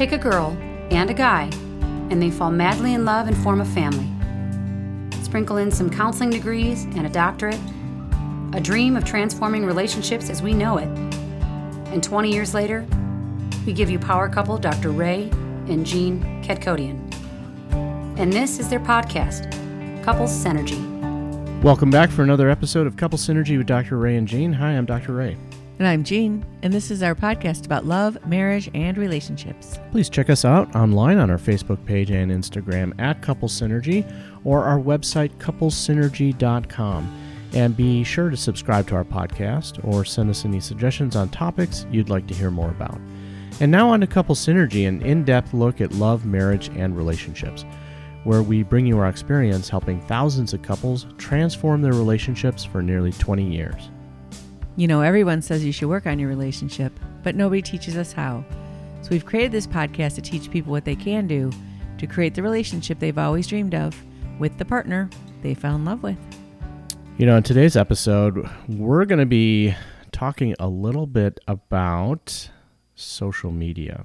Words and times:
Take 0.00 0.12
a 0.12 0.16
girl 0.16 0.56
and 0.90 1.10
a 1.10 1.12
guy, 1.12 1.50
and 2.08 2.22
they 2.22 2.30
fall 2.30 2.50
madly 2.50 2.94
in 2.94 3.04
love 3.04 3.28
and 3.28 3.36
form 3.36 3.60
a 3.60 3.66
family. 3.66 4.08
Sprinkle 5.22 5.58
in 5.58 5.70
some 5.70 5.90
counseling 5.90 6.30
degrees 6.30 6.84
and 6.84 7.04
a 7.04 7.10
doctorate, 7.10 7.60
a 8.54 8.60
dream 8.62 8.96
of 8.96 9.04
transforming 9.04 9.66
relationships 9.66 10.30
as 10.30 10.40
we 10.40 10.54
know 10.54 10.78
it. 10.78 10.88
And 11.92 12.02
20 12.02 12.32
years 12.32 12.54
later, 12.54 12.86
we 13.66 13.74
give 13.74 13.90
you 13.90 13.98
power 13.98 14.26
couple 14.30 14.56
Dr. 14.56 14.88
Ray 14.88 15.28
and 15.68 15.84
Jean 15.84 16.42
Kadkodian. 16.42 16.98
And 18.18 18.32
this 18.32 18.58
is 18.58 18.70
their 18.70 18.80
podcast, 18.80 19.52
Couples 20.02 20.32
Synergy. 20.32 20.80
Welcome 21.62 21.90
back 21.90 22.08
for 22.08 22.22
another 22.22 22.48
episode 22.48 22.86
of 22.86 22.96
Couple 22.96 23.18
Synergy 23.18 23.58
with 23.58 23.66
Dr. 23.66 23.98
Ray 23.98 24.16
and 24.16 24.26
Jean. 24.26 24.54
Hi, 24.54 24.70
I'm 24.70 24.86
Dr. 24.86 25.12
Ray. 25.12 25.36
And 25.80 25.88
I'm 25.88 26.04
Jean, 26.04 26.44
and 26.60 26.74
this 26.74 26.90
is 26.90 27.02
our 27.02 27.14
podcast 27.14 27.64
about 27.64 27.86
love, 27.86 28.18
marriage, 28.26 28.68
and 28.74 28.98
relationships. 28.98 29.78
Please 29.92 30.10
check 30.10 30.28
us 30.28 30.44
out 30.44 30.76
online 30.76 31.16
on 31.16 31.30
our 31.30 31.38
Facebook 31.38 31.82
page 31.86 32.10
and 32.10 32.30
Instagram 32.30 32.92
at 33.00 33.22
Couple 33.22 33.48
Synergy 33.48 34.04
or 34.44 34.62
our 34.62 34.78
website, 34.78 35.30
couplesynergy.com. 35.38 37.16
And 37.54 37.74
be 37.74 38.04
sure 38.04 38.28
to 38.28 38.36
subscribe 38.36 38.88
to 38.88 38.94
our 38.94 39.06
podcast 39.06 39.82
or 39.82 40.04
send 40.04 40.28
us 40.28 40.44
any 40.44 40.60
suggestions 40.60 41.16
on 41.16 41.30
topics 41.30 41.86
you'd 41.90 42.10
like 42.10 42.26
to 42.26 42.34
hear 42.34 42.50
more 42.50 42.68
about. 42.68 43.00
And 43.60 43.72
now 43.72 43.88
on 43.88 44.02
to 44.02 44.06
Couple 44.06 44.34
Synergy, 44.34 44.86
an 44.86 45.00
in 45.00 45.24
depth 45.24 45.54
look 45.54 45.80
at 45.80 45.94
love, 45.94 46.26
marriage, 46.26 46.68
and 46.76 46.94
relationships, 46.94 47.64
where 48.24 48.42
we 48.42 48.62
bring 48.62 48.84
you 48.84 48.98
our 48.98 49.08
experience 49.08 49.70
helping 49.70 50.02
thousands 50.02 50.52
of 50.52 50.60
couples 50.60 51.06
transform 51.16 51.80
their 51.80 51.94
relationships 51.94 52.66
for 52.66 52.82
nearly 52.82 53.12
20 53.12 53.50
years. 53.50 53.88
You 54.80 54.88
know, 54.88 55.02
everyone 55.02 55.42
says 55.42 55.62
you 55.62 55.72
should 55.72 55.90
work 55.90 56.06
on 56.06 56.18
your 56.18 56.30
relationship, 56.30 56.98
but 57.22 57.34
nobody 57.34 57.60
teaches 57.60 57.98
us 57.98 58.14
how. 58.14 58.42
So 59.02 59.10
we've 59.10 59.26
created 59.26 59.52
this 59.52 59.66
podcast 59.66 60.14
to 60.14 60.22
teach 60.22 60.50
people 60.50 60.70
what 60.70 60.86
they 60.86 60.96
can 60.96 61.26
do 61.26 61.52
to 61.98 62.06
create 62.06 62.34
the 62.34 62.42
relationship 62.42 62.98
they've 62.98 63.18
always 63.18 63.46
dreamed 63.46 63.74
of 63.74 63.94
with 64.38 64.56
the 64.56 64.64
partner 64.64 65.10
they 65.42 65.52
fell 65.52 65.74
in 65.74 65.84
love 65.84 66.02
with. 66.02 66.16
You 67.18 67.26
know, 67.26 67.36
in 67.36 67.42
today's 67.42 67.76
episode, 67.76 68.48
we're 68.68 69.04
going 69.04 69.18
to 69.18 69.26
be 69.26 69.74
talking 70.12 70.54
a 70.58 70.68
little 70.68 71.06
bit 71.06 71.40
about 71.46 72.48
social 72.94 73.52
media. 73.52 74.04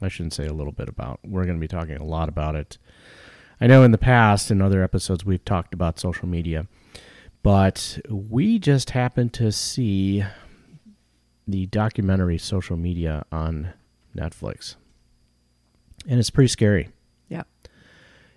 I 0.00 0.08
shouldn't 0.08 0.32
say 0.32 0.46
a 0.46 0.54
little 0.54 0.72
bit 0.72 0.88
about. 0.88 1.20
We're 1.22 1.44
going 1.44 1.58
to 1.58 1.60
be 1.60 1.68
talking 1.68 1.98
a 1.98 2.04
lot 2.04 2.30
about 2.30 2.56
it. 2.56 2.78
I 3.60 3.66
know 3.66 3.82
in 3.82 3.90
the 3.90 3.98
past, 3.98 4.50
in 4.50 4.62
other 4.62 4.82
episodes, 4.82 5.26
we've 5.26 5.44
talked 5.44 5.74
about 5.74 6.00
social 6.00 6.26
media, 6.26 6.68
but 7.44 8.00
we 8.08 8.58
just 8.58 8.90
happened 8.90 9.34
to 9.34 9.52
see 9.52 10.24
the 11.46 11.66
documentary 11.66 12.38
Social 12.38 12.78
Media 12.78 13.26
on 13.30 13.74
Netflix. 14.16 14.76
And 16.08 16.18
it's 16.18 16.30
pretty 16.30 16.48
scary. 16.48 16.88
Yeah. 17.28 17.42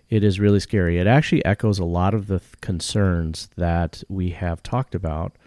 It 0.09 0.25
is 0.25 0.41
really 0.41 0.59
scary. 0.59 0.99
It 0.99 1.07
actually 1.07 1.43
echoes 1.45 1.79
a 1.79 1.85
lot 1.85 2.13
of 2.13 2.27
the 2.27 2.39
th- 2.39 2.59
concerns 2.59 3.47
that 3.55 4.03
we 4.09 4.31
have 4.31 4.61
talked 4.61 4.93
about 4.93 5.37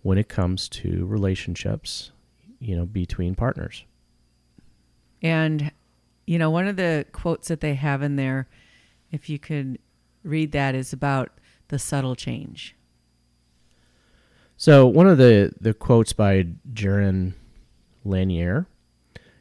when 0.00 0.16
it 0.16 0.30
comes 0.30 0.66
to 0.70 1.04
relationships, 1.04 2.12
you 2.60 2.74
know, 2.74 2.86
between 2.86 3.34
partners. 3.34 3.84
And, 5.20 5.70
you 6.26 6.38
know, 6.38 6.48
one 6.48 6.66
of 6.66 6.76
the 6.76 7.04
quotes 7.12 7.48
that 7.48 7.60
they 7.60 7.74
have 7.74 8.00
in 8.00 8.16
there, 8.16 8.48
if 9.10 9.28
you 9.28 9.38
could 9.38 9.78
read 10.24 10.52
that, 10.52 10.74
is 10.74 10.94
about 10.94 11.30
the 11.68 11.78
subtle 11.78 12.16
change. 12.16 12.74
So 14.62 14.86
one 14.86 15.08
of 15.08 15.18
the, 15.18 15.52
the 15.60 15.74
quotes 15.74 16.12
by 16.12 16.46
Jaron 16.72 17.32
Lanier, 18.04 18.68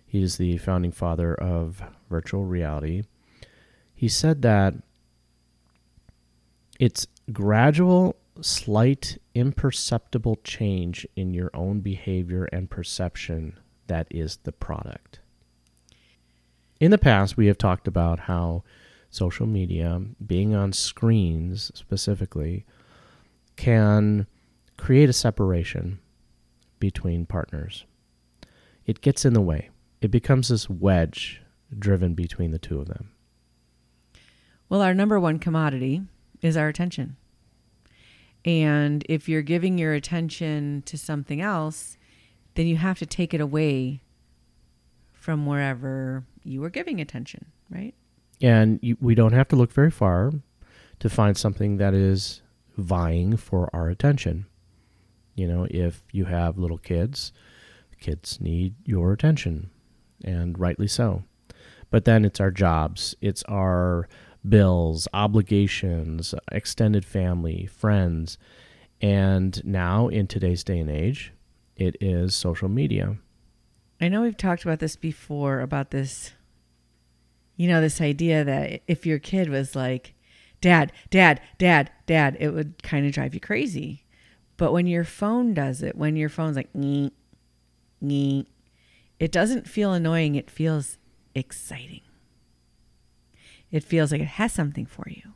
he's 0.08 0.38
the 0.38 0.58
founding 0.58 0.92
father 0.92 1.36
of 1.36 1.84
virtual 2.10 2.46
reality. 2.46 3.04
He 3.94 4.08
said 4.08 4.42
that 4.42 4.74
it's 6.80 7.06
gradual, 7.32 8.16
slight, 8.42 9.20
imperceptible 9.36 10.40
change 10.44 11.06
in 11.16 11.36
your 11.36 11.52
own 11.54 11.82
behavior 11.82 12.46
and 12.46 12.68
perception 12.68 13.60
that 13.86 14.08
is 14.10 14.38
the 14.38 14.52
product. 14.52 15.20
In 16.80 16.90
the 16.90 16.98
past, 16.98 17.38
we 17.38 17.46
have 17.46 17.60
talked 17.60 17.88
about 17.88 18.22
how 18.22 18.64
social 19.12 19.46
media, 19.46 20.02
being 20.26 20.56
on 20.56 20.74
screens 20.74 21.72
specifically, 21.76 22.66
can 23.56 24.26
create 24.82 25.08
a 25.08 25.14
separation 25.14 26.00
between 26.80 27.24
partners. 27.24 27.86
It 28.88 29.02
gets 29.02 29.24
in 29.24 29.34
the 29.34 29.40
way. 29.40 29.70
It 30.02 30.10
becomes 30.10 30.48
this 30.48 30.68
wedge 30.72 31.40
driven 31.78 32.16
between 32.16 32.50
the 32.50 32.58
two 32.58 32.80
of 32.80 32.88
them. 32.88 33.12
Well, 34.70 34.82
our 34.82 34.96
number 34.96 35.20
one 35.20 35.38
commodity 35.38 36.02
is 36.42 36.58
our 36.58 36.68
attention. 36.68 37.16
And 38.44 39.06
if 39.08 39.30
you're 39.30 39.44
giving 39.44 39.78
your 39.78 39.94
attention 39.94 40.82
to 40.88 40.98
something 40.98 41.42
else, 41.42 41.96
then 42.56 42.66
you 42.66 42.78
have 42.78 42.98
to 42.98 43.06
take 43.06 43.36
it 43.36 43.40
away 43.40 44.02
from 45.14 45.46
wherever 45.46 46.26
you 46.44 46.60
were 46.60 46.72
giving 46.72 47.00
attention, 47.00 47.46
right? 47.70 47.94
And 48.42 48.80
you, 48.82 48.98
we 49.00 49.14
don't 49.14 49.34
have 49.34 49.48
to 49.50 49.56
look 49.56 49.72
very 49.72 49.92
far 49.92 50.32
to 50.98 51.08
find 51.08 51.38
something 51.38 51.78
that 51.78 51.94
is 51.94 52.42
vying 52.78 53.38
for 53.38 53.70
our 53.76 53.88
attention. 53.88 54.48
You 55.42 55.48
know, 55.48 55.66
if 55.72 56.04
you 56.12 56.26
have 56.26 56.60
little 56.60 56.78
kids, 56.78 57.32
kids 58.00 58.40
need 58.40 58.76
your 58.86 59.12
attention, 59.12 59.72
and 60.24 60.60
rightly 60.60 60.88
so. 60.88 61.24
But 61.90 62.06
then 62.06 62.26
it's 62.26 62.40
our 62.40 62.52
jobs, 62.52 63.16
it's 63.22 63.42
our 63.46 64.08
bills, 64.48 65.08
obligations, 65.14 66.36
extended 66.52 67.06
family, 67.06 67.66
friends. 67.66 68.38
And 69.02 69.66
now, 69.66 70.10
in 70.10 70.28
today's 70.28 70.64
day 70.64 70.78
and 70.78 70.92
age, 70.92 71.34
it 71.76 71.96
is 72.00 72.36
social 72.36 72.70
media. 72.70 73.18
I 74.00 74.10
know 74.10 74.22
we've 74.22 74.38
talked 74.38 74.64
about 74.64 74.78
this 74.78 74.96
before 74.96 75.62
about 75.62 75.90
this, 75.90 76.34
you 77.56 77.68
know, 77.68 77.82
this 77.82 78.00
idea 78.00 78.44
that 78.44 78.82
if 78.88 79.08
your 79.08 79.18
kid 79.18 79.50
was 79.50 79.76
like, 79.76 80.14
Dad, 80.62 80.92
Dad, 81.10 81.42
Dad, 81.58 81.90
Dad, 82.06 82.38
it 82.40 82.50
would 82.50 82.84
kind 82.84 83.08
of 83.08 83.12
drive 83.12 83.34
you 83.34 83.40
crazy. 83.40 84.04
But 84.62 84.74
when 84.74 84.86
your 84.86 85.06
phone 85.06 85.56
does 85.56 85.82
it, 85.82 85.96
when 85.96 86.16
your 86.16 86.30
phone's 86.30 86.56
like, 86.56 86.70
nee, 86.76 87.14
nee, 88.00 88.46
it 89.18 89.32
doesn't 89.32 89.68
feel 89.68 89.92
annoying. 89.92 90.36
It 90.36 90.52
feels 90.52 91.00
exciting. 91.34 92.02
It 93.72 93.84
feels 93.84 94.12
like 94.12 94.22
it 94.22 94.38
has 94.38 94.54
something 94.54 94.86
for 94.86 95.10
you. 95.10 95.34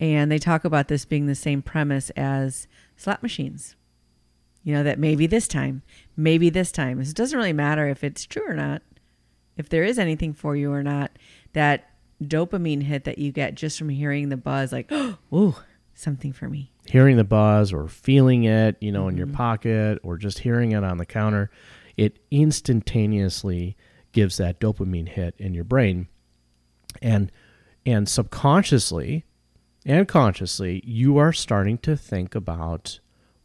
And 0.00 0.32
they 0.32 0.40
talk 0.40 0.64
about 0.64 0.88
this 0.88 1.04
being 1.04 1.28
the 1.28 1.36
same 1.36 1.62
premise 1.62 2.10
as 2.16 2.66
slot 2.96 3.22
machines. 3.22 3.76
You 4.64 4.74
know, 4.74 4.82
that 4.82 4.98
maybe 4.98 5.28
this 5.28 5.46
time, 5.46 5.82
maybe 6.16 6.50
this 6.50 6.72
time. 6.72 7.00
It 7.00 7.14
doesn't 7.14 7.38
really 7.38 7.52
matter 7.52 7.86
if 7.86 8.02
it's 8.02 8.26
true 8.26 8.48
or 8.48 8.54
not, 8.54 8.82
if 9.56 9.68
there 9.68 9.84
is 9.84 9.96
anything 9.96 10.32
for 10.32 10.56
you 10.56 10.72
or 10.72 10.82
not. 10.82 11.12
That 11.52 11.88
dopamine 12.20 12.82
hit 12.82 13.04
that 13.04 13.18
you 13.18 13.30
get 13.30 13.54
just 13.54 13.78
from 13.78 13.90
hearing 13.90 14.28
the 14.28 14.36
buzz, 14.36 14.72
like, 14.72 14.90
oh, 15.32 15.62
something 15.94 16.32
for 16.32 16.48
me. 16.48 16.71
Hearing 16.86 17.16
the 17.16 17.24
buzz 17.24 17.72
or 17.72 17.86
feeling 17.88 18.44
it, 18.44 18.76
you 18.80 18.90
know, 18.90 19.02
mm-hmm. 19.02 19.10
in 19.10 19.16
your 19.16 19.26
pocket 19.28 19.98
or 20.02 20.16
just 20.16 20.40
hearing 20.40 20.72
it 20.72 20.82
on 20.82 20.98
the 20.98 21.06
counter, 21.06 21.50
it 21.96 22.18
instantaneously 22.30 23.76
gives 24.12 24.36
that 24.36 24.60
dopamine 24.60 25.08
hit 25.08 25.34
in 25.38 25.54
your 25.54 25.64
brain. 25.64 26.08
And 27.00 27.30
and 27.84 28.08
subconsciously 28.08 29.24
and 29.84 30.06
consciously, 30.06 30.82
you 30.84 31.18
are 31.18 31.32
starting 31.32 31.78
to 31.78 31.96
think 31.96 32.34
about 32.34 33.00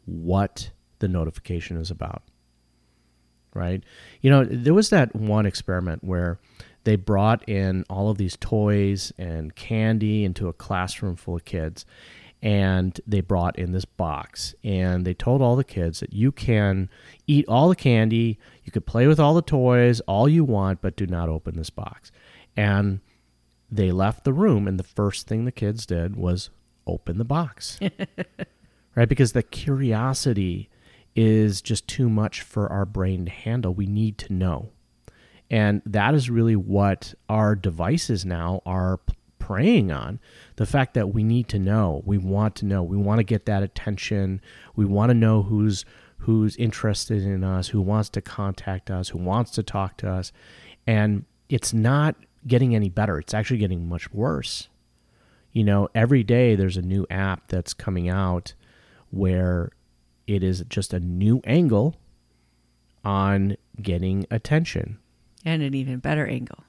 what 0.05 0.71
the 0.99 1.07
notification 1.07 1.77
is 1.77 1.89
about. 1.89 2.23
Right? 3.53 3.83
You 4.21 4.29
know, 4.29 4.45
there 4.45 4.73
was 4.73 4.91
that 4.91 5.15
one 5.15 5.47
experiment 5.47 6.03
where 6.03 6.39
they 6.83 6.95
brought 6.95 7.47
in 7.49 7.85
all 7.89 8.09
of 8.09 8.17
these 8.17 8.37
toys 8.37 9.11
and 9.17 9.55
candy 9.55 10.23
into 10.23 10.47
a 10.47 10.53
classroom 10.53 11.15
full 11.15 11.35
of 11.35 11.45
kids 11.45 11.85
and 12.41 13.01
they 13.07 13.21
brought 13.21 13.57
in 13.57 13.71
this 13.71 13.85
box 13.85 14.53
and 14.63 15.05
they 15.05 15.13
told 15.13 15.41
all 15.41 15.55
the 15.55 15.63
kids 15.63 15.99
that 15.99 16.13
you 16.13 16.31
can 16.31 16.89
eat 17.25 17.45
all 17.47 17.67
the 17.67 17.75
candy 17.75 18.37
you 18.63 18.71
could 18.71 18.85
play 18.85 19.07
with 19.07 19.19
all 19.19 19.33
the 19.33 19.41
toys 19.41 19.99
all 20.01 20.29
you 20.29 20.43
want 20.43 20.81
but 20.81 20.95
do 20.95 21.07
not 21.07 21.29
open 21.29 21.55
this 21.55 21.69
box. 21.69 22.11
And 22.55 22.99
they 23.69 23.91
left 23.91 24.23
the 24.23 24.33
room 24.33 24.67
and 24.67 24.79
the 24.79 24.83
first 24.83 25.27
thing 25.27 25.45
the 25.45 25.51
kids 25.51 25.85
did 25.85 26.15
was 26.15 26.49
open 26.85 27.17
the 27.17 27.25
box. 27.25 27.79
Right? 28.97 29.07
Because 29.07 29.33
the 29.33 29.43
curiosity 29.43 30.71
is 31.15 31.61
just 31.61 31.87
too 31.87 32.09
much 32.09 32.41
for 32.41 32.67
our 32.71 32.83
brain 32.83 33.25
to 33.25 33.31
handle. 33.31 33.71
We 33.71 33.85
need 33.85 34.17
to 34.17 34.33
know. 34.33 34.71
And 35.51 35.83
that 35.85 36.15
is 36.15 36.31
really 36.31 36.55
what 36.55 37.13
our 37.29 37.55
devices 37.55 38.25
now 38.25 38.63
are 38.65 38.99
preying 39.47 39.91
on 39.91 40.19
the 40.57 40.65
fact 40.65 40.93
that 40.93 41.13
we 41.13 41.23
need 41.23 41.47
to 41.47 41.59
know 41.59 42.01
we 42.05 42.17
want 42.17 42.55
to 42.55 42.65
know 42.65 42.83
we 42.83 42.97
want 42.97 43.19
to 43.19 43.23
get 43.23 43.45
that 43.45 43.63
attention 43.63 44.41
we 44.75 44.85
want 44.85 45.09
to 45.09 45.13
know 45.13 45.43
who's 45.43 45.85
who's 46.19 46.55
interested 46.57 47.23
in 47.23 47.43
us 47.43 47.69
who 47.69 47.81
wants 47.81 48.09
to 48.09 48.21
contact 48.21 48.91
us 48.91 49.09
who 49.09 49.19
wants 49.19 49.51
to 49.51 49.63
talk 49.63 49.95
to 49.97 50.09
us 50.09 50.31
And 50.87 51.25
it's 51.49 51.73
not 51.73 52.15
getting 52.45 52.75
any 52.75 52.89
better. 52.89 53.19
It's 53.19 53.33
actually 53.33 53.57
getting 53.57 53.87
much 53.87 54.11
worse. 54.13 54.69
You 55.51 55.63
know, 55.63 55.89
every 55.93 56.23
day 56.23 56.55
there's 56.55 56.77
a 56.77 56.81
new 56.81 57.05
app 57.09 57.47
that's 57.49 57.73
coming 57.73 58.09
out 58.09 58.53
where 59.11 59.71
it 60.27 60.43
is 60.43 60.63
just 60.69 60.93
a 60.93 60.99
new 60.99 61.41
angle 61.45 61.95
on 63.03 63.57
getting 63.81 64.25
attention. 64.31 64.99
And 65.45 65.61
an 65.61 65.73
even 65.73 65.99
better 65.99 66.27
angle. 66.27 66.63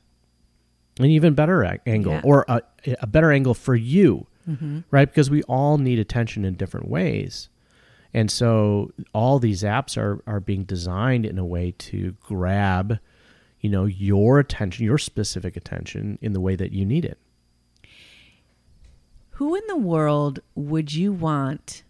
An 0.99 1.07
even 1.07 1.35
better 1.35 1.63
a- 1.63 1.79
angle, 1.87 2.13
Yeah. 2.15 2.21
or 2.25 2.45
a, 2.49 2.63
a 3.01 3.07
better 3.07 3.31
angle 3.33 3.55
for 3.55 3.75
you, 3.75 4.27
Mm-hmm. 4.49 4.81
right? 4.91 5.09
Because 5.09 5.29
we 5.31 5.43
all 5.45 5.77
need 5.79 5.99
attention 5.99 6.45
in 6.45 6.55
different 6.55 6.89
ways. 6.89 7.49
And 8.15 8.31
so 8.31 8.93
all 9.13 9.39
these 9.39 9.63
apps 9.63 9.99
are, 9.99 10.23
are 10.27 10.41
being 10.41 10.65
designed 10.65 11.27
in 11.27 11.39
a 11.39 11.45
way 11.45 11.73
to 11.79 12.17
grab, 12.21 12.99
you 13.61 13.69
know, 13.69 13.85
your 13.85 14.39
attention, 14.39 14.87
your 14.87 14.97
specific 14.97 15.55
attention 15.57 16.19
in 16.23 16.33
the 16.33 16.41
way 16.41 16.57
that 16.57 16.73
you 16.73 16.87
need 16.87 17.05
it. 17.05 17.19
Who 19.33 19.55
in 19.55 19.63
the 19.69 19.77
world 19.77 20.41
would 20.55 20.93
you 20.95 21.13
want 21.13 21.83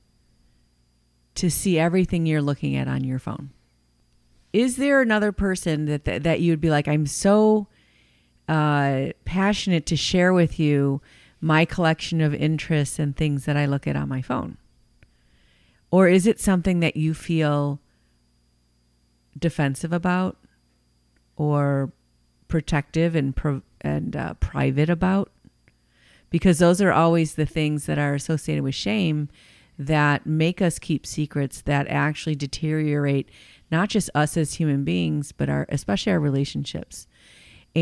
to 1.37 1.50
see 1.50 1.78
everything 1.78 2.26
you're 2.26 2.43
looking 2.43 2.76
at 2.76 2.88
on 2.88 3.05
your 3.05 3.19
phone? 3.19 3.50
Is 4.52 4.76
there 4.76 5.00
another 5.00 5.31
person 5.32 5.87
that 5.87 6.05
that, 6.05 6.25
that 6.25 6.40
you'd 6.40 6.60
be 6.60 6.70
like, 6.70 6.88
I'm 6.88 7.06
so 7.06 7.69
uh, 8.49 9.12
passionate 9.25 9.87
to 9.87 9.97
share 9.97 10.33
with 10.33 10.59
you 10.59 11.00
my 11.41 11.65
collection 11.65 12.21
of 12.21 12.35
interests 12.35 12.99
and 12.99 13.17
things 13.17 13.45
that 13.45 13.56
I 13.56 13.67
look 13.67 13.87
at 13.87 13.97
on 13.97 14.09
my 14.09 14.23
phone? 14.23 14.56
Or 15.91 16.09
is 16.09 16.27
it 16.27 16.41
something 16.41 16.81
that 16.81 16.97
you 16.97 17.15
feel 17.15 17.81
defensive 19.39 19.93
about 19.93 20.37
or 21.37 21.93
protective 22.49 23.15
and 23.15 23.35
pro- 23.35 23.62
and 23.81 24.17
uh, 24.17 24.35
private 24.35 24.91
about? 24.91 25.31
because 26.31 26.59
those 26.59 26.81
are 26.81 26.93
always 26.93 27.35
the 27.35 27.47
things 27.47 27.87
that 27.87 27.99
are 27.99 28.15
associated 28.15 28.62
with 28.62 28.75
shame 28.75 29.29
that 29.79 30.27
make 30.27 30.61
us 30.61 30.79
keep 30.79 31.06
secrets 31.06 31.61
that 31.62 31.87
actually 31.89 32.35
deteriorate 32.35 33.29
not 33.71 33.89
just 33.89 34.11
us 34.15 34.37
as 34.37 34.55
human 34.55 34.85
beings 34.85 35.33
but 35.33 35.49
our 35.49 35.67
especially 35.69 36.12
our 36.12 36.21
relationships 36.21 37.06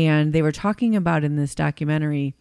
and 0.05 0.31
they 0.31 0.43
were 0.43 0.51
talking 0.51 0.95
about 0.95 1.23
in 1.23 1.35
this 1.37 1.55
documentary 1.55 2.35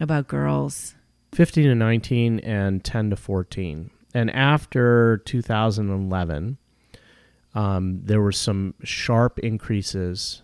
about 0.00 0.28
girls 0.28 0.94
15 1.32 1.64
to 1.64 1.74
19 1.74 2.38
and 2.40 2.82
10 2.82 3.10
to 3.10 3.16
14. 3.16 3.90
And 4.14 4.30
after 4.30 5.18
2011, 5.26 6.56
um, 7.54 8.00
there 8.02 8.22
were 8.22 8.32
some 8.32 8.74
sharp 8.82 9.38
increases 9.40 10.42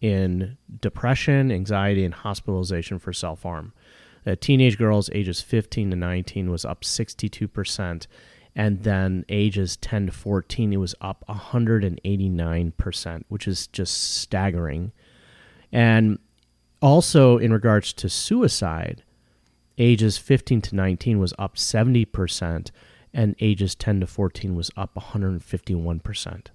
in 0.00 0.56
depression, 0.80 1.50
anxiety, 1.50 2.04
and 2.04 2.14
hospitalization 2.14 3.00
for 3.00 3.12
self 3.12 3.42
harm. 3.42 3.72
Uh, 4.26 4.36
teenage 4.40 4.78
girls 4.78 5.10
ages 5.12 5.40
15 5.40 5.90
to 5.90 5.96
19 5.96 6.50
was 6.50 6.64
up 6.64 6.82
62%. 6.82 8.06
And 8.56 8.82
then 8.82 9.24
ages 9.28 9.76
10 9.76 10.06
to 10.06 10.12
14, 10.12 10.72
it 10.72 10.76
was 10.76 10.94
up 11.00 11.24
189%, 11.28 13.24
which 13.28 13.46
is 13.46 13.68
just 13.68 14.16
staggering. 14.16 14.92
And 15.72 16.18
also, 16.82 17.38
in 17.38 17.52
regards 17.52 17.92
to 17.94 18.08
suicide, 18.08 19.02
ages 19.78 20.18
15 20.18 20.60
to 20.62 20.74
19 20.76 21.18
was 21.18 21.32
up 21.38 21.56
70%, 21.56 22.70
and 23.12 23.34
ages 23.40 23.74
10 23.74 24.00
to 24.00 24.06
14 24.06 24.54
was 24.54 24.70
up 24.76 24.94
151%. 24.94 26.46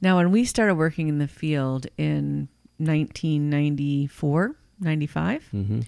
now 0.00 0.16
when 0.16 0.30
we 0.30 0.44
started 0.44 0.74
working 0.76 1.08
in 1.08 1.18
the 1.18 1.28
field 1.28 1.86
in 1.96 2.48
1994 2.78 4.56
95 4.80 5.48
Mm-hmm. 5.54 5.80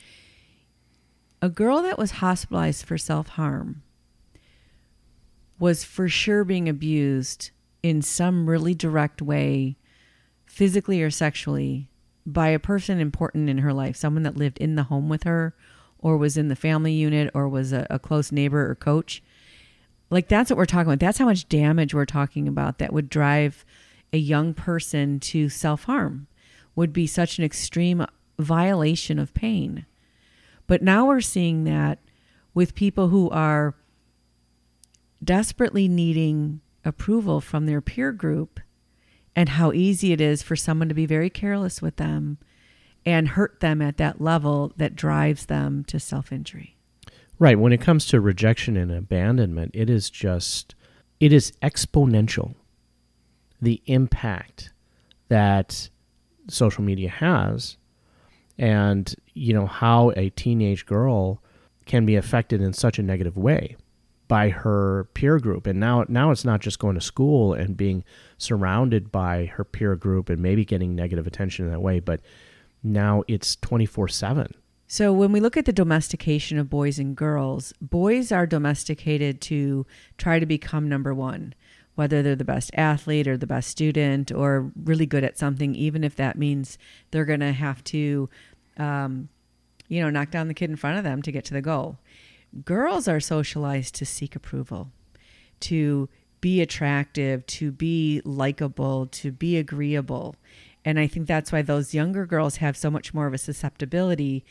a 1.42 1.48
girl 1.48 1.82
that 1.82 1.98
was 1.98 2.10
hospitalized 2.12 2.84
for 2.84 2.96
self 2.98 3.28
harm 3.28 3.82
was 5.58 5.84
for 5.84 6.08
sure 6.08 6.44
being 6.44 6.68
abused 6.68 7.50
in 7.82 8.02
some 8.02 8.48
really 8.48 8.74
direct 8.74 9.22
way, 9.22 9.76
physically 10.44 11.00
or 11.02 11.10
sexually, 11.10 11.88
by 12.26 12.48
a 12.48 12.58
person 12.58 12.98
important 12.98 13.48
in 13.48 13.58
her 13.58 13.72
life, 13.72 13.96
someone 13.96 14.24
that 14.24 14.36
lived 14.36 14.58
in 14.58 14.74
the 14.74 14.84
home 14.84 15.08
with 15.08 15.22
her, 15.22 15.54
or 15.98 16.16
was 16.16 16.36
in 16.36 16.48
the 16.48 16.56
family 16.56 16.92
unit, 16.92 17.30
or 17.32 17.48
was 17.48 17.72
a, 17.72 17.86
a 17.88 17.98
close 17.98 18.32
neighbor 18.32 18.68
or 18.68 18.74
coach. 18.74 19.22
Like 20.10 20.28
that's 20.28 20.50
what 20.50 20.56
we're 20.56 20.66
talking 20.66 20.88
about. 20.92 21.00
That's 21.00 21.18
how 21.18 21.24
much 21.24 21.48
damage 21.48 21.94
we're 21.94 22.04
talking 22.04 22.48
about 22.48 22.78
that 22.78 22.92
would 22.92 23.08
drive 23.08 23.64
a 24.12 24.18
young 24.18 24.54
person 24.54 25.20
to 25.20 25.48
self 25.48 25.84
harm, 25.84 26.26
would 26.74 26.92
be 26.92 27.06
such 27.06 27.38
an 27.38 27.44
extreme 27.44 28.04
violation 28.38 29.18
of 29.18 29.34
pain. 29.34 29.86
But 30.66 30.82
now 30.82 31.06
we're 31.06 31.20
seeing 31.20 31.64
that 31.64 32.00
with 32.54 32.74
people 32.74 33.08
who 33.08 33.30
are 33.30 33.74
desperately 35.22 35.88
needing 35.88 36.60
approval 36.84 37.40
from 37.40 37.66
their 37.66 37.80
peer 37.80 38.12
group 38.12 38.60
and 39.36 39.50
how 39.50 39.70
easy 39.72 40.12
it 40.12 40.20
is 40.20 40.42
for 40.42 40.56
someone 40.56 40.88
to 40.88 40.94
be 40.94 41.04
very 41.04 41.28
careless 41.28 41.82
with 41.82 41.96
them 41.96 42.38
and 43.04 43.28
hurt 43.28 43.60
them 43.60 43.82
at 43.82 43.98
that 43.98 44.20
level 44.20 44.72
that 44.78 44.96
drives 44.96 45.46
them 45.46 45.84
to 45.84 46.00
self 46.00 46.32
injury. 46.32 46.76
Right. 47.38 47.58
When 47.58 47.72
it 47.72 47.82
comes 47.82 48.06
to 48.06 48.20
rejection 48.20 48.78
and 48.78 48.90
abandonment, 48.90 49.72
it 49.74 49.90
is 49.90 50.08
just, 50.08 50.74
it 51.20 51.34
is 51.34 51.52
exponential. 51.62 52.54
The 53.60 53.82
impact 53.86 54.72
that 55.28 55.90
social 56.48 56.82
media 56.82 57.10
has 57.10 57.76
and, 58.58 59.14
you 59.34 59.52
know, 59.52 59.66
how 59.66 60.12
a 60.16 60.30
teenage 60.30 60.86
girl 60.86 61.42
can 61.84 62.06
be 62.06 62.16
affected 62.16 62.62
in 62.62 62.72
such 62.72 62.98
a 62.98 63.02
negative 63.02 63.36
way 63.36 63.76
by 64.28 64.48
her 64.48 65.08
peer 65.14 65.38
group. 65.38 65.66
And 65.66 65.78
now, 65.78 66.04
now 66.08 66.30
it's 66.30 66.44
not 66.44 66.60
just 66.60 66.78
going 66.78 66.94
to 66.94 67.00
school 67.00 67.54
and 67.54 67.76
being 67.76 68.04
surrounded 68.38 69.12
by 69.12 69.46
her 69.46 69.64
peer 69.64 69.96
group 69.96 70.28
and 70.28 70.40
maybe 70.40 70.64
getting 70.64 70.94
negative 70.94 71.26
attention 71.26 71.66
in 71.66 71.72
that 71.72 71.80
way, 71.80 72.00
but 72.00 72.20
now 72.82 73.22
it's 73.28 73.56
24 73.56 74.08
7. 74.08 74.52
So 74.88 75.12
when 75.12 75.32
we 75.32 75.40
look 75.40 75.56
at 75.56 75.64
the 75.64 75.72
domestication 75.72 76.58
of 76.58 76.70
boys 76.70 76.98
and 76.98 77.16
girls, 77.16 77.72
boys 77.80 78.30
are 78.30 78.46
domesticated 78.46 79.40
to 79.42 79.84
try 80.16 80.38
to 80.38 80.46
become 80.46 80.88
number 80.88 81.12
one, 81.12 81.54
whether 81.96 82.22
they're 82.22 82.36
the 82.36 82.44
best 82.44 82.70
athlete 82.74 83.26
or 83.26 83.36
the 83.36 83.48
best 83.48 83.68
student 83.68 84.30
or 84.30 84.70
really 84.84 85.06
good 85.06 85.24
at 85.24 85.38
something, 85.38 85.74
even 85.74 86.04
if 86.04 86.14
that 86.16 86.38
means 86.38 86.78
they're 87.10 87.24
going 87.24 87.40
to 87.40 87.52
have 87.52 87.82
to, 87.84 88.28
um, 88.76 89.28
you 89.88 90.00
know, 90.00 90.10
knock 90.10 90.30
down 90.30 90.46
the 90.46 90.54
kid 90.54 90.70
in 90.70 90.76
front 90.76 90.98
of 90.98 91.04
them 91.04 91.20
to 91.22 91.32
get 91.32 91.44
to 91.46 91.54
the 91.54 91.62
goal. 91.62 91.98
Girls 92.64 93.08
are 93.08 93.20
socialized 93.20 93.94
to 93.96 94.06
seek 94.06 94.34
approval, 94.34 94.90
to 95.60 96.08
be 96.40 96.60
attractive, 96.60 97.44
to 97.46 97.72
be 97.72 98.22
likable, 98.24 99.06
to 99.06 99.32
be 99.32 99.56
agreeable. 99.56 100.36
And 100.84 100.98
I 100.98 101.06
think 101.06 101.26
that's 101.26 101.50
why 101.50 101.62
those 101.62 101.94
younger 101.94 102.26
girls 102.26 102.56
have 102.56 102.76
so 102.76 102.90
much 102.90 103.12
more 103.12 103.26
of 103.26 103.34
a 103.34 103.38
susceptibility. 103.38 104.44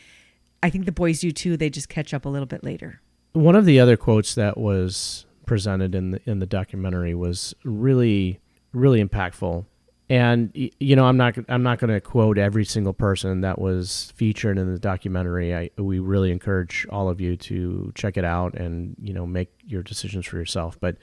I 0.61 0.69
think 0.69 0.85
the 0.85 0.91
boys 0.91 1.21
do 1.21 1.31
too. 1.31 1.57
They 1.57 1.69
just 1.69 1.89
catch 1.89 2.13
up 2.13 2.25
a 2.25 2.29
little 2.29 2.45
bit 2.45 2.63
later. 2.63 3.01
One 3.33 3.55
of 3.55 3.65
the 3.65 3.79
other 3.79 3.97
quotes 3.97 4.35
that 4.35 4.57
was 4.57 5.25
presented 5.45 5.93
in 5.93 6.11
the 6.11 6.21
in 6.25 6.39
the 6.39 6.45
documentary 6.45 7.13
was 7.13 7.53
really 7.63 8.39
really 8.73 9.03
impactful. 9.03 9.65
And 10.07 10.51
you 10.53 10.95
know, 10.95 11.05
I'm 11.05 11.17
not 11.17 11.35
I'm 11.49 11.63
not 11.63 11.79
going 11.79 11.91
to 11.91 11.99
quote 11.99 12.37
every 12.37 12.63
single 12.63 12.93
person 12.93 13.41
that 13.41 13.59
was 13.59 14.13
featured 14.15 14.59
in 14.59 14.71
the 14.71 14.77
documentary. 14.77 15.55
I 15.55 15.71
we 15.77 15.97
really 15.97 16.31
encourage 16.31 16.85
all 16.91 17.09
of 17.09 17.19
you 17.19 17.35
to 17.37 17.91
check 17.95 18.15
it 18.15 18.25
out 18.25 18.53
and 18.53 18.95
you 19.01 19.13
know 19.13 19.25
make 19.25 19.49
your 19.65 19.81
decisions 19.81 20.27
for 20.27 20.37
yourself. 20.37 20.79
But 20.79 20.97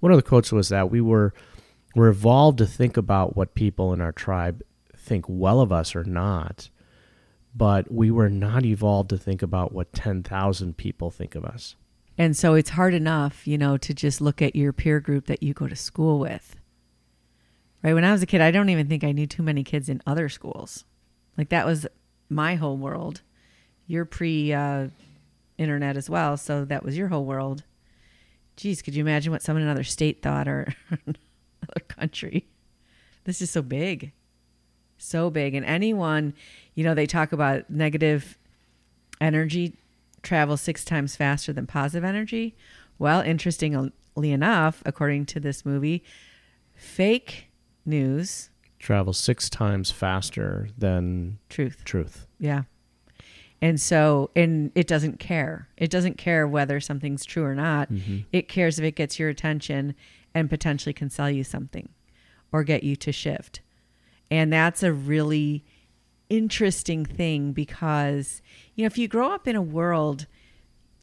one 0.00 0.10
of 0.10 0.18
the 0.18 0.22
quotes 0.22 0.50
was 0.50 0.70
that 0.70 0.90
we 0.90 1.00
were 1.00 1.34
we're 1.94 2.08
evolved 2.08 2.58
to 2.58 2.66
think 2.66 2.96
about 2.96 3.36
what 3.36 3.54
people 3.54 3.92
in 3.92 4.00
our 4.00 4.12
tribe 4.12 4.62
think 4.96 5.24
well 5.28 5.60
of 5.60 5.72
us 5.72 5.94
or 5.94 6.04
not, 6.04 6.68
but 7.54 7.90
we 7.90 8.10
were 8.10 8.28
not 8.28 8.64
evolved 8.64 9.10
to 9.10 9.18
think 9.18 9.42
about 9.42 9.72
what 9.72 9.92
10,000 9.92 10.76
people 10.76 11.10
think 11.10 11.34
of 11.34 11.44
us. 11.44 11.76
And 12.18 12.36
so 12.36 12.54
it's 12.54 12.70
hard 12.70 12.94
enough, 12.94 13.46
you 13.46 13.56
know, 13.56 13.76
to 13.78 13.94
just 13.94 14.20
look 14.20 14.42
at 14.42 14.56
your 14.56 14.72
peer 14.72 15.00
group 15.00 15.26
that 15.26 15.42
you 15.42 15.54
go 15.54 15.68
to 15.68 15.76
school 15.76 16.18
with. 16.18 16.57
Right? 17.82 17.94
When 17.94 18.04
I 18.04 18.12
was 18.12 18.22
a 18.22 18.26
kid, 18.26 18.40
I 18.40 18.50
don't 18.50 18.70
even 18.70 18.88
think 18.88 19.04
I 19.04 19.12
knew 19.12 19.26
too 19.26 19.42
many 19.42 19.62
kids 19.62 19.88
in 19.88 20.02
other 20.06 20.28
schools. 20.28 20.84
Like 21.36 21.50
that 21.50 21.66
was 21.66 21.86
my 22.28 22.56
whole 22.56 22.76
world. 22.76 23.22
You're 23.86 24.04
pre 24.04 24.52
uh, 24.52 24.88
internet 25.56 25.96
as 25.96 26.10
well, 26.10 26.36
so 26.36 26.64
that 26.64 26.82
was 26.82 26.96
your 26.96 27.08
whole 27.08 27.24
world. 27.24 27.62
Geez, 28.56 28.82
could 28.82 28.94
you 28.94 29.02
imagine 29.02 29.32
what 29.32 29.42
someone 29.42 29.62
in 29.62 29.68
another 29.68 29.84
state 29.84 30.22
thought 30.22 30.48
or 30.48 30.74
another 30.90 31.86
country? 31.86 32.48
This 33.24 33.40
is 33.40 33.50
so 33.50 33.62
big. 33.62 34.12
So 34.98 35.30
big. 35.30 35.54
And 35.54 35.64
anyone, 35.64 36.34
you 36.74 36.82
know, 36.82 36.94
they 36.94 37.06
talk 37.06 37.32
about 37.32 37.70
negative 37.70 38.36
energy 39.20 39.76
travels 40.22 40.60
six 40.60 40.84
times 40.84 41.14
faster 41.14 41.52
than 41.52 41.66
positive 41.66 42.04
energy. 42.04 42.56
Well, 42.98 43.20
interestingly 43.20 43.92
enough, 44.32 44.82
according 44.84 45.26
to 45.26 45.40
this 45.40 45.64
movie, 45.64 46.02
fake 46.74 47.47
news 47.84 48.50
travels 48.78 49.18
six 49.18 49.50
times 49.50 49.90
faster 49.90 50.68
than 50.76 51.38
Truth. 51.48 51.82
truth. 51.84 52.26
Yeah. 52.38 52.62
And 53.60 53.80
so, 53.80 54.30
and 54.36 54.70
it 54.74 54.86
doesn't 54.86 55.18
care. 55.18 55.68
It 55.76 55.90
doesn't 55.90 56.16
care 56.16 56.46
whether 56.46 56.78
something's 56.78 57.24
true 57.24 57.44
or 57.44 57.56
not. 57.56 57.90
Mm-hmm. 57.90 58.18
It 58.32 58.48
cares 58.48 58.78
if 58.78 58.84
it 58.84 58.94
gets 58.94 59.18
your 59.18 59.28
attention 59.28 59.96
and 60.32 60.48
potentially 60.48 60.92
can 60.92 61.10
sell 61.10 61.28
you 61.28 61.42
something 61.42 61.88
or 62.52 62.62
get 62.62 62.84
you 62.84 62.94
to 62.96 63.10
shift. 63.10 63.60
And 64.30 64.52
that's 64.52 64.82
a 64.82 64.92
really 64.92 65.64
interesting 66.28 67.04
thing 67.04 67.52
because, 67.52 68.42
you 68.74 68.84
know, 68.84 68.86
if 68.86 68.96
you 68.96 69.08
grow 69.08 69.32
up 69.32 69.48
in 69.48 69.56
a 69.56 69.62
world 69.62 70.26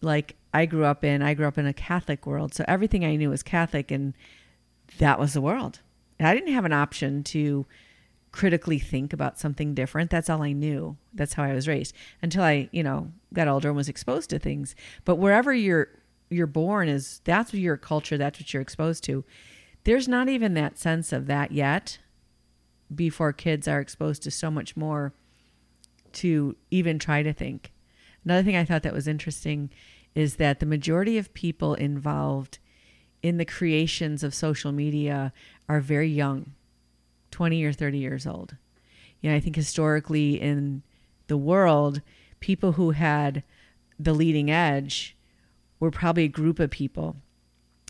like 0.01 0.35
I 0.53 0.65
grew 0.65 0.85
up 0.85 1.03
in, 1.03 1.21
I 1.21 1.33
grew 1.33 1.47
up 1.47 1.57
in 1.57 1.65
a 1.65 1.73
Catholic 1.73 2.25
world. 2.25 2.53
So 2.53 2.63
everything 2.67 3.03
I 3.03 3.17
knew 3.17 3.31
was 3.31 3.43
Catholic 3.43 3.91
and 3.91 4.13
that 4.99 5.19
was 5.19 5.33
the 5.33 5.41
world. 5.41 5.81
I 6.19 6.33
didn't 6.33 6.53
have 6.53 6.65
an 6.65 6.73
option 6.73 7.23
to 7.25 7.65
critically 8.31 8.79
think 8.79 9.13
about 9.13 9.39
something 9.39 9.73
different. 9.73 10.11
That's 10.11 10.29
all 10.29 10.41
I 10.41 10.51
knew. 10.51 10.97
That's 11.13 11.33
how 11.33 11.43
I 11.43 11.53
was 11.53 11.67
raised 11.67 11.95
until 12.21 12.43
I, 12.43 12.69
you 12.71 12.83
know, 12.83 13.11
got 13.33 13.47
older 13.47 13.69
and 13.69 13.77
was 13.77 13.89
exposed 13.89 14.29
to 14.31 14.39
things. 14.39 14.75
But 15.05 15.15
wherever 15.15 15.53
you're 15.53 15.87
you're 16.29 16.47
born 16.47 16.89
is 16.89 17.21
that's 17.23 17.53
your 17.53 17.77
culture, 17.77 18.17
that's 18.17 18.39
what 18.39 18.53
you're 18.53 18.61
exposed 18.61 19.03
to. 19.05 19.23
There's 19.83 20.07
not 20.07 20.27
even 20.27 20.53
that 20.55 20.77
sense 20.77 21.13
of 21.13 21.27
that 21.27 21.51
yet 21.51 21.99
before 22.93 23.31
kids 23.31 23.67
are 23.67 23.79
exposed 23.79 24.23
to 24.23 24.31
so 24.31 24.51
much 24.51 24.75
more 24.75 25.13
to 26.13 26.55
even 26.71 26.99
try 26.99 27.23
to 27.23 27.33
think. 27.33 27.71
Another 28.23 28.43
thing 28.43 28.55
I 28.55 28.65
thought 28.65 28.83
that 28.83 28.93
was 28.93 29.07
interesting 29.07 29.69
is 30.13 30.37
that 30.37 30.59
the 30.59 30.65
majority 30.65 31.17
of 31.17 31.33
people 31.33 31.73
involved 31.75 32.59
in 33.25 33.37
the 33.37 33.45
creations 33.45 34.21
of 34.21 34.35
social 34.35 34.71
media 34.71 35.33
are 35.67 35.79
very 35.79 36.07
young 36.07 36.51
20 37.31 37.63
or 37.63 37.73
30 37.73 37.97
years 37.97 38.27
old. 38.27 38.55
You 39.19 39.31
know, 39.31 39.35
I 39.35 39.39
think 39.39 39.55
historically 39.55 40.39
in 40.39 40.83
the 41.25 41.35
world, 41.35 42.01
people 42.39 42.73
who 42.73 42.91
had 42.91 43.41
the 43.97 44.13
leading 44.13 44.51
edge 44.51 45.17
were 45.79 45.89
probably 45.89 46.25
a 46.25 46.27
group 46.27 46.59
of 46.59 46.69
people 46.69 47.15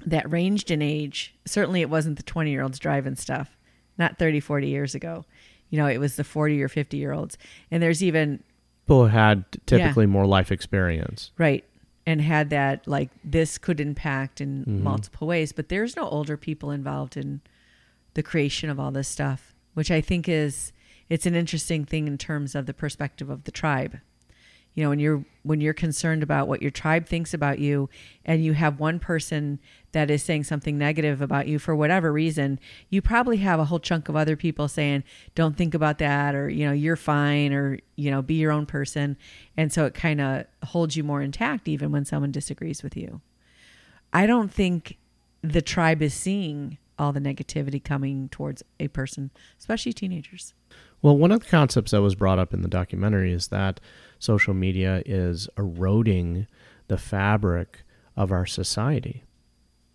that 0.06 0.32
ranged 0.32 0.72
in 0.72 0.82
age. 0.82 1.36
Certainly, 1.44 1.82
it 1.82 1.90
wasn't 1.90 2.16
the 2.16 2.24
20 2.24 2.50
year 2.50 2.64
olds 2.64 2.80
driving 2.80 3.18
stuff, 3.18 3.58
not 3.98 4.18
30, 4.18 4.40
40 4.40 4.70
years 4.70 4.96
ago. 4.96 5.26
You 5.70 5.78
know, 5.78 5.88
it 5.88 5.98
was 5.98 6.16
the 6.16 6.24
40 6.24 6.64
or 6.64 6.70
50 6.70 6.96
year 6.96 7.12
olds. 7.12 7.38
And 7.70 7.84
there's 7.84 8.02
even, 8.02 8.42
People 8.86 9.08
had 9.08 9.44
typically 9.66 10.06
more 10.06 10.26
life 10.26 10.50
experience. 10.50 11.32
right, 11.38 11.66
and 12.06 12.22
had 12.22 12.50
that, 12.52 12.88
like, 12.88 13.10
this 13.24 13.58
could 13.58 13.80
impact 13.80 14.40
in 14.40 14.62
mm-hmm. 14.62 14.84
multiple 14.84 15.28
ways. 15.28 15.52
But 15.52 15.70
there's 15.70 15.96
no 15.96 16.08
older 16.08 16.38
people 16.38 16.72
involved 16.72 17.18
in 17.18 17.42
the 18.14 18.24
creation 18.24 18.70
of 18.70 18.80
all 18.80 18.92
this 18.92 19.08
stuff, 19.08 19.54
which 19.74 19.92
I 19.92 20.02
think 20.02 20.30
is 20.30 20.72
it's 21.10 21.26
an 21.26 21.36
interesting 21.36 21.86
thing 21.86 22.08
in 22.08 22.18
terms 22.18 22.56
of 22.56 22.66
the 22.66 22.74
perspective 22.74 23.30
of 23.30 23.44
the 23.44 23.52
tribe. 23.52 24.00
You 24.76 24.84
know, 24.84 24.90
when 24.90 25.00
you're 25.00 25.26
when 25.44 25.62
you're 25.62 25.74
concerned 25.74 26.22
about 26.22 26.48
what 26.48 26.62
your 26.62 26.72
tribe 26.72 27.08
thinks 27.08 27.34
about 27.34 27.60
you 27.60 27.90
and 28.26 28.44
you 28.44 28.54
have 28.54 28.80
one 28.80 29.00
person 29.00 29.60
that 29.94 30.12
is 30.12 30.22
saying 30.22 30.44
something 30.44 30.78
negative 30.78 31.22
about 31.22 31.48
you 31.48 31.60
for 31.60 31.76
whatever 31.76 32.12
reason, 32.12 32.60
you 32.90 33.02
probably 33.02 33.38
have 33.38 33.60
a 33.60 33.66
whole 33.66 33.80
chunk 33.80 34.10
of 34.10 34.16
other 34.16 34.36
people 34.36 34.68
saying, 34.68 35.04
"Don't 35.34 35.56
think 35.56 35.74
about 35.74 35.98
that," 36.00 36.36
or 36.36 36.50
you 36.50 36.66
know, 36.66 36.74
"You're 36.74 36.98
fine," 36.98 37.54
or 37.54 37.80
you 37.96 38.12
know, 38.12 38.22
"Be 38.22 38.36
your 38.36 38.52
own 38.52 38.66
person," 38.66 39.18
and 39.56 39.72
so 39.72 39.86
it 39.86 39.94
kind 39.94 40.20
of 40.20 40.46
holds 40.64 40.98
you 40.98 41.04
more 41.04 41.22
intact 41.22 41.68
even 41.68 41.92
when 41.92 42.04
someone 42.04 42.32
disagrees 42.32 42.84
with 42.84 42.98
you. 42.98 43.22
I 44.12 44.28
don't 44.28 44.52
think 44.52 44.98
the 45.42 45.62
tribe 45.62 46.02
is 46.02 46.14
seeing 46.14 46.78
all 46.98 47.14
the 47.14 47.20
negativity 47.20 47.84
coming 47.84 48.30
towards 48.30 48.64
a 48.80 48.88
person, 48.90 49.32
especially 49.60 49.94
teenagers. 49.94 50.54
Well, 51.06 51.18
one 51.18 51.32
of 51.32 51.42
the 51.42 51.46
concepts 51.46 51.92
that 51.92 52.02
was 52.02 52.16
brought 52.16 52.40
up 52.40 52.52
in 52.52 52.64
the 52.64 52.68
documentary 52.68 53.32
is 53.32 53.50
that 53.50 53.80
social 54.18 54.56
media 54.56 55.04
is 55.06 55.48
eroding 55.56 56.48
the 56.88 56.98
fabric 56.98 57.84
of 58.18 58.32
our 58.32 58.48
society. 58.48 59.24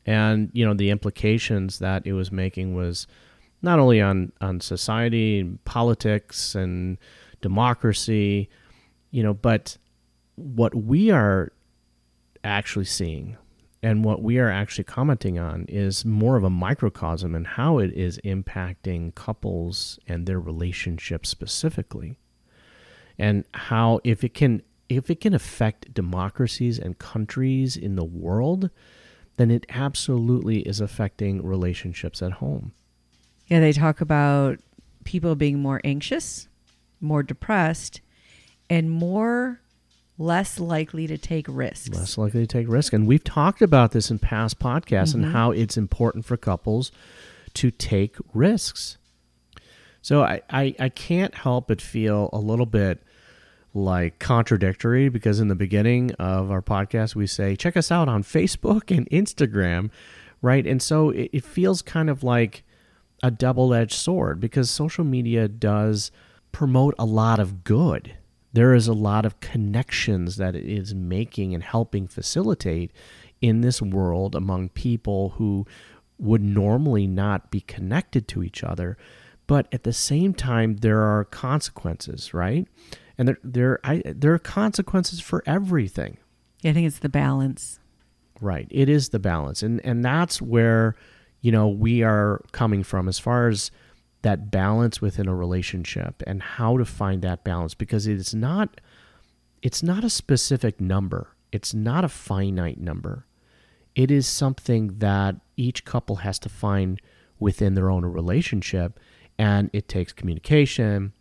And, 0.06 0.50
you 0.52 0.64
know, 0.64 0.72
the 0.72 0.90
implications 0.90 1.80
that 1.80 2.06
it 2.06 2.12
was 2.12 2.30
making 2.30 2.76
was 2.76 3.08
not 3.60 3.80
only 3.80 4.00
on, 4.00 4.30
on 4.40 4.60
society 4.60 5.40
and 5.40 5.64
politics 5.64 6.54
and 6.54 6.96
democracy, 7.40 8.48
you 9.10 9.24
know, 9.24 9.34
but 9.34 9.78
what 10.36 10.76
we 10.76 11.10
are 11.10 11.50
actually 12.44 12.84
seeing 12.84 13.36
and 13.82 14.04
what 14.04 14.22
we 14.22 14.38
are 14.38 14.50
actually 14.50 14.84
commenting 14.84 15.38
on 15.38 15.64
is 15.68 16.04
more 16.04 16.36
of 16.36 16.44
a 16.44 16.50
microcosm 16.50 17.34
and 17.34 17.46
how 17.46 17.78
it 17.78 17.92
is 17.92 18.20
impacting 18.24 19.14
couples 19.14 19.98
and 20.06 20.26
their 20.26 20.40
relationships 20.40 21.28
specifically. 21.28 22.18
And 23.18 23.44
how 23.52 24.00
if 24.04 24.22
it 24.24 24.34
can 24.34 24.62
if 24.88 25.08
it 25.08 25.20
can 25.20 25.34
affect 25.34 25.94
democracies 25.94 26.78
and 26.78 26.98
countries 26.98 27.76
in 27.76 27.96
the 27.96 28.04
world 28.04 28.70
then 29.36 29.50
it 29.50 29.64
absolutely 29.70 30.60
is 30.60 30.82
affecting 30.82 31.42
relationships 31.42 32.20
at 32.20 32.32
home. 32.32 32.72
Yeah, 33.46 33.60
they 33.60 33.72
talk 33.72 34.02
about 34.02 34.58
people 35.04 35.34
being 35.34 35.58
more 35.58 35.80
anxious, 35.82 36.46
more 37.00 37.22
depressed, 37.22 38.02
and 38.68 38.90
more 38.90 39.62
less 40.20 40.60
likely 40.60 41.06
to 41.06 41.16
take 41.16 41.46
risks. 41.48 41.96
less 41.96 42.18
likely 42.18 42.42
to 42.42 42.46
take 42.46 42.68
risk. 42.68 42.92
And 42.92 43.06
we've 43.06 43.24
talked 43.24 43.62
about 43.62 43.92
this 43.92 44.10
in 44.10 44.18
past 44.18 44.58
podcasts 44.58 45.14
and 45.14 45.24
mm-hmm. 45.24 45.32
how 45.32 45.50
it's 45.50 45.78
important 45.78 46.26
for 46.26 46.36
couples 46.36 46.92
to 47.54 47.70
take 47.70 48.16
risks. 48.34 48.98
So 50.02 50.22
I, 50.22 50.42
I, 50.50 50.74
I 50.78 50.88
can't 50.90 51.34
help 51.34 51.68
but 51.68 51.80
feel 51.80 52.28
a 52.34 52.38
little 52.38 52.66
bit 52.66 53.02
like 53.72 54.18
contradictory 54.18 55.08
because 55.08 55.40
in 55.40 55.48
the 55.48 55.54
beginning 55.54 56.12
of 56.12 56.50
our 56.50 56.62
podcast 56.62 57.14
we 57.14 57.26
say 57.26 57.56
check 57.56 57.76
us 57.76 57.90
out 57.90 58.08
on 58.08 58.22
Facebook 58.22 58.94
and 58.94 59.08
Instagram, 59.10 59.90
right? 60.42 60.66
And 60.66 60.82
so 60.82 61.10
it, 61.10 61.30
it 61.32 61.44
feels 61.44 61.80
kind 61.80 62.10
of 62.10 62.22
like 62.22 62.62
a 63.22 63.30
double-edged 63.30 63.94
sword 63.94 64.38
because 64.38 64.68
social 64.70 65.04
media 65.04 65.48
does 65.48 66.10
promote 66.52 66.94
a 66.98 67.04
lot 67.06 67.38
of 67.38 67.64
good. 67.64 68.16
There 68.52 68.74
is 68.74 68.88
a 68.88 68.92
lot 68.92 69.24
of 69.24 69.40
connections 69.40 70.36
that 70.36 70.56
it 70.56 70.64
is 70.64 70.94
making 70.94 71.54
and 71.54 71.62
helping 71.62 72.08
facilitate 72.08 72.92
in 73.40 73.60
this 73.60 73.80
world 73.80 74.34
among 74.34 74.70
people 74.70 75.30
who 75.36 75.66
would 76.18 76.42
normally 76.42 77.06
not 77.06 77.50
be 77.50 77.60
connected 77.60 78.28
to 78.28 78.42
each 78.42 78.62
other. 78.62 78.98
But 79.46 79.66
at 79.72 79.84
the 79.84 79.92
same 79.92 80.34
time, 80.34 80.76
there 80.76 81.00
are 81.00 81.24
consequences, 81.24 82.34
right? 82.34 82.68
And 83.16 83.28
there, 83.28 83.38
there, 83.42 83.80
I, 83.84 84.02
there 84.04 84.34
are 84.34 84.38
consequences 84.38 85.20
for 85.20 85.42
everything. 85.46 86.18
Yeah, 86.60 86.70
I 86.70 86.74
think 86.74 86.86
it's 86.86 86.98
the 86.98 87.08
balance. 87.08 87.78
Right. 88.40 88.66
It 88.70 88.88
is 88.88 89.10
the 89.10 89.18
balance. 89.18 89.62
And 89.62 89.84
and 89.84 90.04
that's 90.04 90.40
where, 90.40 90.96
you 91.40 91.52
know, 91.52 91.68
we 91.68 92.02
are 92.02 92.42
coming 92.52 92.82
from 92.82 93.08
as 93.08 93.18
far 93.18 93.48
as 93.48 93.70
that 94.22 94.50
balance 94.50 95.00
within 95.00 95.28
a 95.28 95.34
relationship 95.34 96.22
and 96.26 96.42
how 96.42 96.76
to 96.76 96.84
find 96.84 97.22
that 97.22 97.44
balance 97.44 97.74
because 97.74 98.06
it's 98.06 98.34
not 98.34 98.80
it's 99.62 99.82
not 99.82 100.04
a 100.04 100.10
specific 100.10 100.80
number. 100.80 101.36
It's 101.52 101.74
not 101.74 102.04
a 102.04 102.08
finite 102.08 102.78
number. 102.80 103.26
It 103.94 104.10
is 104.10 104.26
something 104.26 104.98
that 104.98 105.36
each 105.56 105.84
couple 105.84 106.16
has 106.16 106.38
to 106.40 106.48
find 106.48 107.00
within 107.38 107.74
their 107.74 107.90
own 107.90 108.04
relationship 108.04 108.98
and 109.38 109.70
it 109.72 109.88
takes 109.88 110.12
communication, 110.12 111.12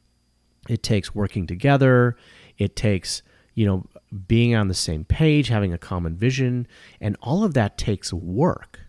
it 0.68 0.84
takes 0.84 1.16
working 1.16 1.48
together, 1.48 2.18
it 2.58 2.76
takes, 2.76 3.22
you 3.56 3.66
know, 3.66 3.86
being 4.28 4.56
on 4.56 4.68
the 4.68 4.74
same 4.74 5.06
page, 5.06 5.48
having 5.48 5.74
a 5.74 5.78
common 5.78 6.16
vision, 6.16 6.68
and 7.00 7.16
all 7.22 7.44
of 7.44 7.54
that 7.54 7.78
takes 7.78 8.12
work, 8.12 8.82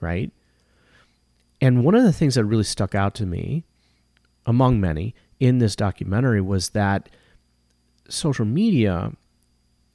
right? 0.00 0.30
And 1.60 1.84
one 1.84 1.94
of 1.94 2.04
the 2.04 2.12
things 2.12 2.36
that 2.36 2.44
really 2.44 2.64
stuck 2.64 2.94
out 2.94 3.14
to 3.16 3.26
me, 3.26 3.64
among 4.46 4.80
many, 4.80 5.14
in 5.40 5.58
this 5.58 5.76
documentary 5.76 6.40
was 6.40 6.70
that 6.70 7.08
social 8.08 8.44
media, 8.44 9.12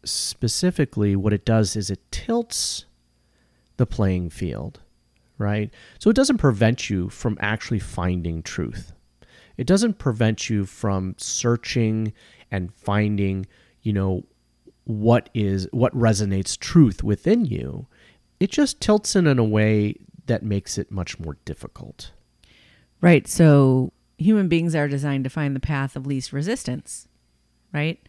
specifically, 0.04 1.16
what 1.16 1.34
it 1.34 1.46
does 1.46 1.76
is 1.76 1.90
it 1.90 2.00
tilts 2.12 2.86
the 3.78 3.86
playing 3.86 4.30
field, 4.30 4.82
right? 5.38 5.74
So 6.00 6.10
it 6.10 6.16
doesn't 6.16 6.38
prevent 6.38 6.90
you 6.90 7.10
from 7.10 7.38
actually 7.40 7.80
finding 7.80 8.44
truth. 8.44 8.94
It 9.58 9.68
doesn't 9.68 10.00
prevent 10.00 10.50
you 10.50 10.66
from 10.66 11.16
searching 11.18 12.14
and 12.52 12.74
finding, 12.74 13.46
you 13.82 13.94
know, 13.94 14.24
what 14.86 15.30
is 15.34 15.68
what 15.72 15.96
resonates 15.98 16.58
truth 16.58 17.04
within 17.04 17.46
you. 17.46 17.88
It 18.40 18.52
just 18.52 18.82
tilts 18.82 19.16
it 19.16 19.26
in 19.26 19.40
a 19.40 19.44
way 19.44 19.96
that 20.26 20.44
makes 20.44 20.78
it 20.78 20.92
much 20.92 21.20
more 21.20 21.38
difficult. 21.46 22.12
Right. 23.02 23.28
So 23.28 23.92
human 24.18 24.48
beings 24.48 24.76
are 24.76 24.88
designed 24.88 25.24
to 25.26 25.30
find 25.30 25.56
the 25.56 25.60
path 25.60 25.96
of 25.96 26.08
least 26.08 26.32
resistance, 26.32 27.08
right? 27.74 28.00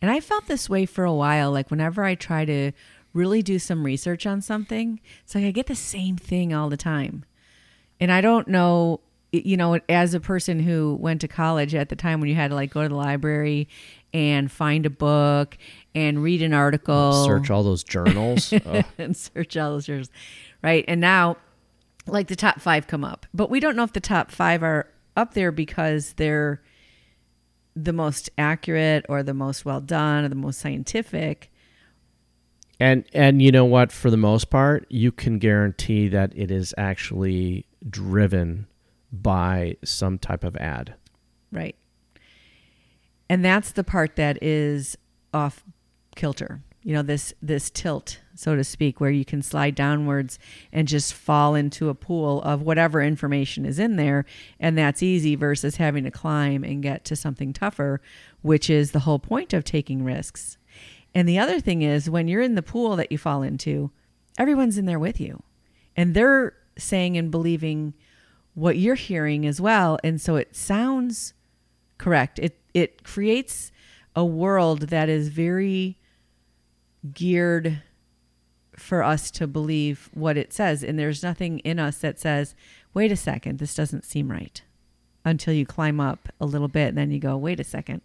And 0.00 0.10
I 0.10 0.20
felt 0.20 0.46
this 0.46 0.68
way 0.68 0.84
for 0.86 1.04
a 1.04 1.14
while. 1.14 1.50
Like 1.50 1.70
whenever 1.70 2.04
I 2.04 2.14
try 2.14 2.44
to 2.44 2.72
really 3.12 3.42
do 3.42 3.58
some 3.58 3.84
research 3.84 4.26
on 4.26 4.40
something, 4.40 5.00
it's 5.24 5.34
like 5.34 5.44
I 5.44 5.50
get 5.50 5.66
the 5.66 5.74
same 5.74 6.16
thing 6.16 6.52
all 6.52 6.68
the 6.68 6.76
time. 6.76 7.24
And 8.00 8.12
I 8.12 8.20
don't 8.20 8.48
know 8.48 9.00
you 9.32 9.56
know, 9.56 9.80
as 9.88 10.12
a 10.12 10.20
person 10.20 10.60
who 10.60 10.94
went 11.00 11.22
to 11.22 11.28
college 11.28 11.74
at 11.74 11.88
the 11.88 11.96
time 11.96 12.20
when 12.20 12.28
you 12.28 12.34
had 12.34 12.48
to 12.48 12.54
like 12.54 12.70
go 12.70 12.82
to 12.82 12.88
the 12.88 12.94
library 12.94 13.66
and 14.12 14.52
find 14.52 14.84
a 14.84 14.90
book 14.90 15.56
and 15.94 16.22
read 16.22 16.42
an 16.42 16.52
article, 16.52 17.24
Search 17.24 17.50
all 17.50 17.62
those 17.62 17.82
journals. 17.82 18.52
Oh, 18.66 18.82
and 18.98 19.16
search 19.16 19.56
all 19.56 19.70
those 19.70 19.86
journals, 19.86 20.10
right? 20.62 20.84
And 20.86 21.00
now, 21.00 21.38
like 22.06 22.28
the 22.28 22.36
top 22.36 22.60
five 22.60 22.86
come 22.86 23.04
up, 23.04 23.26
but 23.32 23.50
we 23.50 23.60
don't 23.60 23.76
know 23.76 23.84
if 23.84 23.92
the 23.92 24.00
top 24.00 24.30
five 24.30 24.62
are 24.62 24.88
up 25.16 25.34
there 25.34 25.52
because 25.52 26.14
they're 26.14 26.62
the 27.74 27.92
most 27.92 28.30
accurate 28.36 29.06
or 29.08 29.22
the 29.22 29.34
most 29.34 29.64
well 29.64 29.80
done 29.80 30.24
or 30.24 30.28
the 30.28 30.34
most 30.34 30.60
scientific. 30.60 31.50
and 32.80 33.04
and 33.12 33.40
you 33.40 33.52
know 33.52 33.64
what? 33.64 33.92
For 33.92 34.10
the 34.10 34.16
most 34.16 34.50
part, 34.50 34.86
you 34.90 35.12
can 35.12 35.38
guarantee 35.38 36.08
that 36.08 36.32
it 36.34 36.50
is 36.50 36.74
actually 36.76 37.66
driven 37.88 38.66
by 39.12 39.76
some 39.84 40.18
type 40.18 40.44
of 40.44 40.56
ad. 40.56 40.94
Right. 41.50 41.76
And 43.28 43.44
that's 43.44 43.72
the 43.72 43.84
part 43.84 44.16
that 44.16 44.42
is 44.42 44.96
off 45.32 45.64
kilter. 46.16 46.62
You 46.82 46.94
know, 46.94 47.02
this 47.02 47.32
this 47.40 47.70
tilt, 47.70 48.20
so 48.34 48.56
to 48.56 48.64
speak, 48.64 49.00
where 49.00 49.10
you 49.10 49.24
can 49.24 49.42
slide 49.42 49.74
downwards 49.74 50.38
and 50.72 50.88
just 50.88 51.14
fall 51.14 51.54
into 51.54 51.88
a 51.88 51.94
pool 51.94 52.42
of 52.42 52.62
whatever 52.62 53.02
information 53.02 53.64
is 53.64 53.78
in 53.78 53.96
there, 53.96 54.24
and 54.58 54.76
that's 54.76 55.02
easy 55.02 55.34
versus 55.34 55.76
having 55.76 56.04
to 56.04 56.10
climb 56.10 56.64
and 56.64 56.82
get 56.82 57.04
to 57.06 57.16
something 57.16 57.52
tougher, 57.52 58.00
which 58.42 58.68
is 58.70 58.92
the 58.92 59.00
whole 59.00 59.18
point 59.18 59.52
of 59.52 59.64
taking 59.64 60.04
risks. 60.04 60.56
And 61.14 61.28
the 61.28 61.38
other 61.38 61.60
thing 61.60 61.82
is 61.82 62.08
when 62.08 62.28
you're 62.28 62.40
in 62.40 62.54
the 62.54 62.62
pool 62.62 62.96
that 62.96 63.12
you 63.12 63.18
fall 63.18 63.42
into, 63.42 63.90
everyone's 64.38 64.78
in 64.78 64.86
there 64.86 64.98
with 64.98 65.20
you. 65.20 65.42
And 65.96 66.14
they're 66.14 66.54
saying 66.78 67.16
and 67.16 67.30
believing 67.30 67.94
what 68.54 68.76
you're 68.76 68.94
hearing 68.94 69.46
as 69.46 69.60
well. 69.60 69.98
And 70.02 70.20
so 70.20 70.36
it 70.36 70.56
sounds 70.56 71.34
correct. 71.98 72.38
It 72.38 72.58
it 72.74 73.04
creates 73.04 73.70
a 74.16 74.24
world 74.24 74.88
that 74.88 75.08
is 75.08 75.28
very 75.28 75.98
geared 77.12 77.82
for 78.76 79.02
us 79.02 79.30
to 79.32 79.46
believe 79.46 80.08
what 80.14 80.36
it 80.36 80.52
says. 80.52 80.82
And 80.82 80.98
there's 80.98 81.22
nothing 81.22 81.58
in 81.60 81.78
us 81.78 81.98
that 81.98 82.18
says, 82.18 82.54
wait 82.94 83.12
a 83.12 83.16
second, 83.16 83.58
this 83.58 83.74
doesn't 83.74 84.04
seem 84.04 84.30
right. 84.30 84.62
Until 85.24 85.54
you 85.54 85.66
climb 85.66 86.00
up 86.00 86.28
a 86.40 86.46
little 86.46 86.68
bit 86.68 86.88
and 86.88 86.98
then 86.98 87.10
you 87.10 87.18
go, 87.18 87.36
wait 87.36 87.60
a 87.60 87.64
second. 87.64 88.00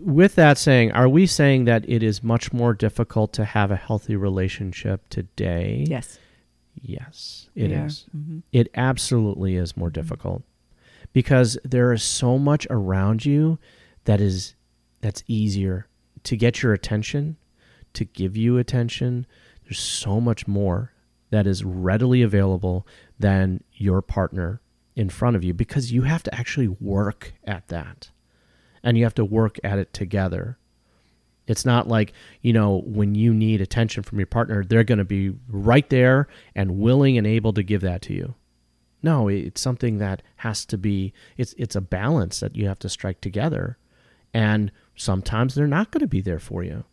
With 0.00 0.34
that 0.36 0.58
saying, 0.58 0.92
are 0.92 1.08
we 1.08 1.26
saying 1.26 1.64
that 1.64 1.88
it 1.88 2.02
is 2.02 2.22
much 2.22 2.52
more 2.52 2.74
difficult 2.74 3.32
to 3.34 3.44
have 3.44 3.70
a 3.70 3.76
healthy 3.76 4.16
relationship 4.16 5.08
today? 5.08 5.84
Yes. 5.88 6.18
Yes, 6.80 7.48
it 7.56 7.72
is. 7.72 8.06
Mhm. 8.16 8.42
It 8.52 8.68
absolutely 8.74 9.56
is 9.56 9.76
more 9.76 9.90
difficult 9.90 10.42
because 11.12 11.58
there 11.64 11.92
is 11.92 12.02
so 12.02 12.38
much 12.38 12.66
around 12.70 13.24
you 13.26 13.58
that 14.04 14.20
is 14.20 14.54
that's 15.00 15.24
easier 15.26 15.86
to 16.24 16.36
get 16.36 16.62
your 16.62 16.72
attention, 16.72 17.36
to 17.94 18.04
give 18.04 18.36
you 18.36 18.58
attention. 18.58 19.26
There's 19.68 19.80
so 19.80 20.18
much 20.18 20.48
more 20.48 20.92
that 21.28 21.46
is 21.46 21.62
readily 21.62 22.22
available 22.22 22.86
than 23.18 23.62
your 23.74 24.00
partner 24.00 24.62
in 24.96 25.10
front 25.10 25.36
of 25.36 25.44
you 25.44 25.52
because 25.52 25.92
you 25.92 26.02
have 26.02 26.22
to 26.22 26.34
actually 26.34 26.68
work 26.68 27.34
at 27.44 27.68
that. 27.68 28.10
And 28.82 28.96
you 28.96 29.04
have 29.04 29.14
to 29.16 29.26
work 29.26 29.58
at 29.62 29.78
it 29.78 29.92
together. 29.92 30.56
It's 31.46 31.66
not 31.66 31.86
like, 31.86 32.14
you 32.40 32.54
know, 32.54 32.82
when 32.86 33.14
you 33.14 33.34
need 33.34 33.60
attention 33.60 34.02
from 34.02 34.18
your 34.18 34.26
partner, 34.26 34.64
they're 34.64 34.84
going 34.84 34.98
to 34.98 35.04
be 35.04 35.34
right 35.48 35.88
there 35.90 36.28
and 36.54 36.78
willing 36.78 37.18
and 37.18 37.26
able 37.26 37.52
to 37.52 37.62
give 37.62 37.82
that 37.82 38.00
to 38.02 38.14
you. 38.14 38.36
No, 39.02 39.28
it's 39.28 39.60
something 39.60 39.98
that 39.98 40.22
has 40.36 40.64
to 40.66 40.78
be 40.78 41.12
it's 41.36 41.54
it's 41.58 41.76
a 41.76 41.80
balance 41.80 42.40
that 42.40 42.56
you 42.56 42.66
have 42.68 42.78
to 42.80 42.88
strike 42.88 43.20
together. 43.20 43.76
And 44.32 44.72
sometimes 44.96 45.54
they're 45.54 45.66
not 45.66 45.90
going 45.90 46.00
to 46.00 46.06
be 46.06 46.20
there 46.22 46.38
for 46.38 46.64
you. 46.64 46.84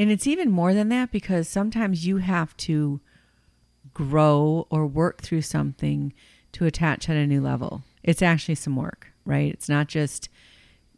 And 0.00 0.10
it's 0.10 0.26
even 0.26 0.50
more 0.50 0.72
than 0.74 0.88
that 0.88 1.12
because 1.12 1.46
sometimes 1.48 2.06
you 2.06 2.16
have 2.16 2.56
to 2.58 3.00
grow 3.92 4.66
or 4.70 4.86
work 4.86 5.20
through 5.22 5.42
something 5.42 6.12
to 6.52 6.64
attach 6.64 7.08
at 7.08 7.16
a 7.16 7.26
new 7.26 7.40
level. 7.40 7.82
It's 8.02 8.22
actually 8.22 8.54
some 8.54 8.76
work, 8.76 9.08
right? 9.24 9.52
It's 9.52 9.68
not 9.68 9.88
just, 9.88 10.28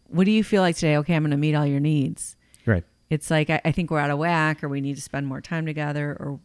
what 0.07 0.25
do 0.25 0.31
you 0.31 0.45
feel 0.45 0.63
like 0.63 0.77
today? 0.77 0.97
Okay, 0.99 1.15
I'm 1.17 1.23
going 1.23 1.33
to 1.33 1.37
meet 1.37 1.55
all 1.55 1.67
your 1.67 1.81
needs. 1.81 2.37
Right. 2.65 2.85
It's 3.11 3.31
like, 3.31 3.51
I, 3.51 3.61
I 3.65 3.73
think 3.73 3.91
we're 3.91 3.99
out 3.99 4.11
of 4.11 4.19
whack 4.19 4.63
or 4.63 4.69
we 4.69 4.81
need 4.81 4.95
to 4.97 5.03
spend 5.03 5.27
more 5.27 5.41
time 5.41 5.67
together 5.67 6.17
or 6.21 6.39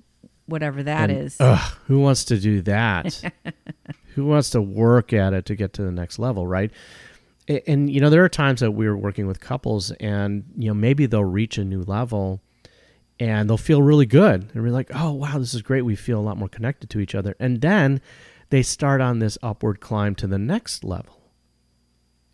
whatever 0.47 0.81
that 0.83 1.09
And, 1.09 1.19
is. 1.25 1.37
Ugh, 1.39 1.73
who 1.85 1.99
wants 1.99 2.25
to 2.25 2.39
do 2.39 2.61
that? 2.63 3.21
who 4.15 4.25
wants 4.25 4.49
to 4.51 4.61
work 4.61 5.13
at 5.13 5.33
it 5.33 5.45
to 5.45 5.55
get 5.55 5.73
to 5.73 5.83
the 5.83 5.91
next 5.91 6.17
level, 6.17 6.47
right? 6.47 6.71
A- 7.47 7.69
And, 7.69 7.89
you 7.89 8.01
know, 8.01 8.09
there 8.09 8.23
are 8.23 8.29
times 8.29 8.61
that 8.61 8.71
we're 8.71 8.97
working 8.97 9.27
with 9.27 9.39
couples 9.39 9.91
and, 9.99 10.43
you 10.57 10.69
know, 10.69 10.73
maybe 10.73 11.05
they'll 11.05 11.23
reach 11.23 11.57
a 11.59 11.63
new 11.63 11.83
level 11.83 12.41
and 13.19 13.49
they'll 13.49 13.57
feel 13.57 13.81
really 13.81 14.05
good. 14.05 14.49
And 14.53 14.63
we're 14.63 14.69
like, 14.69 14.91
oh, 14.93 15.11
wow, 15.13 15.39
this 15.39 15.53
is 15.53 15.61
great. 15.61 15.83
We 15.83 15.95
feel 15.95 16.19
a 16.19 16.21
lot 16.21 16.37
more 16.37 16.49
connected 16.49 16.89
to 16.91 16.99
each 16.99 17.15
other. 17.15 17.35
And 17.39 17.61
then 17.61 18.01
they 18.49 18.61
start 18.61 19.01
on 19.01 19.19
this 19.19 19.37
upward 19.41 19.79
climb 19.79 20.15
to 20.15 20.27
the 20.27 20.37
next 20.37 20.83
level. 20.83 21.31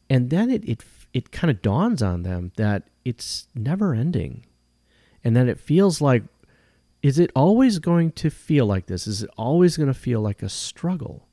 And 0.09 0.29
then 0.29 0.49
it, 0.49 0.67
it, 0.67 0.83
it 1.13 1.31
kind 1.31 1.49
of 1.49 1.61
dawns 1.61 2.01
on 2.01 2.23
them 2.23 2.51
that 2.57 2.89
it's 3.05 3.47
never 3.55 3.93
ending. 3.93 4.45
And 5.23 5.35
then 5.35 5.47
it 5.47 5.59
feels 5.59 6.01
like 6.01 6.23
is 7.03 7.19
it 7.19 7.31
always 7.35 7.79
going 7.79 8.13
to 8.13 8.29
feel 8.29 8.65
like 8.65 8.85
this? 8.85 9.07
Is 9.07 9.23
it 9.23 9.29
always 9.37 9.75
going 9.75 9.87
to 9.87 9.93
feel 9.93 10.21
like 10.21 10.41
a 10.41 10.47
struggle? 10.47 11.27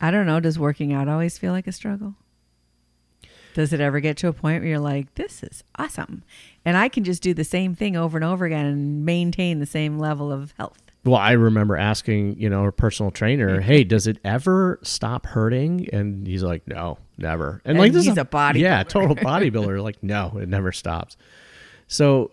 I 0.00 0.10
don't 0.10 0.26
know. 0.26 0.40
Does 0.40 0.58
working 0.58 0.92
out 0.92 1.08
always 1.08 1.38
feel 1.38 1.52
like 1.52 1.68
a 1.68 1.72
struggle? 1.72 2.16
Does 3.54 3.72
it 3.72 3.80
ever 3.80 4.00
get 4.00 4.16
to 4.18 4.28
a 4.28 4.32
point 4.32 4.62
where 4.62 4.70
you're 4.70 4.78
like, 4.78 5.14
this 5.14 5.42
is 5.42 5.64
awesome? 5.78 6.22
And 6.64 6.76
I 6.76 6.88
can 6.88 7.04
just 7.04 7.22
do 7.22 7.34
the 7.34 7.44
same 7.44 7.74
thing 7.74 7.96
over 7.96 8.16
and 8.16 8.24
over 8.24 8.44
again 8.44 8.66
and 8.66 9.04
maintain 9.04 9.58
the 9.58 9.66
same 9.66 9.98
level 9.98 10.30
of 10.30 10.52
health. 10.56 10.78
Well, 11.04 11.16
I 11.16 11.32
remember 11.32 11.76
asking, 11.76 12.38
you 12.38 12.50
know, 12.50 12.66
a 12.66 12.72
personal 12.72 13.10
trainer, 13.10 13.60
"Hey, 13.60 13.84
does 13.84 14.06
it 14.06 14.18
ever 14.22 14.78
stop 14.82 15.24
hurting?" 15.24 15.88
And 15.94 16.26
he's 16.26 16.42
like, 16.42 16.68
"No, 16.68 16.98
never." 17.16 17.62
And 17.64 17.78
like 17.78 17.92
this 17.92 18.04
he's 18.04 18.12
is 18.12 18.18
a 18.18 18.24
bodybuilder. 18.26 18.58
yeah, 18.58 18.82
total 18.88 19.16
bodybuilder. 19.16 19.82
like, 19.82 20.02
no, 20.02 20.36
it 20.38 20.48
never 20.50 20.72
stops. 20.72 21.16
So, 21.88 22.32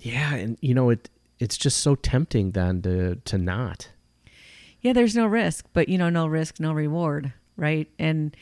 yeah, 0.00 0.34
and 0.36 0.58
you 0.60 0.74
know, 0.74 0.90
it 0.90 1.10
it's 1.40 1.58
just 1.58 1.78
so 1.78 1.96
tempting 1.96 2.52
then 2.52 2.82
to 2.82 3.16
to 3.16 3.36
not. 3.36 3.90
Yeah, 4.80 4.92
there's 4.92 5.16
no 5.16 5.26
risk, 5.26 5.66
but 5.72 5.88
you 5.88 5.98
know, 5.98 6.08
no 6.08 6.28
risk, 6.28 6.60
no 6.60 6.72
reward, 6.72 7.32
right? 7.56 7.88
And 7.98 8.36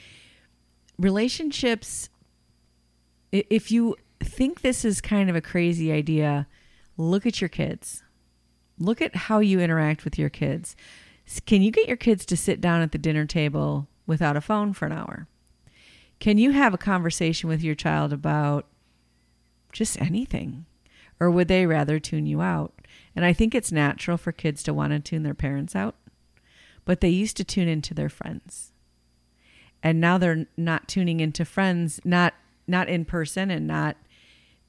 relationships, 0.98 2.08
if 3.30 3.70
you 3.70 3.96
think 4.20 4.61
this 4.61 4.84
is 4.84 5.00
kind 5.00 5.30
of 5.30 5.37
a 5.37 5.40
crazy 5.40 5.92
idea, 5.92 6.46
look 6.96 7.26
at 7.26 7.40
your 7.40 7.48
kids. 7.48 8.02
Look 8.78 9.02
at 9.02 9.14
how 9.14 9.40
you 9.40 9.61
interact 9.61 10.04
with 10.04 10.18
your 10.18 10.30
kids. 10.30 10.76
Can 11.46 11.62
you 11.62 11.70
get 11.70 11.88
your 11.88 11.96
kids 11.96 12.24
to 12.26 12.37
sit 12.37 12.61
down 12.61 12.80
at 12.80 12.92
the 12.92 12.98
dinner 12.98 13.26
table 13.26 13.88
without 14.06 14.37
a 14.37 14.40
phone 14.40 14.72
for 14.72 14.87
an 14.87 14.92
hour? 14.92 15.26
Can 16.20 16.38
you 16.38 16.52
have 16.52 16.74
a 16.74 16.78
conversation 16.78 17.48
with 17.48 17.62
your 17.62 17.74
child 17.74 18.12
about 18.12 18.66
just 19.72 20.00
anything? 20.00 20.64
Or 21.20 21.30
would 21.30 21.48
they 21.48 21.66
rather 21.66 21.98
tune 21.98 22.26
you 22.26 22.40
out? 22.40 22.72
And 23.14 23.24
I 23.24 23.32
think 23.32 23.54
it's 23.54 23.72
natural 23.72 24.16
for 24.16 24.32
kids 24.32 24.62
to 24.64 24.74
want 24.74 24.92
to 24.92 25.00
tune 25.00 25.22
their 25.22 25.34
parents 25.34 25.76
out, 25.76 25.96
but 26.84 27.00
they 27.00 27.08
used 27.08 27.37
to 27.38 27.44
tune 27.44 27.68
into 27.68 27.94
their 27.94 28.08
friends. 28.08 28.72
And 29.82 30.00
now 30.00 30.18
they're 30.18 30.46
not 30.56 30.88
tuning 30.88 31.20
into 31.20 31.44
friends, 31.44 32.00
not 32.04 32.34
not 32.66 32.88
in 32.88 33.04
person 33.04 33.50
and 33.50 33.66
not 33.66 33.96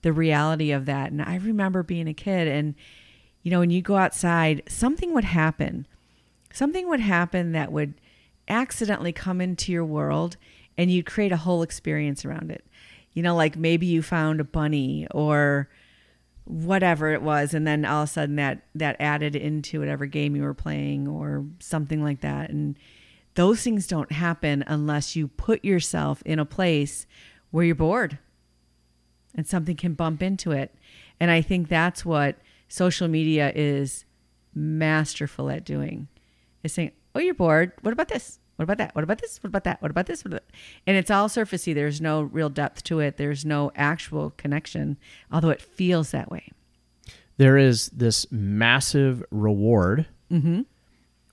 the 0.02 0.14
reality 0.14 0.72
of 0.72 0.86
that. 0.86 1.12
And 1.12 1.22
I 1.22 1.36
remember 1.36 1.84
being 1.84 2.08
a 2.08 2.14
kid 2.14 2.48
and 2.48 2.76
you 3.42 3.52
know, 3.52 3.60
when 3.60 3.70
you 3.70 3.82
go 3.82 3.96
outside, 3.96 4.64
something 4.68 5.14
would 5.14 5.24
happen. 5.24 5.88
Something 6.52 6.90
would 6.90 7.00
happen 7.00 7.54
that 7.54 7.72
would 7.72 7.94
accidentally 8.48 9.14
come 9.14 9.40
into 9.40 9.72
your 9.72 9.86
world 9.86 10.36
and 10.78 10.92
you'd 10.92 11.06
create 11.06 11.32
a 11.32 11.38
whole 11.38 11.62
experience 11.62 12.26
around 12.26 12.52
it. 12.52 12.66
You 13.14 13.24
know, 13.24 13.36
like 13.36 13.56
maybe 13.56 13.86
you 13.86 14.02
found 14.02 14.40
a 14.40 14.46
bunny 14.46 15.08
or 15.12 15.70
whatever 16.46 17.14
it 17.14 17.22
was 17.22 17.54
and 17.54 17.68
then 17.68 17.86
all 17.86 18.04
of 18.04 18.10
a 18.10 18.12
sudden 18.12 18.36
that 18.36 18.64
that 18.74 18.96
added 19.00 19.36
into 19.36 19.80
whatever 19.80 20.08
game 20.08 20.36
you 20.36 20.42
were 20.42 20.56
playing 20.56 21.08
or 21.08 21.46
something 21.60 22.02
like 22.04 22.22
that 22.22 22.50
and 22.50 22.76
those 23.36 23.62
things 23.62 23.88
don't 23.88 24.12
happen 24.12 24.64
unless 24.68 25.16
you 25.16 25.28
put 25.28 25.64
yourself 25.64 26.22
in 26.26 26.40
a 26.40 26.46
place 26.46 27.06
where 27.52 27.66
you're 27.66 27.76
bored 27.76 28.18
and 29.36 29.48
something 29.48 29.76
can 29.76 29.94
bump 29.94 30.22
into 30.22 30.52
it. 30.52 30.74
And 31.20 31.32
i 31.32 31.42
think 31.42 31.68
that's 31.68 32.06
what 32.06 32.38
social 32.68 33.08
media 33.08 33.52
is 33.56 34.06
masterful 34.54 35.50
at 35.50 35.64
doing 35.64 36.08
is 36.64 36.74
saying 36.74 36.92
oh 37.16 37.20
you're 37.20 37.34
bored. 37.34 37.72
What 37.82 37.92
about 37.92 38.08
this? 38.08 38.40
What 38.56 38.64
about 38.64 38.78
that? 38.78 38.94
What 38.94 39.04
about 39.04 39.20
this? 39.20 39.42
What 39.42 39.48
about 39.48 39.64
that? 39.64 39.82
What 39.82 39.92
about 39.92 40.06
this? 40.06 40.24
What 40.24 40.34
about 40.34 40.44
and 40.86 40.98
it's 40.98 41.12
all 41.12 41.30
surfacey. 41.30 41.74
There's 41.74 42.02
no 42.02 42.22
real 42.22 42.50
depth 42.50 42.84
to 42.86 43.00
it. 43.00 43.18
There's 43.18 43.46
no 43.46 43.72
actual 43.76 44.32
connection 44.32 44.98
although 45.32 45.50
it 45.50 45.62
feels 45.62 46.12
that 46.12 46.32
way. 46.32 46.52
There 47.38 47.58
is 47.58 47.88
this 47.90 48.30
massive 48.32 49.24
reward 49.32 50.08
mm-hmm. 50.30 50.62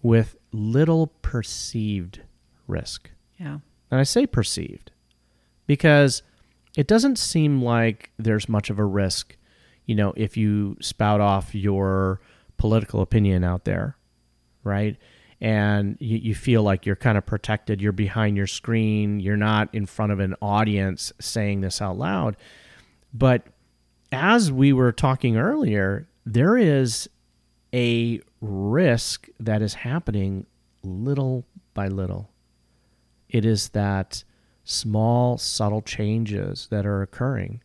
with 0.02 0.37
little 0.56 1.08
perceived 1.22 2.20
risk. 2.66 3.10
Yeah. 3.38 3.58
And 3.90 4.00
I 4.00 4.02
say 4.02 4.26
perceived 4.26 4.90
because 5.66 6.22
it 6.76 6.86
doesn't 6.86 7.18
seem 7.18 7.62
like 7.62 8.10
there's 8.18 8.48
much 8.48 8.70
of 8.70 8.78
a 8.78 8.84
risk, 8.84 9.36
you 9.84 9.94
know, 9.94 10.12
if 10.16 10.36
you 10.36 10.76
spout 10.80 11.20
off 11.20 11.54
your 11.54 12.20
political 12.56 13.00
opinion 13.00 13.44
out 13.44 13.64
there, 13.64 13.96
right? 14.64 14.96
And 15.40 15.96
you, 16.00 16.18
you 16.18 16.34
feel 16.34 16.62
like 16.62 16.86
you're 16.86 16.96
kind 16.96 17.18
of 17.18 17.26
protected. 17.26 17.80
You're 17.80 17.92
behind 17.92 18.36
your 18.36 18.46
screen. 18.46 19.20
You're 19.20 19.36
not 19.36 19.74
in 19.74 19.86
front 19.86 20.12
of 20.12 20.20
an 20.20 20.34
audience 20.40 21.12
saying 21.20 21.60
this 21.60 21.80
out 21.82 21.98
loud. 21.98 22.36
But 23.12 23.46
as 24.12 24.50
we 24.50 24.72
were 24.72 24.92
talking 24.92 25.36
earlier, 25.36 26.08
there 26.24 26.56
is 26.56 27.08
a 27.76 28.22
risk 28.40 29.28
that 29.38 29.60
is 29.60 29.74
happening 29.74 30.46
little 30.82 31.44
by 31.74 31.88
little. 31.88 32.30
It 33.28 33.44
is 33.44 33.68
that 33.70 34.24
small, 34.64 35.36
subtle 35.36 35.82
changes 35.82 36.68
that 36.70 36.86
are 36.86 37.02
occurring 37.02 37.60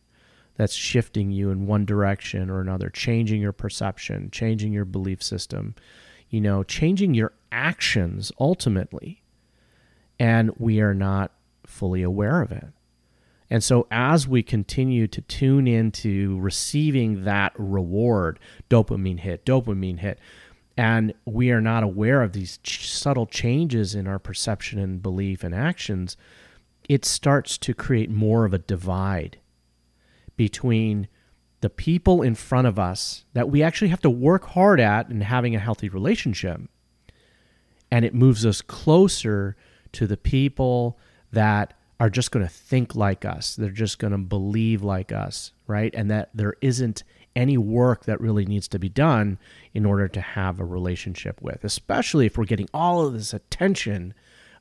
that's 0.56 0.74
shifting 0.74 1.30
you 1.30 1.50
in 1.50 1.66
one 1.66 1.86
direction 1.86 2.50
or 2.50 2.60
another, 2.60 2.90
changing 2.90 3.40
your 3.40 3.52
perception, 3.52 4.30
changing 4.30 4.70
your 4.70 4.84
belief 4.84 5.22
system, 5.22 5.74
you 6.28 6.42
know, 6.42 6.62
changing 6.62 7.14
your 7.14 7.32
actions 7.50 8.30
ultimately. 8.38 9.22
And 10.18 10.50
we 10.58 10.80
are 10.82 10.94
not 10.94 11.32
fully 11.66 12.02
aware 12.02 12.42
of 12.42 12.52
it. 12.52 12.68
And 13.52 13.62
so, 13.62 13.86
as 13.90 14.26
we 14.26 14.42
continue 14.42 15.06
to 15.08 15.20
tune 15.20 15.68
into 15.68 16.40
receiving 16.40 17.24
that 17.24 17.52
reward, 17.58 18.38
dopamine 18.70 19.20
hit, 19.20 19.44
dopamine 19.44 19.98
hit, 19.98 20.18
and 20.74 21.12
we 21.26 21.50
are 21.50 21.60
not 21.60 21.82
aware 21.82 22.22
of 22.22 22.32
these 22.32 22.58
ch- 22.62 22.90
subtle 22.90 23.26
changes 23.26 23.94
in 23.94 24.06
our 24.06 24.18
perception 24.18 24.78
and 24.78 25.02
belief 25.02 25.44
and 25.44 25.54
actions, 25.54 26.16
it 26.88 27.04
starts 27.04 27.58
to 27.58 27.74
create 27.74 28.08
more 28.08 28.46
of 28.46 28.54
a 28.54 28.58
divide 28.58 29.38
between 30.34 31.06
the 31.60 31.68
people 31.68 32.22
in 32.22 32.34
front 32.34 32.66
of 32.66 32.78
us 32.78 33.26
that 33.34 33.50
we 33.50 33.62
actually 33.62 33.88
have 33.88 34.00
to 34.00 34.08
work 34.08 34.46
hard 34.46 34.80
at 34.80 35.10
in 35.10 35.20
having 35.20 35.54
a 35.54 35.60
healthy 35.60 35.90
relationship. 35.90 36.58
And 37.90 38.06
it 38.06 38.14
moves 38.14 38.46
us 38.46 38.62
closer 38.62 39.58
to 39.92 40.06
the 40.06 40.16
people 40.16 40.98
that 41.30 41.74
are 42.02 42.10
just 42.10 42.32
going 42.32 42.44
to 42.44 42.52
think 42.52 42.96
like 42.96 43.24
us. 43.24 43.54
They're 43.54 43.70
just 43.70 44.00
going 44.00 44.10
to 44.10 44.18
believe 44.18 44.82
like 44.82 45.12
us, 45.12 45.52
right? 45.68 45.94
And 45.94 46.10
that 46.10 46.30
there 46.34 46.54
isn't 46.60 47.04
any 47.36 47.56
work 47.56 48.06
that 48.06 48.20
really 48.20 48.44
needs 48.44 48.66
to 48.66 48.78
be 48.80 48.88
done 48.88 49.38
in 49.72 49.86
order 49.86 50.08
to 50.08 50.20
have 50.20 50.58
a 50.58 50.64
relationship 50.64 51.40
with, 51.40 51.62
especially 51.62 52.26
if 52.26 52.36
we're 52.36 52.44
getting 52.44 52.68
all 52.74 53.06
of 53.06 53.12
this 53.12 53.32
attention 53.32 54.14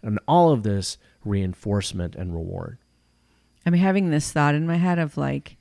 and 0.04 0.20
all 0.28 0.52
of 0.52 0.62
this 0.62 1.00
reinforcement 1.26 2.16
and 2.16 2.32
reward. 2.32 2.78
I'm 3.66 3.74
having 3.74 4.12
this 4.12 4.32
thought 4.32 4.54
in 4.54 4.68
my 4.68 4.78
head 4.78 5.00
of 5.00 5.18
like 5.18 5.58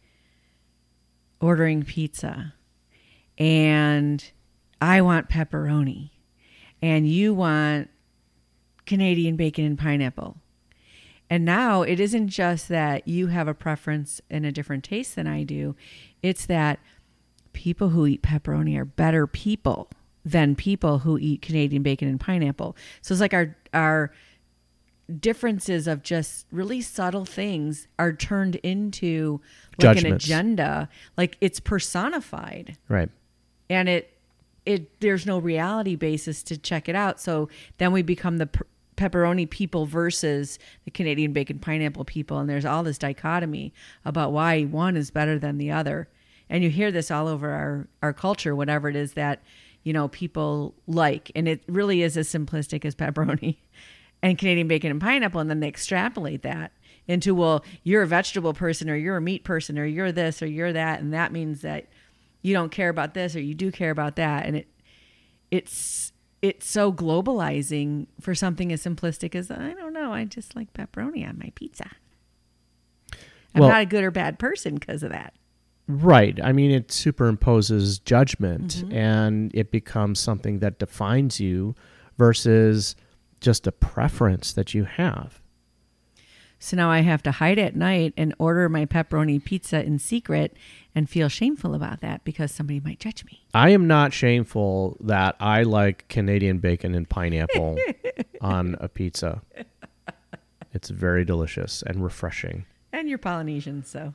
ordering 1.41 1.83
pizza 1.83 2.53
and 3.39 4.23
I 4.83 5.01
want 5.01 5.31
pepperoni 5.31 6.11
and 6.83 7.09
you 7.09 7.33
want 7.33 7.89
Canadian 8.85 9.37
bacon 9.37 9.65
and 9.65 9.79
pineapple. 9.79 10.37
And 11.31 11.45
now 11.45 11.83
it 11.83 12.01
isn't 12.01 12.29
just 12.29 12.69
that 12.69 13.07
you 13.07 13.29
have 13.29 13.47
a 13.47 13.55
preference 13.55 14.21
and 14.29 14.45
a 14.45 14.51
different 14.53 14.83
taste 14.83 15.15
than 15.15 15.29
I 15.29 15.45
do. 15.45 15.77
It's 16.23 16.45
that 16.47 16.81
people 17.53 17.91
who 17.91 18.05
eat 18.07 18.23
pepperoni 18.23 18.77
are 18.77 18.85
better 18.85 19.27
people 19.29 19.89
than 20.25 20.57
people 20.57 20.99
who 20.99 21.17
eat 21.19 21.41
Canadian 21.41 21.83
bacon 21.85 22.09
and 22.09 22.19
pineapple. 22.21 22.77
So 23.01 23.13
it's 23.15 23.21
like 23.21 23.33
our 23.33 23.57
our 23.73 24.13
differences 25.19 25.87
of 25.89 26.03
just 26.03 26.47
really 26.53 26.81
subtle 26.81 27.25
things 27.25 27.89
are 27.99 28.13
turned 28.13 28.57
into 28.57 29.41
like 29.79 29.99
an 29.99 30.13
agenda. 30.13 30.89
Like 31.17 31.37
it's 31.41 31.59
personified 31.61 32.77
Right. 32.89 33.09
and 33.69 33.89
it 33.89 34.13
it 34.67 35.01
there's 35.01 35.27
no 35.27 35.39
reality 35.39 35.97
basis 35.97 36.43
to 36.45 36.57
check 36.57 36.89
it 36.89 36.95
out 36.95 37.19
so 37.19 37.49
then 37.79 37.93
we 37.93 38.03
become 38.03 38.37
the 38.37 38.49
pepperoni 39.01 39.49
people 39.49 39.87
versus 39.87 40.59
the 40.85 40.91
canadian 40.91 41.33
bacon 41.33 41.59
pineapple 41.59 42.05
people. 42.05 42.39
And 42.39 42.51
there's 42.51 42.67
all 42.67 42.83
this 42.83 42.99
dichotomy 42.99 43.73
about 44.05 44.33
why 44.33 44.65
one 44.65 44.97
is 44.97 45.11
better 45.11 45.39
than 45.39 45.57
the 45.57 45.71
other. 45.71 46.09
And 46.51 46.63
you 46.63 46.69
hear 46.69 46.91
this 46.93 47.11
all 47.11 47.27
over 47.27 47.51
our 47.51 47.89
our 48.03 48.13
culture 48.13 48.55
whatever 48.55 48.89
it 48.89 48.97
is 48.97 49.15
that 49.15 49.43
you 49.83 49.93
know 49.95 50.09
people 50.09 50.75
like. 50.87 51.33
And 51.35 51.49
it 51.49 51.63
really 51.67 52.03
is 52.03 52.17
as 52.17 52.29
simplistic 52.29 52.85
as 52.85 52.95
pepperoni 52.97 53.57
and 54.23 54.37
canadian 54.37 54.69
bacon 54.69 54.91
and 54.91 55.01
pineapple. 55.01 55.41
And 55.41 55.49
then 55.49 55.61
they 55.61 55.69
extrapolate 55.69 56.43
that 56.43 56.73
into 57.09 57.35
well 57.35 57.65
you're 57.83 58.03
a 58.03 58.07
vegetable 58.07 58.53
person 58.53 58.91
or 58.91 58.97
you're 58.97 59.17
a 59.17 59.23
meat 59.23 59.45
person 59.45 59.79
or 59.79 59.87
you're 59.87 60.13
this 60.13 60.43
or 60.43 60.47
you're 60.47 60.75
that. 60.75 61.01
And 61.01 61.15
that 61.15 61.33
means 61.33 61.63
that 61.63 61.87
you 62.43 62.53
don't 62.53 62.71
care 62.71 62.91
about 62.91 63.15
this 63.15 63.35
or 63.35 63.41
you 63.41 63.55
do 63.55 63.73
care 63.73 63.91
about 63.91 64.17
that. 64.17 64.45
And 64.45 64.57
it 64.57 64.69
it's 65.51 66.10
it's 66.43 66.69
so 66.69 66.93
globalizing 66.93 68.07
for 68.21 68.35
something 68.35 68.73
as 68.73 68.83
simplistic 68.83 69.35
as 69.35 69.51
I 69.51 69.75
don't 69.75 69.93
know, 69.93 70.13
I 70.13 70.25
just 70.25 70.57
like 70.57 70.73
pepperoni 70.73 71.29
on 71.29 71.39
my 71.39 71.53
pizza. 71.55 71.91
I'm 73.55 73.61
Well- 73.61 73.71
not 73.71 73.83
a 73.83 73.87
good 73.87 74.05
or 74.05 74.11
bad 74.11 74.39
person 74.39 74.75
because 74.75 75.03
of 75.03 75.11
that. 75.11 75.35
Right. 75.89 76.39
I 76.43 76.53
mean, 76.53 76.71
it 76.71 76.89
superimposes 76.89 78.03
judgment 78.05 78.77
mm-hmm. 78.77 78.93
and 78.93 79.51
it 79.55 79.73
becomes 79.73 80.21
something 80.21 80.61
that 80.61 80.79
defines 80.79 81.41
you 81.41 81.75
versus 82.17 82.95
just 83.41 83.67
a 83.67 83.73
preference 83.73 84.53
that 84.53 84.73
you 84.73 84.85
have. 84.85 85.40
So 86.63 86.77
now 86.77 86.91
I 86.91 87.01
have 87.01 87.23
to 87.23 87.31
hide 87.33 87.59
at 87.59 87.75
night 87.75 88.13
and 88.19 88.35
order 88.39 88.69
my 88.69 88.85
pepperoni 88.85 89.43
pizza 89.43 89.83
in 89.83 89.99
secret 89.99 90.55
and 90.95 91.09
feel 91.09 91.31
shameful 91.31 91.75
about 91.75 92.03
that 92.03 92.23
because 92.23 92.53
somebody 92.53 92.81
might 92.81 93.01
judge 93.01 93.25
me. 93.25 93.43
I 93.55 93.71
am 93.71 93.87
not 93.87 94.13
shameful 94.13 94.99
that 95.01 95.37
I 95.41 95.63
like 95.63 96.07
Canadian 96.09 96.59
bacon 96.59 96.95
and 96.95 97.09
pineapple 97.09 97.79
on 98.43 98.77
a 98.79 98.89
pizza. 98.89 99.41
It's 100.75 100.91
very 100.91 101.25
delicious 101.25 101.83
and 101.87 102.05
refreshing. 102.05 102.67
And 102.93 103.09
you're 103.09 103.19
Polynesian, 103.19 103.83
so 103.83 104.13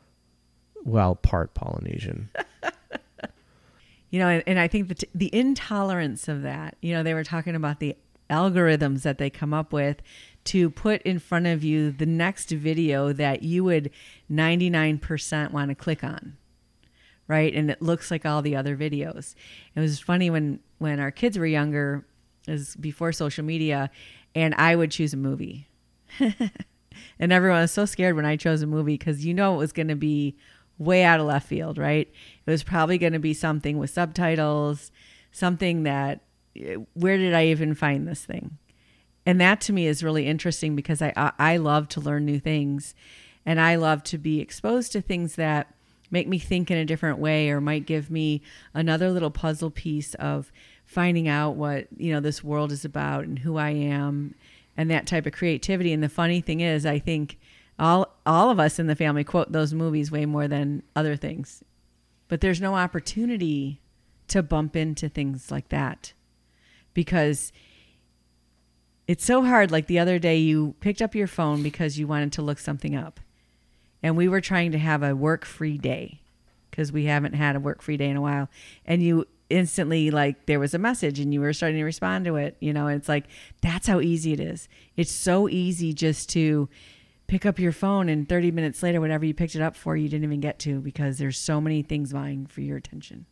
Well, 0.83 1.15
part 1.15 1.55
Polynesian. 1.55 2.29
you 4.11 4.19
know, 4.19 4.27
and, 4.27 4.43
and 4.45 4.59
I 4.59 4.67
think 4.67 4.89
that 4.89 5.03
the 5.15 5.33
intolerance 5.33 6.27
of 6.27 6.43
that, 6.43 6.77
you 6.79 6.93
know, 6.93 7.01
they 7.01 7.15
were 7.15 7.23
talking 7.23 7.55
about 7.55 7.79
the 7.79 7.95
algorithms 8.29 9.01
that 9.01 9.17
they 9.17 9.29
come 9.29 9.53
up 9.53 9.73
with 9.73 9.97
to 10.45 10.69
put 10.69 11.01
in 11.01 11.19
front 11.19 11.47
of 11.47 11.63
you 11.63 11.91
the 11.91 12.05
next 12.05 12.49
video 12.49 13.11
that 13.13 13.43
you 13.43 13.63
would 13.63 13.91
99% 14.31 15.51
want 15.51 15.69
to 15.69 15.75
click 15.75 16.03
on. 16.03 16.37
Right. 17.27 17.53
And 17.55 17.71
it 17.71 17.81
looks 17.81 18.11
like 18.11 18.25
all 18.25 18.43
the 18.43 18.55
other 18.55 18.77
videos. 18.77 19.33
It 19.75 19.79
was 19.79 19.99
funny 19.99 20.29
when, 20.29 20.59
when 20.77 20.99
our 20.99 21.09
kids 21.09 21.39
were 21.39 21.47
younger, 21.47 22.05
is 22.47 22.75
before 22.75 23.11
social 23.11 23.43
media, 23.43 23.89
and 24.35 24.53
I 24.55 24.75
would 24.75 24.91
choose 24.91 25.13
a 25.13 25.17
movie. 25.17 25.67
and 26.19 27.33
everyone 27.33 27.61
was 27.61 27.71
so 27.71 27.85
scared 27.85 28.15
when 28.15 28.25
I 28.25 28.35
chose 28.35 28.61
a 28.61 28.67
movie 28.67 28.93
because 28.97 29.25
you 29.25 29.33
know 29.33 29.55
it 29.55 29.57
was 29.57 29.71
going 29.71 29.87
to 29.87 29.95
be 29.95 30.35
way 30.77 31.03
out 31.03 31.19
of 31.19 31.25
left 31.25 31.47
field, 31.47 31.77
right? 31.77 32.11
It 32.45 32.51
was 32.51 32.63
probably 32.63 32.97
going 32.97 33.13
to 33.13 33.19
be 33.19 33.33
something 33.33 33.77
with 33.77 33.89
subtitles, 33.89 34.91
something 35.31 35.83
that, 35.83 36.21
eh, 36.55 36.75
where 36.93 37.17
did 37.17 37.33
I 37.33 37.47
even 37.47 37.73
find 37.73 38.07
this 38.07 38.23
thing? 38.23 38.57
And 39.25 39.41
that 39.41 39.61
to 39.61 39.73
me 39.73 39.87
is 39.87 40.03
really 40.03 40.27
interesting 40.27 40.75
because 40.75 41.01
I, 41.01 41.13
I, 41.15 41.31
I 41.39 41.57
love 41.57 41.89
to 41.89 42.01
learn 42.01 42.25
new 42.25 42.39
things 42.39 42.93
and 43.45 43.59
I 43.59 43.75
love 43.75 44.03
to 44.05 44.17
be 44.17 44.39
exposed 44.39 44.91
to 44.91 45.01
things 45.01 45.35
that 45.35 45.73
make 46.11 46.27
me 46.27 46.37
think 46.37 46.69
in 46.69 46.77
a 46.77 46.85
different 46.85 47.19
way 47.19 47.49
or 47.49 47.59
might 47.59 47.85
give 47.85 48.11
me 48.11 48.41
another 48.73 49.09
little 49.09 49.31
puzzle 49.31 49.71
piece 49.71 50.13
of 50.15 50.51
finding 50.85 51.27
out 51.27 51.55
what, 51.55 51.87
you 51.97 52.13
know, 52.13 52.19
this 52.19 52.43
world 52.43 52.71
is 52.71 52.85
about 52.85 53.23
and 53.23 53.39
who 53.39 53.57
I 53.57 53.71
am 53.71 54.35
and 54.77 54.89
that 54.91 55.07
type 55.07 55.25
of 55.25 55.33
creativity. 55.33 55.91
And 55.91 56.03
the 56.03 56.09
funny 56.09 56.41
thing 56.41 56.59
is, 56.59 56.85
I 56.85 56.99
think 56.99 57.37
all 57.77 58.15
all 58.25 58.49
of 58.49 58.59
us 58.59 58.79
in 58.79 58.87
the 58.87 58.95
family 58.95 59.23
quote 59.23 59.51
those 59.51 59.73
movies 59.73 60.11
way 60.11 60.25
more 60.25 60.47
than 60.47 60.83
other 60.95 61.15
things. 61.15 61.63
But 62.27 62.41
there's 62.41 62.61
no 62.61 62.75
opportunity 62.75 63.81
to 64.27 64.41
bump 64.41 64.75
into 64.75 65.09
things 65.09 65.51
like 65.51 65.69
that 65.69 66.13
because 66.93 67.51
it's 69.07 69.23
so 69.23 69.43
hard. 69.43 69.71
Like 69.71 69.87
the 69.87 69.99
other 69.99 70.19
day, 70.19 70.37
you 70.37 70.75
picked 70.79 71.01
up 71.01 71.15
your 71.15 71.27
phone 71.27 71.61
because 71.63 71.99
you 71.99 72.07
wanted 72.07 72.33
to 72.33 72.41
look 72.41 72.59
something 72.59 72.95
up. 72.95 73.19
And 74.01 74.17
we 74.17 74.27
were 74.27 74.41
trying 74.41 74.71
to 74.71 74.77
have 74.77 75.03
a 75.03 75.15
work 75.15 75.45
free 75.45 75.77
day 75.77 76.21
because 76.69 76.91
we 76.91 77.05
haven't 77.05 77.33
had 77.33 77.55
a 77.55 77.59
work 77.59 77.81
free 77.81 77.97
day 77.97 78.09
in 78.09 78.17
a 78.17 78.21
while. 78.21 78.49
And 78.85 79.01
you 79.01 79.25
instantly, 79.49 80.11
like, 80.11 80.45
there 80.45 80.59
was 80.59 80.73
a 80.73 80.79
message 80.79 81.19
and 81.19 81.33
you 81.33 81.39
were 81.39 81.53
starting 81.53 81.77
to 81.77 81.83
respond 81.83 82.25
to 82.25 82.35
it, 82.35 82.57
you 82.59 82.73
know, 82.73 82.87
and 82.87 82.97
it's 82.97 83.09
like, 83.09 83.25
that's 83.61 83.87
how 83.87 84.01
easy 84.01 84.33
it 84.33 84.39
is. 84.39 84.67
It's 84.97 85.11
so 85.11 85.47
easy 85.47 85.93
just 85.93 86.29
to 86.29 86.67
pick 87.27 87.45
up 87.45 87.57
your 87.57 87.71
phone 87.71 88.09
and 88.09 88.27
30 88.27 88.51
minutes 88.51 88.83
later, 88.83 89.01
whatever 89.01 89.25
you 89.25 89.33
picked 89.33 89.55
it 89.55 89.61
up 89.61 89.75
for, 89.75 89.95
you 89.95 90.09
didn't 90.09 90.25
even 90.25 90.39
get 90.39 90.59
to 90.59 90.79
because 90.81 91.17
there's 91.17 91.37
so 91.37 91.59
many 91.61 91.81
things 91.81 92.11
vying 92.11 92.45
for 92.45 92.61
your 92.61 92.77
attention. 92.77 93.25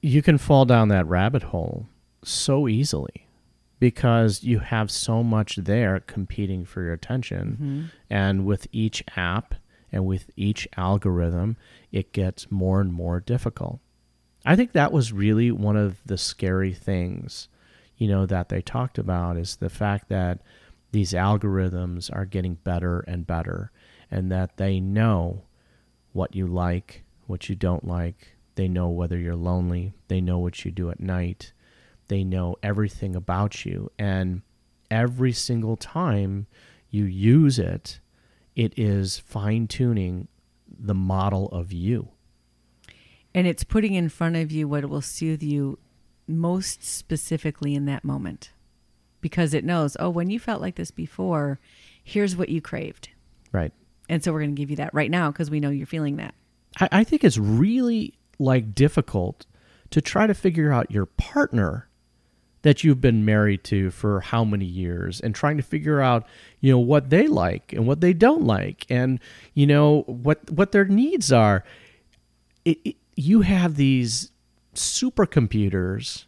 you 0.00 0.22
can 0.22 0.38
fall 0.38 0.64
down 0.64 0.88
that 0.88 1.06
rabbit 1.06 1.42
hole 1.44 1.86
so 2.24 2.66
easily 2.66 3.25
because 3.78 4.42
you 4.42 4.60
have 4.60 4.90
so 4.90 5.22
much 5.22 5.56
there 5.56 6.00
competing 6.00 6.64
for 6.64 6.82
your 6.82 6.92
attention. 6.92 7.52
Mm-hmm. 7.52 7.84
And 8.10 8.46
with 8.46 8.66
each 8.72 9.04
app 9.16 9.54
and 9.92 10.06
with 10.06 10.30
each 10.36 10.66
algorithm, 10.76 11.56
it 11.92 12.12
gets 12.12 12.50
more 12.50 12.80
and 12.80 12.92
more 12.92 13.20
difficult. 13.20 13.80
I 14.44 14.56
think 14.56 14.72
that 14.72 14.92
was 14.92 15.12
really 15.12 15.50
one 15.50 15.76
of 15.76 16.00
the 16.06 16.16
scary 16.16 16.72
things, 16.72 17.48
you 17.96 18.08
know, 18.08 18.26
that 18.26 18.48
they 18.48 18.62
talked 18.62 18.98
about 18.98 19.36
is 19.36 19.56
the 19.56 19.70
fact 19.70 20.08
that 20.08 20.40
these 20.92 21.12
algorithms 21.12 22.14
are 22.14 22.24
getting 22.24 22.54
better 22.54 23.00
and 23.00 23.26
better 23.26 23.72
and 24.10 24.30
that 24.30 24.56
they 24.56 24.80
know 24.80 25.42
what 26.12 26.34
you 26.34 26.46
like, 26.46 27.04
what 27.26 27.48
you 27.48 27.56
don't 27.56 27.86
like. 27.86 28.36
They 28.54 28.68
know 28.68 28.88
whether 28.88 29.18
you're 29.18 29.36
lonely. 29.36 29.92
They 30.08 30.20
know 30.20 30.38
what 30.38 30.64
you 30.64 30.70
do 30.70 30.90
at 30.90 31.00
night. 31.00 31.52
They 32.08 32.24
know 32.24 32.56
everything 32.62 33.16
about 33.16 33.64
you. 33.64 33.90
And 33.98 34.42
every 34.90 35.32
single 35.32 35.76
time 35.76 36.46
you 36.90 37.04
use 37.04 37.58
it, 37.58 38.00
it 38.54 38.72
is 38.76 39.18
fine 39.18 39.66
tuning 39.66 40.28
the 40.68 40.94
model 40.94 41.48
of 41.48 41.72
you. 41.72 42.08
And 43.34 43.46
it's 43.46 43.64
putting 43.64 43.94
in 43.94 44.08
front 44.08 44.36
of 44.36 44.50
you 44.50 44.66
what 44.66 44.86
will 44.86 45.02
soothe 45.02 45.42
you 45.42 45.78
most 46.26 46.82
specifically 46.82 47.74
in 47.74 47.84
that 47.84 48.04
moment. 48.04 48.50
Because 49.20 49.52
it 49.52 49.64
knows, 49.64 49.96
oh, 50.00 50.08
when 50.08 50.30
you 50.30 50.38
felt 50.38 50.60
like 50.60 50.76
this 50.76 50.90
before, 50.90 51.58
here's 52.02 52.36
what 52.36 52.48
you 52.48 52.60
craved. 52.60 53.10
Right. 53.52 53.72
And 54.08 54.22
so 54.22 54.32
we're 54.32 54.40
going 54.40 54.54
to 54.54 54.60
give 54.60 54.70
you 54.70 54.76
that 54.76 54.94
right 54.94 55.10
now 55.10 55.30
because 55.30 55.50
we 55.50 55.60
know 55.60 55.70
you're 55.70 55.86
feeling 55.86 56.16
that. 56.16 56.34
I, 56.80 56.88
I 56.92 57.04
think 57.04 57.24
it's 57.24 57.38
really 57.38 58.14
like 58.38 58.74
difficult 58.74 59.46
to 59.90 60.00
try 60.00 60.26
to 60.26 60.34
figure 60.34 60.72
out 60.72 60.90
your 60.90 61.06
partner 61.06 61.88
that 62.66 62.82
you've 62.82 63.00
been 63.00 63.24
married 63.24 63.62
to 63.62 63.90
for 63.90 64.20
how 64.20 64.44
many 64.44 64.64
years 64.64 65.20
and 65.20 65.34
trying 65.34 65.56
to 65.56 65.62
figure 65.62 66.00
out 66.00 66.26
you 66.60 66.72
know 66.72 66.78
what 66.78 67.10
they 67.10 67.28
like 67.28 67.72
and 67.72 67.86
what 67.86 68.00
they 68.00 68.12
don't 68.12 68.42
like 68.42 68.84
and 68.90 69.20
you 69.54 69.66
know 69.66 70.02
what 70.06 70.50
what 70.50 70.72
their 70.72 70.84
needs 70.84 71.32
are 71.32 71.62
it, 72.64 72.78
it, 72.84 72.96
you 73.14 73.42
have 73.42 73.76
these 73.76 74.32
supercomputers 74.74 76.24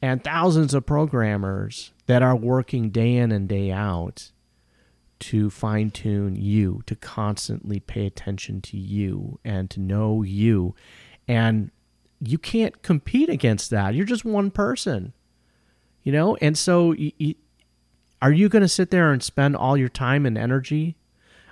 and 0.00 0.24
thousands 0.24 0.74
of 0.74 0.84
programmers 0.84 1.92
that 2.06 2.22
are 2.22 2.34
working 2.34 2.90
day 2.90 3.14
in 3.14 3.30
and 3.30 3.48
day 3.48 3.70
out 3.70 4.32
to 5.20 5.48
fine 5.50 5.90
tune 5.92 6.34
you, 6.34 6.82
to 6.86 6.96
constantly 6.96 7.78
pay 7.78 8.06
attention 8.06 8.60
to 8.60 8.76
you 8.76 9.38
and 9.44 9.70
to 9.70 9.78
know 9.78 10.22
you. 10.22 10.74
And 11.28 11.70
you 12.18 12.38
can't 12.38 12.82
compete 12.82 13.28
against 13.28 13.70
that. 13.70 13.94
You're 13.94 14.04
just 14.04 14.24
one 14.24 14.50
person, 14.50 15.12
you 16.02 16.12
know? 16.12 16.36
And 16.36 16.56
so, 16.56 16.88
y 16.88 17.12
y 17.20 17.34
are 18.20 18.32
you 18.32 18.48
going 18.48 18.62
to 18.62 18.68
sit 18.68 18.90
there 18.90 19.12
and 19.12 19.22
spend 19.22 19.56
all 19.56 19.76
your 19.76 19.88
time 19.88 20.26
and 20.26 20.38
energy 20.38 20.96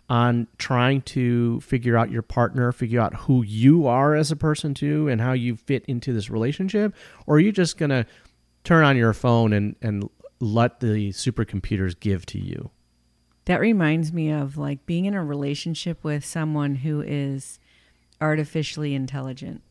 on 0.09 0.47
trying 0.59 1.03
to 1.03 1.61
figure 1.61 1.97
out 1.97 2.11
your 2.11 2.23
partner, 2.23 2.73
figure 2.73 3.01
out 3.01 3.15
who 3.15 3.43
you 3.43 3.87
are 3.87 4.15
as 4.15 4.31
a 4.31 4.37
person 4.37 4.75
too, 4.75 5.09
and 5.09 5.21
how 5.21 5.33
you 5.33 5.57
fit 5.57 5.85
into 5.87 6.13
this 6.13 6.31
relationship? 6.31 6.95
Or 7.27 7.37
are 7.37 7.41
you 7.41 7.53
just 7.53 7.79
going 7.79 7.91
to 7.91 8.07
turn 8.65 8.85
on 8.85 8.97
your 8.97 9.13
phone 9.13 9.53
and, 9.53 9.77
and 9.83 10.09
let 10.41 10.81
the 10.81 11.11
supercomputers 11.11 11.99
give 11.99 12.27
to 12.27 12.39
you? 12.39 12.71
That 13.47 13.61
reminds 13.61 14.13
me 14.13 14.31
of 14.31 14.57
like 14.57 14.85
being 14.87 15.07
in 15.07 15.15
a 15.15 15.25
relationship 15.25 16.05
with 16.05 16.25
someone 16.25 16.77
who 16.77 17.01
is 17.01 17.59
artificially 18.21 18.95
intelligent 18.95 19.63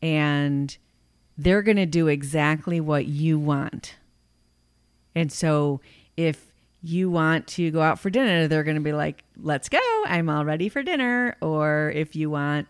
and 0.00 0.76
they're 1.42 1.62
going 1.62 1.76
to 1.76 1.86
do 1.86 2.08
exactly 2.08 2.80
what 2.80 3.06
you 3.06 3.38
want. 3.38 3.96
And 5.14 5.30
so 5.30 5.80
if 6.16 6.52
you 6.82 7.10
want 7.10 7.46
to 7.46 7.70
go 7.70 7.80
out 7.80 7.98
for 7.98 8.10
dinner, 8.10 8.48
they're 8.48 8.64
going 8.64 8.76
to 8.76 8.82
be 8.82 8.92
like, 8.92 9.24
let's 9.40 9.68
go. 9.68 9.80
I'm 10.06 10.28
all 10.28 10.44
ready 10.44 10.68
for 10.68 10.82
dinner. 10.82 11.36
Or 11.40 11.92
if 11.94 12.16
you 12.16 12.30
want 12.30 12.66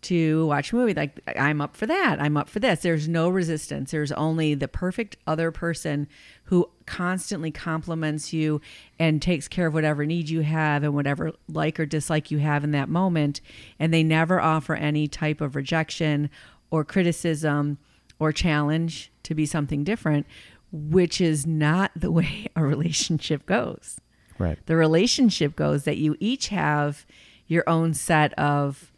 to 0.00 0.46
watch 0.46 0.72
a 0.72 0.76
movie, 0.76 0.94
like, 0.94 1.20
I'm 1.36 1.60
up 1.60 1.76
for 1.76 1.86
that. 1.86 2.20
I'm 2.20 2.36
up 2.36 2.48
for 2.48 2.60
this. 2.60 2.80
There's 2.80 3.08
no 3.08 3.28
resistance. 3.28 3.90
There's 3.90 4.12
only 4.12 4.54
the 4.54 4.68
perfect 4.68 5.16
other 5.26 5.50
person 5.50 6.06
who 6.44 6.70
constantly 6.86 7.50
compliments 7.50 8.32
you 8.32 8.60
and 8.98 9.20
takes 9.20 9.48
care 9.48 9.66
of 9.66 9.74
whatever 9.74 10.06
need 10.06 10.28
you 10.28 10.42
have 10.42 10.84
and 10.84 10.94
whatever 10.94 11.32
like 11.48 11.80
or 11.80 11.86
dislike 11.86 12.30
you 12.30 12.38
have 12.38 12.62
in 12.62 12.70
that 12.72 12.88
moment. 12.88 13.40
And 13.78 13.92
they 13.92 14.04
never 14.04 14.40
offer 14.40 14.74
any 14.74 15.08
type 15.08 15.40
of 15.40 15.56
rejection 15.56 16.30
or 16.70 16.84
criticism 16.84 17.78
or 18.18 18.32
challenge 18.32 19.12
to 19.22 19.34
be 19.34 19.46
something 19.46 19.84
different, 19.84 20.26
which 20.72 21.20
is 21.20 21.46
not 21.46 21.90
the 21.94 22.10
way 22.12 22.46
a 22.56 22.62
relationship 22.62 23.46
goes. 23.46 24.00
Right. 24.38 24.58
The 24.66 24.76
relationship 24.76 25.56
goes 25.56 25.84
that 25.84 25.96
you 25.96 26.16
each 26.20 26.48
have 26.48 27.04
your 27.46 27.68
own 27.68 27.94
set 27.94 28.32
of 28.34 28.92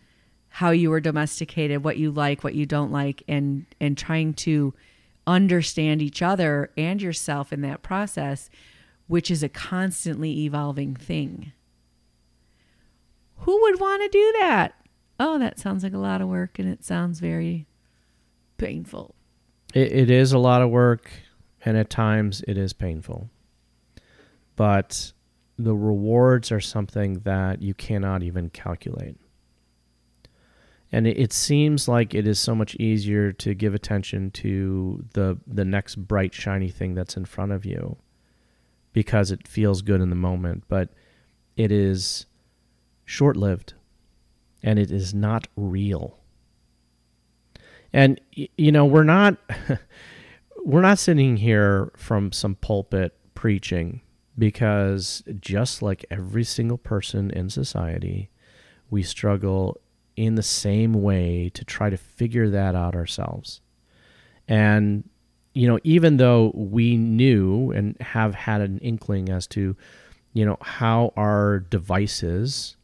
how 0.50 0.70
you 0.70 0.90
were 0.90 1.00
domesticated, 1.00 1.84
what 1.84 1.96
you 1.96 2.10
like, 2.10 2.44
what 2.44 2.54
you 2.54 2.66
don't 2.66 2.90
like, 2.92 3.22
and 3.28 3.64
and 3.80 3.96
trying 3.96 4.34
to 4.34 4.74
understand 5.26 6.02
each 6.02 6.20
other 6.20 6.70
and 6.76 7.00
yourself 7.00 7.52
in 7.52 7.60
that 7.62 7.82
process, 7.82 8.50
which 9.06 9.30
is 9.30 9.42
a 9.42 9.48
constantly 9.48 10.44
evolving 10.44 10.94
thing. 10.94 11.52
Who 13.38 13.60
would 13.62 13.80
want 13.80 14.02
to 14.02 14.08
do 14.08 14.34
that? 14.40 14.74
Oh, 15.18 15.38
that 15.38 15.58
sounds 15.58 15.84
like 15.84 15.94
a 15.94 15.98
lot 15.98 16.20
of 16.20 16.28
work 16.28 16.58
and 16.58 16.68
it 16.68 16.84
sounds 16.84 17.20
very 17.20 17.66
painful. 18.60 19.14
It, 19.74 19.92
it 19.92 20.10
is 20.10 20.32
a 20.32 20.38
lot 20.38 20.62
of 20.62 20.70
work, 20.70 21.10
and 21.64 21.76
at 21.76 21.90
times 21.90 22.42
it 22.46 22.58
is 22.58 22.72
painful. 22.72 23.30
But 24.56 25.12
the 25.58 25.74
rewards 25.74 26.52
are 26.52 26.60
something 26.60 27.20
that 27.20 27.62
you 27.62 27.74
cannot 27.74 28.22
even 28.22 28.50
calculate. 28.50 29.16
And 30.92 31.06
it, 31.06 31.18
it 31.18 31.32
seems 31.32 31.86
like 31.86 32.14
it 32.14 32.26
is 32.26 32.38
so 32.38 32.54
much 32.54 32.74
easier 32.76 33.32
to 33.32 33.54
give 33.54 33.74
attention 33.74 34.30
to 34.32 35.04
the 35.12 35.38
the 35.46 35.64
next 35.64 35.96
bright 35.96 36.34
shiny 36.34 36.68
thing 36.68 36.94
that's 36.94 37.16
in 37.16 37.24
front 37.24 37.52
of 37.52 37.64
you 37.64 37.96
because 38.92 39.30
it 39.30 39.46
feels 39.46 39.82
good 39.82 40.00
in 40.00 40.10
the 40.10 40.16
moment, 40.16 40.64
but 40.68 40.88
it 41.56 41.70
is 41.70 42.26
short-lived 43.04 43.74
and 44.62 44.78
it 44.78 44.90
is 44.90 45.14
not 45.14 45.46
real. 45.56 46.19
And 47.92 48.20
you 48.32 48.72
know, 48.72 48.84
we're 48.84 49.04
not 49.04 49.36
we're 50.64 50.82
not 50.82 50.98
sitting 50.98 51.36
here 51.36 51.92
from 51.96 52.32
some 52.32 52.54
pulpit 52.56 53.16
preaching 53.34 54.02
because 54.38 55.22
just 55.40 55.82
like 55.82 56.04
every 56.10 56.44
single 56.44 56.78
person 56.78 57.30
in 57.30 57.50
society, 57.50 58.30
we 58.90 59.02
struggle 59.02 59.78
in 60.16 60.34
the 60.34 60.42
same 60.42 60.92
way 60.94 61.50
to 61.54 61.64
try 61.64 61.90
to 61.90 61.96
figure 61.96 62.48
that 62.50 62.74
out 62.74 62.94
ourselves. 62.94 63.60
And 64.48 65.08
you 65.52 65.66
know, 65.66 65.78
even 65.82 66.16
though 66.16 66.52
we 66.54 66.96
knew 66.96 67.72
and 67.72 67.96
have 68.00 68.34
had 68.34 68.60
an 68.60 68.78
inkling 68.78 69.28
as 69.28 69.46
to, 69.48 69.76
you 70.32 70.44
know, 70.44 70.56
how 70.60 71.12
our 71.16 71.58
devices, 71.58 72.76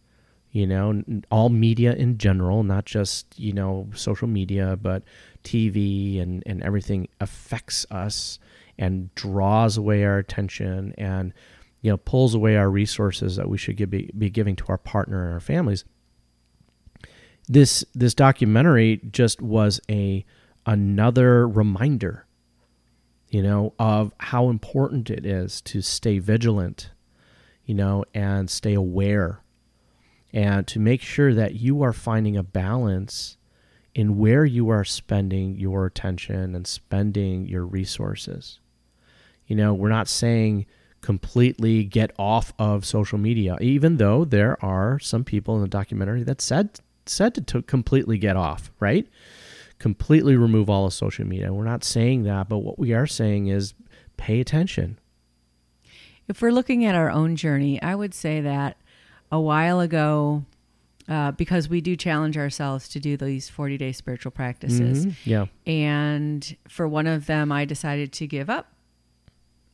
you 0.57 0.67
know, 0.67 1.03
all 1.31 1.51
media 1.51 1.93
in 1.93 2.17
general, 2.17 2.63
not 2.63 2.87
just, 2.87 3.39
you 3.39 3.53
know, 3.53 3.91
social 3.95 4.27
media, 4.27 4.79
but 4.81 5.03
TV 5.45 6.19
and, 6.23 6.43
and 6.47 6.63
everything 6.63 7.09
affects 7.21 7.85
us 7.91 8.39
and 8.79 9.15
draws 9.15 9.77
away 9.77 10.03
our 10.03 10.17
attention 10.17 10.95
and, 10.97 11.35
you 11.83 11.91
know, 11.91 11.99
pulls 11.99 12.35
away 12.35 12.57
our 12.57 12.71
resources 12.71 13.37
that 13.37 13.51
we 13.51 13.59
should 13.59 13.77
give, 13.77 13.91
be, 13.91 14.11
be 14.17 14.31
giving 14.31 14.57
to 14.57 14.65
our 14.69 14.79
partner 14.79 15.27
and 15.27 15.35
our 15.35 15.41
families. 15.41 15.85
This 17.47 17.85
this 17.95 18.15
documentary 18.15 19.03
just 19.13 19.43
was 19.43 19.79
a 19.91 20.25
another 20.65 21.47
reminder, 21.47 22.25
you 23.29 23.43
know, 23.43 23.75
of 23.79 24.11
how 24.21 24.49
important 24.49 25.11
it 25.11 25.27
is 25.27 25.61
to 25.61 25.83
stay 25.83 26.19
vigilant, 26.19 26.93
you 27.67 27.75
know, 27.75 28.07
and 28.15 28.49
stay 28.49 28.73
aware 28.73 29.43
and 30.37 30.67
to 30.67 30.79
make 30.79 31.01
sure 31.01 31.33
that 31.33 31.55
you 31.55 31.83
are 31.83 31.95
finding 31.95 32.37
a 32.37 32.43
balance 32.43 33.39
in 33.95 34.19
where 34.19 34.45
you 34.45 34.69
are 34.69 34.85
spending 34.85 35.57
your 35.57 35.87
attention 35.87 36.55
and 36.55 36.67
spending 36.67 37.47
your 37.47 37.65
resources. 37.65 38.61
You 39.47 39.57
know, 39.57 39.73
we're 39.73 39.89
not 39.89 40.09
saying 40.09 40.67
completely 41.01 41.85
get 41.85 42.13
off 42.19 42.53
of 42.59 42.85
social 42.85 43.17
media, 43.17 43.57
even 43.63 43.97
though 43.97 44.27
there 44.27 44.63
are 44.63 44.99
some 44.99 45.25
people 45.25 45.57
in 45.57 45.63
the 45.63 45.69
documentary 45.69 46.23
that 46.25 46.43
said 46.43 46.81
said 47.07 47.35
to, 47.37 47.41
to 47.41 47.63
completely 47.63 48.19
get 48.19 48.37
off, 48.37 48.71
right? 48.79 49.09
Completely 49.79 50.37
remove 50.37 50.69
all 50.69 50.85
of 50.85 50.93
social 50.93 51.27
media. 51.27 51.51
We're 51.51 51.65
not 51.65 51.83
saying 51.83 52.25
that, 52.25 52.51
but 52.51 52.59
what 52.59 52.79
we 52.79 52.93
are 52.93 53.07
saying 53.07 53.47
is 53.47 53.73
pay 54.19 54.41
attention. 54.41 54.99
If 56.29 56.43
we're 56.43 56.53
looking 56.53 56.85
at 56.85 56.95
our 56.95 57.11
own 57.11 57.37
journey, 57.37 57.81
I 57.81 57.95
would 57.95 58.13
say 58.13 58.43
that 58.43 58.77
a 59.33 59.41
while 59.41 59.81
ago, 59.81 60.45
uh, 61.09 61.31
because 61.33 61.69
we 61.69 61.81
do 61.81 61.95
challenge 61.97 62.37
ourselves 62.37 62.89
to 62.91 63.01
do 63.01 63.17
these 63.17 63.49
40 63.49 63.77
day 63.79 63.93
spiritual 63.93 64.31
practices. 64.33 65.07
Mhm. 65.07 65.15
Yeah. 65.25 65.47
And 65.67 66.57
for 66.69 66.87
one 66.89 67.07
of 67.07 67.27
them, 67.27 67.53
I 67.53 67.65
decided 67.65 68.13
to 68.15 68.27
give 68.27 68.49
up 68.51 68.73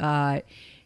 Uh, 0.00 0.40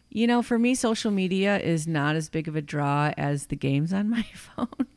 you 0.09 0.27
know, 0.27 0.41
for 0.41 0.57
me, 0.59 0.75
social 0.75 1.11
media 1.11 1.57
is 1.59 1.87
not 1.87 2.15
as 2.15 2.29
big 2.29 2.47
of 2.47 2.55
a 2.55 2.61
draw 2.61 3.11
as 3.17 3.47
the 3.47 3.55
games 3.55 3.91
on 3.91 4.09
my 4.17 4.23
phone. 4.33 4.87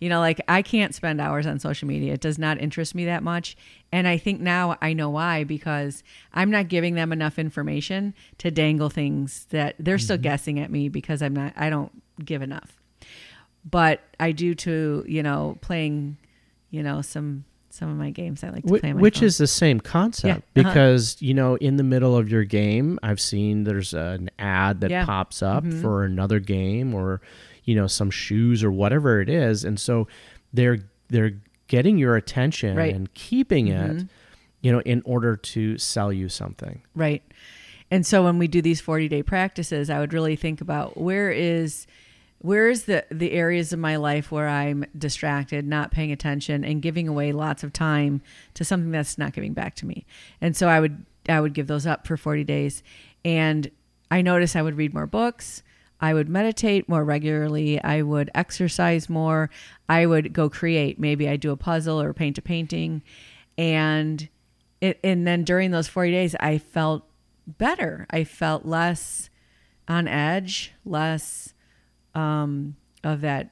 you 0.00 0.08
know, 0.08 0.20
like 0.20 0.40
I 0.48 0.62
can't 0.62 0.94
spend 0.94 1.20
hours 1.20 1.46
on 1.46 1.58
social 1.58 1.86
media. 1.88 2.14
It 2.14 2.20
does 2.20 2.38
not 2.38 2.58
interest 2.60 2.94
me 2.94 3.04
that 3.06 3.22
much. 3.22 3.56
And 3.92 4.06
I 4.08 4.16
think 4.18 4.40
now 4.40 4.76
I 4.80 4.92
know 4.94 5.10
why 5.10 5.44
because 5.44 6.02
I'm 6.32 6.50
not 6.50 6.68
giving 6.68 6.94
them 6.94 7.12
enough 7.12 7.38
information 7.38 8.14
to 8.38 8.50
dangle 8.50 8.88
things 8.88 9.46
that 9.50 9.74
they're 9.78 9.98
still 9.98 10.16
guessing 10.18 10.58
at 10.60 10.70
me 10.70 10.88
because 10.88 11.20
I'm 11.22 11.34
not, 11.34 11.52
I 11.56 11.68
don't 11.68 11.90
give 12.24 12.40
enough. 12.40 12.79
But 13.68 14.00
I 14.18 14.32
do 14.32 14.54
to, 14.54 15.04
you 15.06 15.22
know, 15.22 15.58
playing, 15.60 16.16
you 16.70 16.82
know, 16.82 17.02
some 17.02 17.44
some 17.72 17.88
of 17.88 17.96
my 17.96 18.10
games 18.10 18.42
I 18.42 18.48
like 18.50 18.64
to 18.66 18.74
Wh- 18.76 18.80
play 18.80 18.92
which 18.94 19.18
phone. 19.18 19.26
is 19.26 19.38
the 19.38 19.46
same 19.46 19.78
concept 19.78 20.42
Yeah, 20.56 20.62
uh-huh. 20.62 20.70
because 20.72 21.16
you 21.22 21.34
know 21.34 21.54
in 21.56 21.76
the 21.76 21.84
middle 21.84 22.16
of 22.16 22.28
your 22.28 22.42
game 22.42 22.98
i've 23.04 23.20
seen 23.20 23.62
there's 23.62 23.94
an 23.94 24.28
ad 24.40 24.80
that 24.80 24.90
Yeah. 24.90 25.04
pops 25.06 25.40
up 25.40 25.62
Mhm. 25.62 25.80
for 25.80 26.02
another 26.02 26.40
game 26.40 26.92
or 26.92 27.20
you 27.62 27.76
know 27.76 27.86
some 27.86 28.10
shoes 28.10 28.64
or 28.64 28.72
whatever 28.72 29.20
it 29.20 29.28
is 29.28 29.64
and 29.64 29.78
so 29.78 30.08
they're 30.52 30.78
they're 31.10 31.34
getting 31.68 31.96
your 31.96 32.16
attention 32.16 32.76
Right. 32.76 32.92
and 32.92 33.14
keeping 33.14 33.68
it 33.68 33.90
Mhm. 33.98 34.08
you 34.62 34.72
know 34.72 34.80
in 34.80 35.00
order 35.04 35.36
to 35.36 35.78
sell 35.78 36.12
you 36.12 36.28
something 36.28 36.82
Right. 36.96 37.22
And 37.88 38.04
so 38.04 38.24
when 38.24 38.36
we 38.40 38.48
do 38.48 38.60
these 38.60 38.80
40 38.80 39.08
day 39.08 39.22
practices, 39.22 39.90
I 39.90 40.00
would 40.00 40.12
really 40.12 40.34
think 40.34 40.60
about 40.60 40.96
where 41.00 41.30
is 41.30 41.86
where 42.42 42.68
is 42.68 42.84
the 42.84 43.04
the 43.10 43.32
areas 43.32 43.72
of 43.72 43.78
my 43.78 43.96
life 43.96 44.32
where 44.32 44.48
I'm 44.48 44.86
distracted, 44.96 45.66
not 45.66 45.90
paying 45.90 46.10
attention 46.10 46.64
and 46.64 46.80
giving 46.80 47.06
away 47.06 47.32
lots 47.32 47.62
of 47.62 47.72
time 47.72 48.22
to 48.54 48.64
something 48.64 48.90
that's 48.90 49.18
not 49.18 49.34
giving 49.34 49.52
back 49.52 49.74
to 49.76 49.86
me. 49.86 50.06
And 50.40 50.56
so 50.56 50.66
I 50.68 50.80
would 50.80 51.04
I 51.28 51.40
would 51.40 51.52
give 51.52 51.66
those 51.66 51.86
up 51.86 52.06
for 52.06 52.16
40 52.16 52.44
days 52.44 52.82
and 53.24 53.70
I 54.10 54.22
noticed 54.22 54.56
I 54.56 54.62
would 54.62 54.76
read 54.76 54.94
more 54.94 55.06
books. 55.06 55.62
I 56.00 56.14
would 56.14 56.30
meditate 56.30 56.88
more 56.88 57.04
regularly. 57.04 57.82
I 57.84 58.00
would 58.00 58.30
exercise 58.34 59.10
more. 59.10 59.50
I 59.88 60.06
would 60.06 60.32
go 60.32 60.48
create. 60.48 60.98
Maybe 60.98 61.28
I 61.28 61.36
do 61.36 61.52
a 61.52 61.56
puzzle 61.58 62.00
or 62.00 62.14
paint 62.14 62.38
a 62.38 62.42
painting. 62.42 63.02
And 63.58 64.26
it, 64.80 64.98
and 65.04 65.26
then 65.26 65.44
during 65.44 65.72
those 65.72 65.88
40 65.88 66.10
days, 66.10 66.34
I 66.40 66.56
felt 66.56 67.04
better. 67.46 68.06
I 68.10 68.24
felt 68.24 68.64
less 68.64 69.28
on 69.86 70.08
edge, 70.08 70.72
less 70.86 71.52
um, 72.14 72.76
of 73.04 73.20
that 73.22 73.50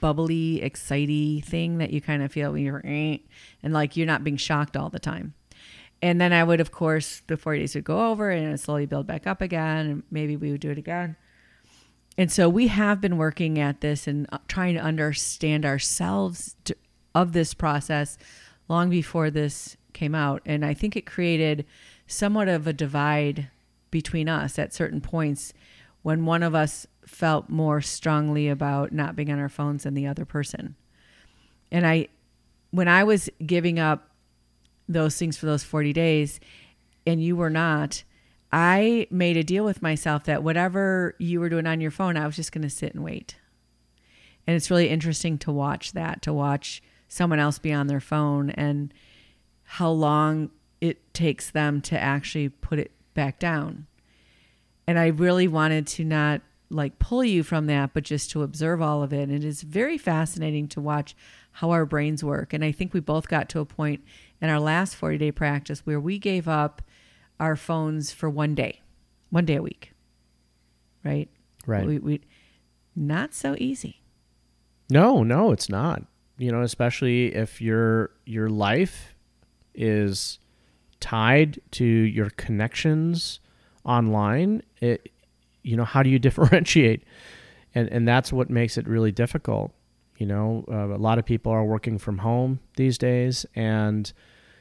bubbly, 0.00 0.60
excitey 0.62 1.44
thing 1.44 1.78
that 1.78 1.90
you 1.90 2.00
kind 2.00 2.22
of 2.22 2.32
feel 2.32 2.52
when 2.52 2.62
you're 2.62 2.82
eh, 2.84 3.18
and 3.62 3.72
like 3.72 3.96
you're 3.96 4.06
not 4.06 4.24
being 4.24 4.36
shocked 4.36 4.76
all 4.76 4.88
the 4.88 4.98
time. 4.98 5.34
And 6.02 6.20
then 6.20 6.32
I 6.32 6.44
would, 6.44 6.60
of 6.60 6.70
course, 6.70 7.22
the 7.28 7.36
40 7.36 7.60
days 7.60 7.74
would 7.74 7.84
go 7.84 8.10
over 8.10 8.30
and 8.30 8.60
slowly 8.60 8.86
build 8.86 9.06
back 9.06 9.26
up 9.26 9.40
again. 9.40 9.86
And 9.86 10.02
maybe 10.10 10.36
we 10.36 10.52
would 10.52 10.60
do 10.60 10.70
it 10.70 10.78
again. 10.78 11.16
And 12.18 12.30
so 12.30 12.48
we 12.48 12.68
have 12.68 13.00
been 13.00 13.16
working 13.16 13.58
at 13.58 13.80
this 13.80 14.06
and 14.06 14.26
uh, 14.30 14.38
trying 14.46 14.74
to 14.74 14.80
understand 14.80 15.64
ourselves 15.64 16.56
to, 16.64 16.76
of 17.14 17.32
this 17.32 17.54
process 17.54 18.18
long 18.68 18.90
before 18.90 19.30
this 19.30 19.76
came 19.92 20.14
out. 20.14 20.42
And 20.44 20.64
I 20.64 20.74
think 20.74 20.94
it 20.94 21.06
created 21.06 21.64
somewhat 22.06 22.48
of 22.48 22.66
a 22.66 22.72
divide 22.72 23.48
between 23.90 24.28
us 24.28 24.58
at 24.58 24.74
certain 24.74 25.00
points 25.00 25.52
when 26.02 26.26
one 26.26 26.42
of 26.42 26.54
us 26.54 26.86
felt 27.06 27.48
more 27.48 27.80
strongly 27.80 28.48
about 28.48 28.92
not 28.92 29.16
being 29.16 29.30
on 29.30 29.38
our 29.38 29.48
phones 29.48 29.84
than 29.84 29.94
the 29.94 30.06
other 30.06 30.24
person. 30.24 30.76
And 31.70 31.86
I, 31.86 32.08
when 32.70 32.88
I 32.88 33.04
was 33.04 33.28
giving 33.44 33.78
up 33.78 34.10
those 34.88 35.16
things 35.16 35.36
for 35.36 35.46
those 35.46 35.64
40 35.64 35.92
days 35.92 36.40
and 37.06 37.22
you 37.22 37.36
were 37.36 37.50
not, 37.50 38.04
I 38.52 39.06
made 39.10 39.36
a 39.36 39.42
deal 39.42 39.64
with 39.64 39.82
myself 39.82 40.24
that 40.24 40.42
whatever 40.42 41.16
you 41.18 41.40
were 41.40 41.48
doing 41.48 41.66
on 41.66 41.80
your 41.80 41.90
phone, 41.90 42.16
I 42.16 42.26
was 42.26 42.36
just 42.36 42.52
going 42.52 42.62
to 42.62 42.70
sit 42.70 42.94
and 42.94 43.02
wait. 43.02 43.36
And 44.46 44.54
it's 44.54 44.70
really 44.70 44.88
interesting 44.88 45.38
to 45.38 45.52
watch 45.52 45.92
that, 45.92 46.22
to 46.22 46.32
watch 46.32 46.82
someone 47.08 47.38
else 47.38 47.58
be 47.58 47.72
on 47.72 47.86
their 47.86 48.00
phone 48.00 48.50
and 48.50 48.92
how 49.64 49.90
long 49.90 50.50
it 50.80 51.14
takes 51.14 51.50
them 51.50 51.80
to 51.80 51.98
actually 51.98 52.48
put 52.48 52.78
it 52.78 52.92
back 53.14 53.38
down. 53.38 53.86
And 54.86 54.98
I 54.98 55.06
really 55.06 55.48
wanted 55.48 55.86
to 55.88 56.04
not 56.04 56.42
like 56.70 56.98
pull 56.98 57.24
you 57.24 57.42
from 57.42 57.66
that, 57.66 57.90
but 57.94 58.04
just 58.04 58.30
to 58.30 58.42
observe 58.42 58.80
all 58.80 59.02
of 59.02 59.12
it. 59.12 59.22
And 59.22 59.32
it 59.32 59.44
is 59.44 59.62
very 59.62 59.98
fascinating 59.98 60.68
to 60.68 60.80
watch 60.80 61.14
how 61.52 61.70
our 61.70 61.86
brains 61.86 62.24
work. 62.24 62.52
And 62.52 62.64
I 62.64 62.72
think 62.72 62.92
we 62.92 63.00
both 63.00 63.28
got 63.28 63.48
to 63.50 63.60
a 63.60 63.64
point 63.64 64.02
in 64.40 64.50
our 64.50 64.60
last 64.60 64.96
40 64.96 65.18
day 65.18 65.32
practice 65.32 65.80
where 65.86 66.00
we 66.00 66.18
gave 66.18 66.48
up 66.48 66.82
our 67.38 67.56
phones 67.56 68.12
for 68.12 68.28
one 68.28 68.54
day, 68.54 68.80
one 69.30 69.44
day 69.44 69.56
a 69.56 69.62
week. 69.62 69.92
Right? 71.04 71.28
right 71.66 71.86
We, 71.86 71.98
we 71.98 72.20
not 72.96 73.34
so 73.34 73.56
easy. 73.58 74.00
no 74.90 75.22
no 75.22 75.50
it's 75.50 75.68
not 75.68 76.02
you 76.38 76.52
know 76.52 76.62
especially 76.62 77.34
if 77.34 77.60
your 77.60 78.10
your 78.24 78.48
life 78.48 79.14
is 79.74 80.38
tied 81.00 81.60
to 81.72 81.84
your 81.84 82.30
connections 82.30 83.40
online 83.84 84.62
it 84.80 85.10
you 85.64 85.76
know 85.76 85.84
how 85.84 86.04
do 86.04 86.10
you 86.10 86.18
differentiate? 86.28 87.02
And 87.74 87.88
and 87.88 88.06
that's 88.06 88.32
what 88.32 88.48
makes 88.48 88.78
it 88.78 88.86
really 88.86 89.10
difficult 89.10 89.74
you 90.18 90.26
know? 90.26 90.64
Uh, 90.70 90.94
a 90.94 90.98
lot 90.98 91.18
of 91.18 91.24
people 91.24 91.52
are 91.52 91.64
working 91.64 91.98
from 91.98 92.18
home 92.18 92.60
these 92.76 92.98
days 92.98 93.46
and 93.54 94.12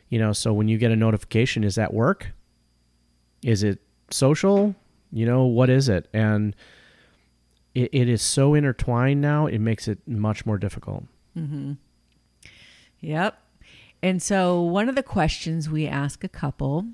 you 0.09 0.19
know 0.19 0.33
so 0.33 0.53
when 0.53 0.67
you 0.67 0.77
get 0.77 0.91
a 0.91 0.95
notification 0.95 1.63
is 1.63 1.75
that 1.75 1.93
work? 1.93 2.31
Is 3.43 3.63
it 3.63 3.79
social? 4.09 4.75
You 5.11 5.25
know 5.25 5.45
what 5.45 5.69
is 5.69 5.89
it? 5.89 6.07
And 6.13 6.55
it, 7.75 7.89
it 7.91 8.09
is 8.09 8.21
so 8.21 8.53
intertwined 8.53 9.21
now 9.21 9.47
it 9.47 9.59
makes 9.59 9.87
it 9.87 9.99
much 10.07 10.45
more 10.45 10.57
difficult. 10.57 11.05
Mm-hmm. 11.37 11.73
Yep. 12.99 13.37
And 14.01 14.21
so, 14.21 14.61
one 14.61 14.89
of 14.89 14.95
the 14.95 15.03
questions 15.03 15.69
we 15.69 15.87
ask 15.87 16.23
a 16.23 16.29
couple 16.29 16.87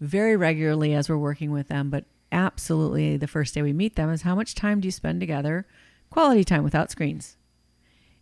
very 0.00 0.36
regularly 0.36 0.94
as 0.94 1.08
we're 1.08 1.16
working 1.16 1.50
with 1.50 1.68
them, 1.68 1.90
but 1.90 2.04
absolutely 2.34 3.16
the 3.16 3.26
first 3.26 3.54
day 3.54 3.62
we 3.62 3.72
meet 3.72 3.96
them 3.96 4.10
is 4.10 4.22
how 4.22 4.34
much 4.34 4.54
time 4.54 4.80
do 4.80 4.88
you 4.88 4.92
spend 4.92 5.20
together, 5.20 5.66
quality 6.10 6.44
time 6.44 6.64
without 6.64 6.90
screens, 6.90 7.36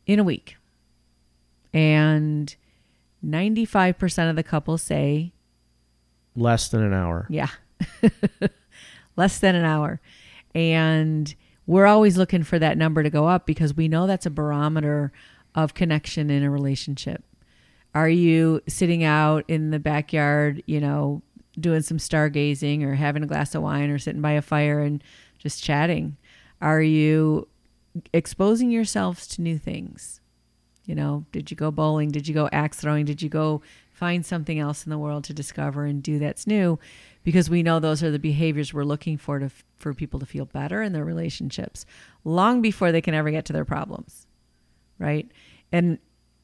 in 0.06 0.18
a 0.18 0.24
week? 0.24 0.56
And 1.72 2.54
95% 3.24 4.30
of 4.30 4.36
the 4.36 4.42
couples 4.42 4.82
say, 4.82 5.32
less 6.34 6.68
than 6.68 6.82
an 6.82 6.94
hour 6.94 7.26
yeah, 7.28 7.48
less 9.16 9.38
than 9.38 9.54
an 9.54 9.64
hour. 9.64 10.00
And 10.54 11.34
we're 11.66 11.86
always 11.86 12.16
looking 12.16 12.42
for 12.42 12.58
that 12.58 12.76
number 12.78 13.02
to 13.02 13.10
go 13.10 13.26
up 13.26 13.46
because 13.46 13.74
we 13.74 13.88
know 13.88 14.06
that's 14.06 14.26
a 14.26 14.30
barometer 14.30 15.12
of 15.54 15.74
connection 15.74 16.30
in 16.30 16.42
a 16.42 16.50
relationship. 16.50 17.24
Are 17.94 18.08
you 18.08 18.62
sitting 18.68 19.04
out 19.04 19.44
in 19.48 19.70
the 19.70 19.78
backyard, 19.78 20.62
you 20.66 20.80
know, 20.80 21.22
doing 21.58 21.82
some 21.82 21.98
stargazing 21.98 22.82
or 22.82 22.94
having 22.94 23.22
a 23.22 23.26
glass 23.26 23.54
of 23.54 23.62
wine 23.62 23.90
or 23.90 23.98
sitting 23.98 24.22
by 24.22 24.32
a 24.32 24.42
fire 24.42 24.80
and 24.80 25.02
just 25.38 25.62
chatting? 25.62 26.16
Are 26.60 26.80
you 26.82 27.48
exposing 28.12 28.70
yourselves 28.70 29.26
to 29.28 29.42
new 29.42 29.58
things? 29.58 30.20
You 30.86 30.94
know, 30.94 31.24
did 31.32 31.50
you 31.50 31.56
go 31.56 31.70
bowling? 31.70 32.10
Did 32.10 32.26
you 32.26 32.34
go 32.34 32.48
axe 32.52 32.78
throwing? 32.78 33.04
Did 33.04 33.22
you 33.22 33.28
go 33.28 33.62
find 33.92 34.26
something 34.26 34.58
else 34.58 34.84
in 34.84 34.90
the 34.90 34.98
world 34.98 35.24
to 35.24 35.34
discover 35.34 35.84
and 35.84 36.02
do 36.02 36.18
that's 36.18 36.46
new? 36.46 36.78
Because 37.22 37.48
we 37.48 37.62
know 37.62 37.78
those 37.78 38.02
are 38.02 38.10
the 38.10 38.18
behaviors 38.18 38.74
we're 38.74 38.84
looking 38.84 39.16
for 39.16 39.38
to 39.38 39.50
for 39.78 39.94
people 39.94 40.20
to 40.20 40.26
feel 40.26 40.44
better 40.44 40.82
in 40.82 40.92
their 40.92 41.04
relationships 41.04 41.84
long 42.24 42.62
before 42.62 42.92
they 42.92 43.00
can 43.00 43.14
ever 43.14 43.30
get 43.30 43.44
to 43.44 43.52
their 43.52 43.64
problems. 43.64 44.26
Right? 44.98 45.30
And 45.70 45.98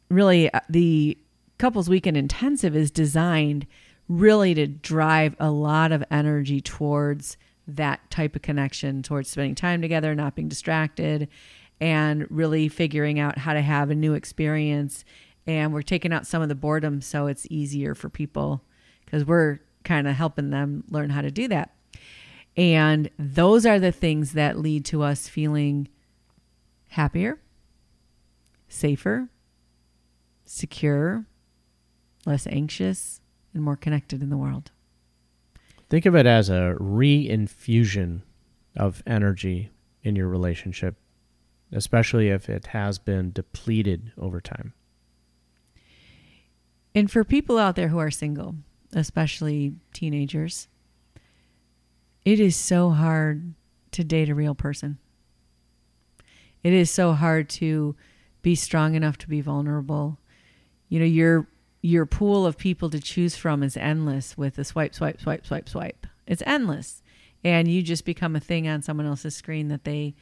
really 0.09 0.53
uh, 0.53 0.61
the 0.69 1.19
couples 1.59 1.89
weekend 1.89 2.17
intensive 2.17 2.77
is 2.77 2.91
designed 2.91 3.67
really 4.09 4.55
to 4.55 4.67
drive 4.67 5.37
a 5.39 5.51
lot 5.51 5.93
of 5.93 6.03
energy 6.11 6.61
towards 6.61 7.37
that 7.67 8.11
type 8.11 8.35
of 8.35 8.43
connection 8.43 9.03
towards 9.03 9.29
spending 9.29 9.55
time 9.55 9.83
together 9.83 10.15
not 10.15 10.35
being 10.35 10.49
distracted 10.49 11.29
and 11.81 12.27
really 12.31 12.69
figuring 12.69 13.21
out 13.21 13.39
how 13.39 13.53
to 13.53 13.61
have 13.61 13.91
a 13.91 13.95
new 13.95 14.15
experience. 14.15 15.05
And 15.47 15.73
we're 15.73 15.83
taking 15.83 16.13
out 16.13 16.27
some 16.27 16.43
of 16.43 16.49
the 16.49 16.55
boredom 16.55 17.01
so 17.01 17.27
it's 17.27 17.47
easier 17.51 17.95
for 17.95 18.09
people 18.09 18.63
because 19.05 19.25
we're 19.25 19.61
kind 19.85 20.09
of 20.09 20.17
helping 20.17 20.51
them 20.51 20.85
learn 20.89 21.11
how 21.11 21.21
to 21.21 21.31
do 21.31 21.47
that. 21.49 21.75
And 22.57 23.11
those 23.19 23.65
are 23.65 23.79
the 23.79 23.93
things 23.93 24.33
that 24.33 24.59
lead 24.59 24.85
to 24.87 25.03
us 25.03 25.29
feeling 25.29 25.89
happier 26.89 27.39
safer 28.71 29.29
secure 30.45 31.25
less 32.27 32.47
anxious 32.47 33.21
and 33.59 33.65
more 33.65 33.77
connected 33.77 34.23
in 34.23 34.31
the 34.31 34.37
world 34.37 34.71
think 35.91 36.07
of 36.07 36.15
it 36.15 36.27
as 36.27 36.49
a 36.49 36.77
reinfusion 36.81 38.23
of 38.77 39.03
energy 39.07 39.71
in 40.03 40.17
your 40.17 40.29
relationship 40.29 40.97
especially 41.73 42.29
if 42.29 42.49
it 42.49 42.69
has 42.69 42.99
been 42.99 43.31
depleted 43.33 44.13
over 44.17 44.41
time 44.41 44.73
And 46.95 47.11
for 47.11 47.23
people 47.23 47.59
out 47.59 47.77
there 47.77 47.89
who 47.89 47.99
are 47.99 48.11
single, 48.11 48.57
especially 48.93 49.75
teenagers, 49.93 50.67
it 52.25 52.41
is 52.41 52.57
so 52.57 52.91
hard 52.91 53.55
to 53.93 54.03
date 54.03 54.29
a 54.29 54.35
real 54.35 54.55
person. 54.55 54.99
It 56.65 56.73
is 56.73 56.91
so 56.91 57.13
hard 57.13 57.49
to 57.51 57.95
be 58.43 58.55
strong 58.55 58.95
enough 58.95 59.17
to 59.19 59.29
be 59.29 59.41
vulnerable. 59.41 60.19
You 60.89 60.99
know, 60.99 61.05
your 61.05 61.47
your 61.81 62.07
pool 62.07 62.45
of 62.47 62.59
people 62.59 62.91
to 62.91 63.01
choose 63.01 63.37
from 63.37 63.63
is 63.63 63.77
endless 63.77 64.37
with 64.37 64.57
the 64.57 64.65
swipe, 64.65 64.95
swipe, 64.95 65.21
swipe, 65.21 65.47
swipe, 65.47 65.69
swipe. 65.69 66.07
It's 66.27 66.43
endless. 66.47 67.03
And 67.45 67.69
you 67.69 67.83
just 67.83 68.05
become 68.05 68.35
a 68.35 68.41
thing 68.41 68.67
on 68.67 68.83
someone 68.83 69.07
else's 69.07 69.37
screen 69.37 69.69
that 69.69 69.85
they 69.85 70.15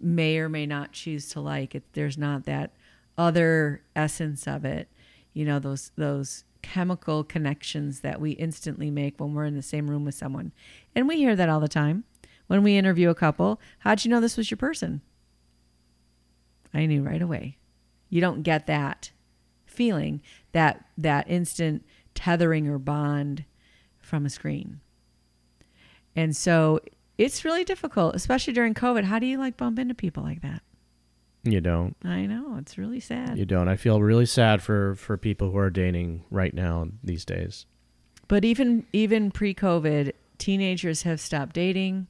may 0.00 0.38
or 0.38 0.48
may 0.48 0.66
not 0.66 0.92
choose 0.92 1.28
to 1.30 1.40
like. 1.40 1.74
It, 1.74 1.82
there's 1.94 2.16
not 2.16 2.44
that 2.44 2.72
other 3.18 3.82
essence 3.96 4.46
of 4.46 4.64
it. 4.64 4.88
You 5.32 5.44
know, 5.44 5.58
those 5.58 5.90
those 5.96 6.44
chemical 6.62 7.24
connections 7.24 8.00
that 8.00 8.20
we 8.20 8.30
instantly 8.32 8.90
make 8.90 9.20
when 9.20 9.34
we're 9.34 9.44
in 9.44 9.54
the 9.54 9.62
same 9.62 9.90
room 9.90 10.04
with 10.04 10.14
someone. 10.14 10.52
And 10.94 11.08
we 11.08 11.16
hear 11.16 11.36
that 11.36 11.48
all 11.48 11.60
the 11.60 11.68
time. 11.68 12.04
When 12.46 12.62
we 12.62 12.76
interview 12.76 13.10
a 13.10 13.14
couple, 13.14 13.60
how'd 13.80 14.04
you 14.04 14.10
know 14.10 14.20
this 14.20 14.36
was 14.36 14.50
your 14.50 14.58
person? 14.58 15.02
I 16.72 16.86
knew 16.86 17.02
right 17.02 17.22
away. 17.22 17.58
You 18.08 18.20
don't 18.20 18.42
get 18.42 18.66
that 18.66 19.10
feeling, 19.66 20.22
that 20.54 20.86
that 20.96 21.28
instant 21.28 21.84
tethering 22.14 22.66
or 22.68 22.78
bond 22.78 23.44
from 23.98 24.24
a 24.24 24.30
screen. 24.30 24.80
And 26.16 26.34
so 26.34 26.80
it's 27.18 27.44
really 27.44 27.64
difficult, 27.64 28.14
especially 28.14 28.54
during 28.54 28.72
COVID. 28.72 29.04
How 29.04 29.18
do 29.18 29.26
you 29.26 29.36
like 29.36 29.56
bump 29.56 29.78
into 29.78 29.94
people 29.94 30.22
like 30.22 30.42
that? 30.42 30.62
You 31.42 31.60
don't. 31.60 31.94
I 32.02 32.24
know 32.24 32.56
it's 32.58 32.78
really 32.78 33.00
sad. 33.00 33.36
You 33.36 33.44
don't. 33.44 33.68
I 33.68 33.76
feel 33.76 34.00
really 34.00 34.26
sad 34.26 34.62
for 34.62 34.94
for 34.94 35.18
people 35.18 35.50
who 35.50 35.58
are 35.58 35.70
dating 35.70 36.24
right 36.30 36.54
now 36.54 36.88
these 37.02 37.24
days. 37.24 37.66
But 38.28 38.44
even 38.44 38.86
even 38.92 39.30
pre-COVID, 39.30 40.12
teenagers 40.38 41.02
have 41.02 41.20
stopped 41.20 41.54
dating. 41.54 42.06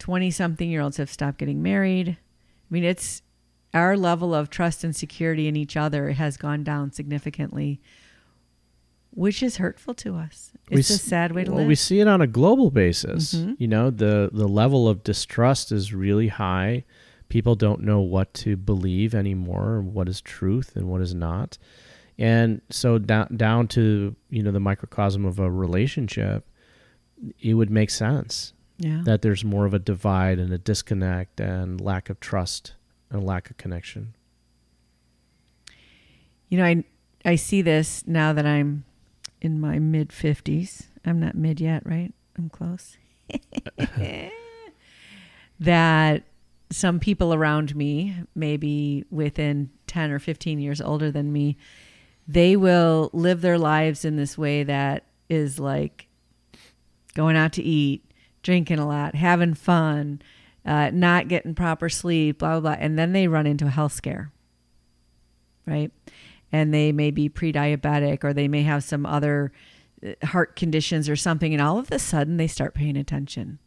20 0.00 0.30
something 0.30 0.70
year 0.70 0.80
olds 0.80 0.96
have 0.96 1.10
stopped 1.10 1.38
getting 1.38 1.62
married. 1.62 2.08
I 2.08 2.16
mean, 2.70 2.84
it's 2.84 3.22
our 3.74 3.96
level 3.96 4.34
of 4.34 4.50
trust 4.50 4.84
and 4.84 4.94
security 4.96 5.46
in 5.48 5.56
each 5.56 5.76
other 5.76 6.10
has 6.12 6.36
gone 6.36 6.64
down 6.64 6.92
significantly, 6.92 7.80
which 9.10 9.42
is 9.42 9.56
hurtful 9.58 9.94
to 9.94 10.16
us. 10.16 10.52
It's 10.70 10.90
We 10.90 10.94
a 10.94 10.98
sad 10.98 11.32
way 11.32 11.44
to 11.44 11.50
well, 11.50 11.60
live. 11.60 11.68
we 11.68 11.74
see 11.74 12.00
it 12.00 12.08
on 12.08 12.20
a 12.20 12.26
global 12.26 12.70
basis. 12.70 13.34
Mhm. 13.34 13.56
You 13.58 13.68
know, 13.68 13.90
the 13.90 14.30
the 14.32 14.48
level 14.48 14.88
of 14.88 15.02
distrust 15.04 15.72
is 15.72 15.92
really 15.94 16.28
high. 16.28 16.84
People 17.28 17.54
don't 17.54 17.82
know 17.82 18.00
what 18.00 18.32
to 18.34 18.56
believe 18.56 19.14
anymore, 19.14 19.80
what 19.82 20.08
is 20.08 20.20
truth 20.20 20.76
and 20.76 20.88
what 20.88 21.00
is 21.02 21.14
not. 21.14 21.58
And 22.18 22.62
so 22.70 22.98
down 22.98 23.36
down 23.36 23.68
to, 23.68 24.16
you 24.30 24.42
know, 24.42 24.50
the 24.50 24.60
microcosm 24.60 25.24
of 25.24 25.38
a 25.38 25.50
relationship, 25.50 26.46
it 27.40 27.54
would 27.54 27.70
make 27.70 27.90
sense 27.90 28.52
yeah. 28.78 29.02
that 29.04 29.22
there's 29.22 29.44
more 29.44 29.66
of 29.66 29.74
a 29.74 29.78
divide 29.78 30.38
and 30.38 30.52
a 30.52 30.58
disconnect 30.58 31.40
and 31.40 31.80
lack 31.80 32.08
of 32.10 32.18
trust 32.20 32.74
and 33.10 33.24
lack 33.24 33.50
of 33.50 33.56
connection. 33.56 34.14
You 36.48 36.58
know, 36.58 36.64
I 36.64 36.84
I 37.24 37.36
see 37.36 37.62
this 37.62 38.06
now 38.06 38.32
that 38.32 38.46
I'm 38.46 38.84
in 39.40 39.60
my 39.60 39.78
mid 39.78 40.10
50s. 40.10 40.86
I'm 41.04 41.20
not 41.20 41.34
mid 41.34 41.60
yet, 41.60 41.84
right? 41.86 42.12
I'm 42.36 42.48
close. 42.48 42.96
that 45.60 46.22
some 46.70 47.00
people 47.00 47.34
around 47.34 47.74
me, 47.74 48.16
maybe 48.34 49.04
within 49.10 49.70
10 49.86 50.10
or 50.10 50.18
15 50.18 50.58
years 50.58 50.80
older 50.80 51.10
than 51.10 51.32
me, 51.32 51.56
they 52.26 52.56
will 52.56 53.10
live 53.12 53.40
their 53.40 53.58
lives 53.58 54.04
in 54.04 54.16
this 54.16 54.36
way 54.36 54.62
that 54.62 55.04
is 55.28 55.58
like 55.58 56.06
going 57.14 57.36
out 57.36 57.52
to 57.54 57.62
eat, 57.62 58.04
drinking 58.42 58.78
a 58.78 58.86
lot, 58.86 59.14
having 59.14 59.54
fun, 59.54 60.20
uh, 60.68 60.90
not 60.92 61.28
getting 61.28 61.54
proper 61.54 61.88
sleep, 61.88 62.40
blah, 62.40 62.60
blah, 62.60 62.74
blah. 62.74 62.76
And 62.78 62.98
then 62.98 63.12
they 63.12 63.26
run 63.26 63.46
into 63.46 63.64
a 63.64 63.70
health 63.70 63.94
scare, 63.94 64.30
right? 65.66 65.90
And 66.52 66.74
they 66.74 66.92
may 66.92 67.10
be 67.10 67.30
pre 67.30 67.54
diabetic 67.54 68.22
or 68.22 68.34
they 68.34 68.48
may 68.48 68.62
have 68.64 68.84
some 68.84 69.06
other 69.06 69.50
uh, 70.06 70.26
heart 70.26 70.56
conditions 70.56 71.08
or 71.08 71.16
something. 71.16 71.54
And 71.54 71.62
all 71.62 71.78
of 71.78 71.90
a 71.90 71.98
sudden 71.98 72.36
they 72.36 72.46
start 72.46 72.74
paying 72.74 72.98
attention 72.98 73.58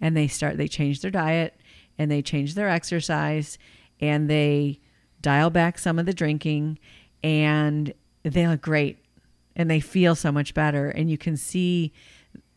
and 0.00 0.16
they 0.16 0.26
start, 0.26 0.56
they 0.56 0.68
change 0.68 1.02
their 1.02 1.10
diet 1.10 1.54
and 1.98 2.10
they 2.10 2.22
change 2.22 2.54
their 2.54 2.70
exercise 2.70 3.58
and 4.00 4.30
they 4.30 4.80
dial 5.20 5.50
back 5.50 5.78
some 5.78 5.98
of 5.98 6.06
the 6.06 6.14
drinking 6.14 6.78
and 7.22 7.92
they 8.22 8.48
look 8.48 8.62
great 8.62 9.04
and 9.54 9.70
they 9.70 9.80
feel 9.80 10.14
so 10.14 10.32
much 10.32 10.54
better. 10.54 10.88
And 10.88 11.10
you 11.10 11.18
can 11.18 11.36
see 11.36 11.92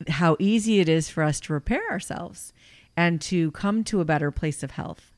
how 0.07 0.37
easy 0.39 0.79
it 0.79 0.87
is 0.87 1.09
for 1.09 1.23
us 1.23 1.41
to 1.41 1.53
repair 1.53 1.81
ourselves 1.91 2.53
and 2.97 3.21
to 3.21 3.51
come 3.51 3.83
to 3.85 4.01
a 4.01 4.05
better 4.05 4.31
place 4.31 4.63
of 4.63 4.71
health. 4.71 5.11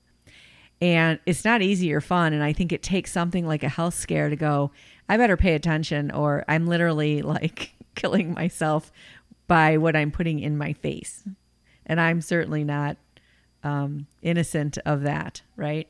And 0.81 1.19
it's 1.25 1.45
not 1.45 1.61
easy 1.61 1.93
or 1.93 2.01
fun. 2.01 2.33
And 2.33 2.43
I 2.43 2.53
think 2.53 2.71
it 2.71 2.83
takes 2.83 3.11
something 3.11 3.47
like 3.47 3.63
a 3.63 3.69
health 3.69 3.93
scare 3.93 4.29
to 4.29 4.35
go, 4.35 4.71
I 5.07 5.17
better 5.17 5.37
pay 5.37 5.53
attention, 5.53 6.11
or 6.11 6.43
I'm 6.47 6.67
literally 6.67 7.21
like 7.23 7.73
killing 7.95 8.33
myself 8.33 8.91
by 9.47 9.77
what 9.77 9.95
I'm 9.95 10.11
putting 10.11 10.39
in 10.39 10.57
my 10.57 10.73
face. 10.73 11.23
And 11.85 11.99
I'm 11.99 12.21
certainly 12.21 12.63
not 12.63 12.97
um, 13.63 14.07
innocent 14.21 14.77
of 14.85 15.01
that, 15.01 15.41
right? 15.55 15.87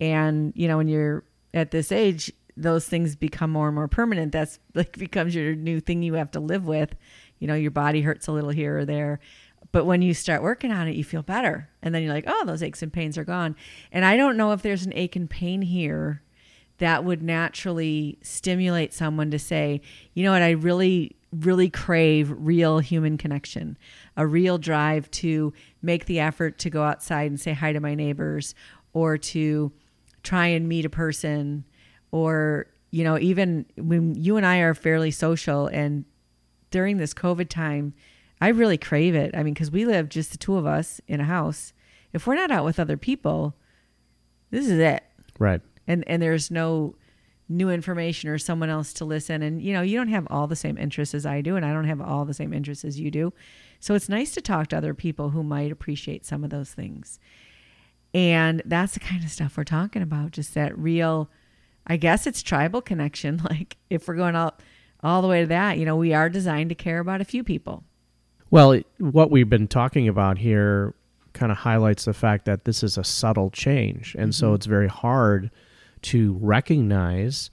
And, 0.00 0.52
you 0.54 0.68
know, 0.68 0.76
when 0.76 0.88
you're 0.88 1.24
at 1.54 1.70
this 1.70 1.90
age, 1.90 2.32
those 2.56 2.86
things 2.86 3.16
become 3.16 3.50
more 3.50 3.68
and 3.68 3.74
more 3.74 3.88
permanent. 3.88 4.32
That's 4.32 4.58
like 4.74 4.92
becomes 4.98 5.34
your 5.34 5.54
new 5.54 5.80
thing 5.80 6.02
you 6.02 6.14
have 6.14 6.30
to 6.32 6.40
live 6.40 6.66
with. 6.66 6.94
You 7.38 7.46
know, 7.46 7.54
your 7.54 7.70
body 7.70 8.02
hurts 8.02 8.26
a 8.26 8.32
little 8.32 8.50
here 8.50 8.78
or 8.78 8.84
there. 8.84 9.20
But 9.70 9.84
when 9.84 10.02
you 10.02 10.14
start 10.14 10.42
working 10.42 10.72
on 10.72 10.88
it, 10.88 10.96
you 10.96 11.04
feel 11.04 11.22
better. 11.22 11.68
And 11.82 11.94
then 11.94 12.02
you're 12.02 12.14
like, 12.14 12.24
oh, 12.26 12.44
those 12.46 12.62
aches 12.62 12.82
and 12.82 12.92
pains 12.92 13.18
are 13.18 13.24
gone. 13.24 13.54
And 13.92 14.04
I 14.04 14.16
don't 14.16 14.36
know 14.36 14.52
if 14.52 14.62
there's 14.62 14.86
an 14.86 14.94
ache 14.94 15.16
and 15.16 15.28
pain 15.28 15.62
here 15.62 16.22
that 16.78 17.04
would 17.04 17.22
naturally 17.22 18.18
stimulate 18.22 18.94
someone 18.94 19.30
to 19.30 19.38
say, 19.38 19.80
you 20.14 20.24
know 20.24 20.32
what, 20.32 20.42
I 20.42 20.50
really, 20.50 21.16
really 21.32 21.68
crave 21.68 22.32
real 22.36 22.78
human 22.78 23.18
connection, 23.18 23.76
a 24.16 24.26
real 24.26 24.58
drive 24.58 25.10
to 25.10 25.52
make 25.82 26.06
the 26.06 26.20
effort 26.20 26.58
to 26.58 26.70
go 26.70 26.84
outside 26.84 27.30
and 27.30 27.38
say 27.38 27.52
hi 27.52 27.72
to 27.72 27.80
my 27.80 27.94
neighbors 27.94 28.54
or 28.92 29.18
to 29.18 29.72
try 30.22 30.46
and 30.46 30.68
meet 30.68 30.84
a 30.84 30.90
person 30.90 31.64
or, 32.10 32.66
you 32.90 33.04
know, 33.04 33.18
even 33.18 33.66
when 33.76 34.14
you 34.14 34.36
and 34.36 34.46
I 34.46 34.58
are 34.58 34.74
fairly 34.74 35.10
social 35.10 35.66
and 35.66 36.04
during 36.70 36.96
this 36.96 37.12
COVID 37.12 37.48
time, 37.48 37.94
I 38.40 38.48
really 38.48 38.78
crave 38.78 39.14
it. 39.14 39.34
I 39.36 39.42
mean, 39.42 39.54
because 39.54 39.70
we 39.70 39.84
live 39.84 40.08
just 40.08 40.30
the 40.32 40.38
two 40.38 40.56
of 40.56 40.66
us 40.66 41.00
in 41.08 41.20
a 41.20 41.24
house. 41.24 41.72
If 42.12 42.26
we're 42.26 42.36
not 42.36 42.50
out 42.50 42.64
with 42.64 42.78
other 42.78 42.96
people, 42.96 43.54
this 44.50 44.66
is 44.66 44.78
it 44.78 45.02
Right. 45.38 45.60
and 45.86 46.04
and 46.08 46.22
there's 46.22 46.50
no 46.50 46.94
new 47.50 47.70
information 47.70 48.28
or 48.28 48.38
someone 48.38 48.68
else 48.68 48.92
to 48.92 49.04
listen 49.04 49.42
and 49.42 49.62
you 49.62 49.72
know 49.72 49.80
you 49.82 49.96
don't 49.96 50.08
have 50.08 50.26
all 50.30 50.46
the 50.46 50.56
same 50.56 50.76
interests 50.76 51.14
as 51.14 51.24
I 51.24 51.40
do 51.40 51.56
and 51.56 51.64
I 51.64 51.72
don't 51.72 51.84
have 51.86 52.00
all 52.00 52.24
the 52.26 52.34
same 52.34 52.52
interests 52.52 52.84
as 52.84 52.98
you 53.00 53.10
do 53.10 53.32
so 53.80 53.94
it's 53.94 54.08
nice 54.08 54.32
to 54.34 54.40
talk 54.42 54.66
to 54.68 54.76
other 54.76 54.92
people 54.94 55.30
who 55.30 55.42
might 55.42 55.70
appreciate 55.72 56.26
some 56.26 56.44
of 56.44 56.50
those 56.50 56.72
things 56.72 57.18
and 58.14 58.62
that's 58.64 58.94
the 58.94 59.00
kind 59.00 59.22
of 59.24 59.30
stuff 59.30 59.56
we're 59.56 59.64
talking 59.64 60.02
about 60.02 60.32
just 60.32 60.54
that 60.54 60.76
real 60.78 61.30
I 61.86 61.96
guess 61.96 62.26
it's 62.26 62.42
tribal 62.42 62.82
connection 62.82 63.40
like 63.50 63.76
if 63.90 64.08
we're 64.08 64.16
going 64.16 64.36
all 64.36 64.54
all 65.02 65.22
the 65.22 65.28
way 65.28 65.40
to 65.42 65.46
that 65.46 65.78
you 65.78 65.84
know 65.86 65.96
we 65.96 66.12
are 66.12 66.28
designed 66.28 66.68
to 66.70 66.74
care 66.74 66.98
about 66.98 67.20
a 67.20 67.24
few 67.24 67.44
people 67.44 67.84
Well, 68.50 68.72
it, 68.72 68.86
what 68.98 69.30
we've 69.30 69.48
been 69.48 69.68
talking 69.68 70.08
about 70.08 70.38
here 70.38 70.94
kind 71.32 71.52
of 71.52 71.58
highlights 71.58 72.04
the 72.04 72.14
fact 72.14 72.46
that 72.46 72.64
this 72.64 72.82
is 72.82 72.96
a 72.98 73.04
subtle 73.04 73.50
change. 73.50 74.16
And 74.18 74.34
so 74.34 74.46
mm-hmm. 74.46 74.54
it's 74.56 74.66
very 74.66 74.88
hard 74.88 75.50
to 76.02 76.38
recognize, 76.40 77.50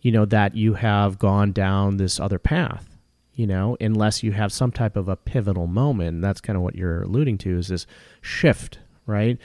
you 0.00 0.12
know, 0.12 0.24
that 0.26 0.54
you 0.54 0.74
have 0.74 1.18
gone 1.18 1.52
down 1.52 1.96
this 1.96 2.20
other 2.20 2.38
path, 2.38 2.96
you 3.34 3.46
know, 3.46 3.76
unless 3.80 4.22
you 4.22 4.32
have 4.32 4.52
some 4.52 4.70
type 4.70 4.96
of 4.96 5.08
a 5.08 5.16
pivotal 5.16 5.66
moment. 5.66 6.14
And 6.14 6.24
that's 6.24 6.40
kind 6.40 6.56
of 6.56 6.62
what 6.62 6.76
you're 6.76 7.02
alluding 7.02 7.38
to 7.38 7.58
is 7.58 7.68
this 7.68 7.86
shift, 8.20 8.78
right? 9.06 9.38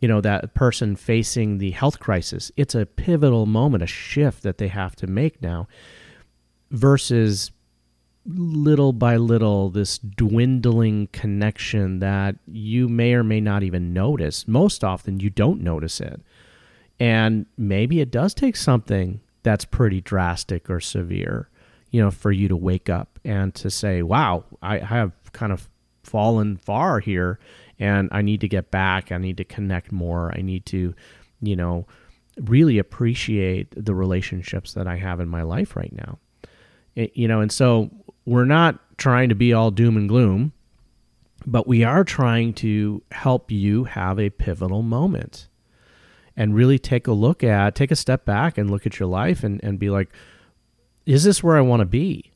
You 0.00 0.08
know, 0.08 0.20
that 0.20 0.54
person 0.54 0.96
facing 0.96 1.58
the 1.58 1.70
health 1.70 2.00
crisis, 2.00 2.50
it's 2.56 2.74
a 2.74 2.86
pivotal 2.86 3.46
moment, 3.46 3.82
a 3.82 3.86
shift 3.86 4.42
that 4.42 4.58
they 4.58 4.68
have 4.68 4.96
to 4.96 5.06
make 5.06 5.40
now 5.40 5.68
versus 6.70 7.50
little 8.26 8.92
by 8.92 9.16
little 9.16 9.70
this 9.70 9.98
dwindling 9.98 11.08
connection 11.12 12.00
that 12.00 12.36
you 12.46 12.88
may 12.88 13.14
or 13.14 13.24
may 13.24 13.40
not 13.40 13.62
even 13.62 13.92
notice. 13.92 14.46
Most 14.46 14.84
often 14.84 15.20
you 15.20 15.30
don't 15.30 15.62
notice 15.62 16.00
it. 16.00 16.20
And 16.98 17.46
maybe 17.56 18.00
it 18.00 18.10
does 18.10 18.34
take 18.34 18.56
something 18.56 19.20
that's 19.42 19.64
pretty 19.64 20.02
drastic 20.02 20.68
or 20.68 20.80
severe, 20.80 21.48
you 21.90 22.02
know, 22.02 22.10
for 22.10 22.30
you 22.30 22.46
to 22.48 22.56
wake 22.56 22.90
up 22.90 23.18
and 23.24 23.54
to 23.54 23.70
say, 23.70 24.02
wow, 24.02 24.44
I 24.60 24.78
have 24.78 25.12
kind 25.32 25.50
of 25.52 25.68
fallen 26.04 26.58
far 26.58 27.00
here 27.00 27.38
and 27.78 28.10
I 28.12 28.20
need 28.20 28.42
to 28.42 28.48
get 28.48 28.70
back. 28.70 29.10
I 29.10 29.16
need 29.16 29.38
to 29.38 29.44
connect 29.44 29.92
more. 29.92 30.32
I 30.36 30.42
need 30.42 30.66
to, 30.66 30.94
you 31.40 31.56
know, 31.56 31.86
really 32.38 32.78
appreciate 32.78 33.68
the 33.74 33.94
relationships 33.94 34.74
that 34.74 34.86
I 34.86 34.96
have 34.96 35.20
in 35.20 35.28
my 35.28 35.42
life 35.42 35.74
right 35.76 35.92
now. 35.92 36.18
It- 36.94 37.16
you 37.16 37.28
know, 37.28 37.40
and 37.40 37.50
so 37.50 37.90
we're 38.24 38.44
not 38.44 38.78
trying 38.98 39.28
to 39.28 39.34
be 39.34 39.52
all 39.52 39.70
doom 39.70 39.96
and 39.96 40.08
gloom. 40.08 40.52
But 41.46 41.66
we 41.66 41.84
are 41.84 42.04
trying 42.04 42.52
to 42.54 43.02
help 43.12 43.50
you 43.50 43.84
have 43.84 44.18
a 44.18 44.30
pivotal 44.30 44.82
moment 44.82 45.48
and 46.36 46.54
really 46.54 46.78
take 46.78 47.06
a 47.06 47.12
look 47.12 47.42
at, 47.42 47.74
take 47.74 47.90
a 47.90 47.96
step 47.96 48.24
back 48.24 48.58
and 48.58 48.70
look 48.70 48.86
at 48.86 48.98
your 48.98 49.08
life 49.08 49.42
and, 49.42 49.62
and 49.64 49.78
be 49.78 49.90
like, 49.90 50.10
is 51.06 51.24
this 51.24 51.42
where 51.42 51.56
I 51.56 51.62
want 51.62 51.80
to 51.80 51.86
be? 51.86 52.32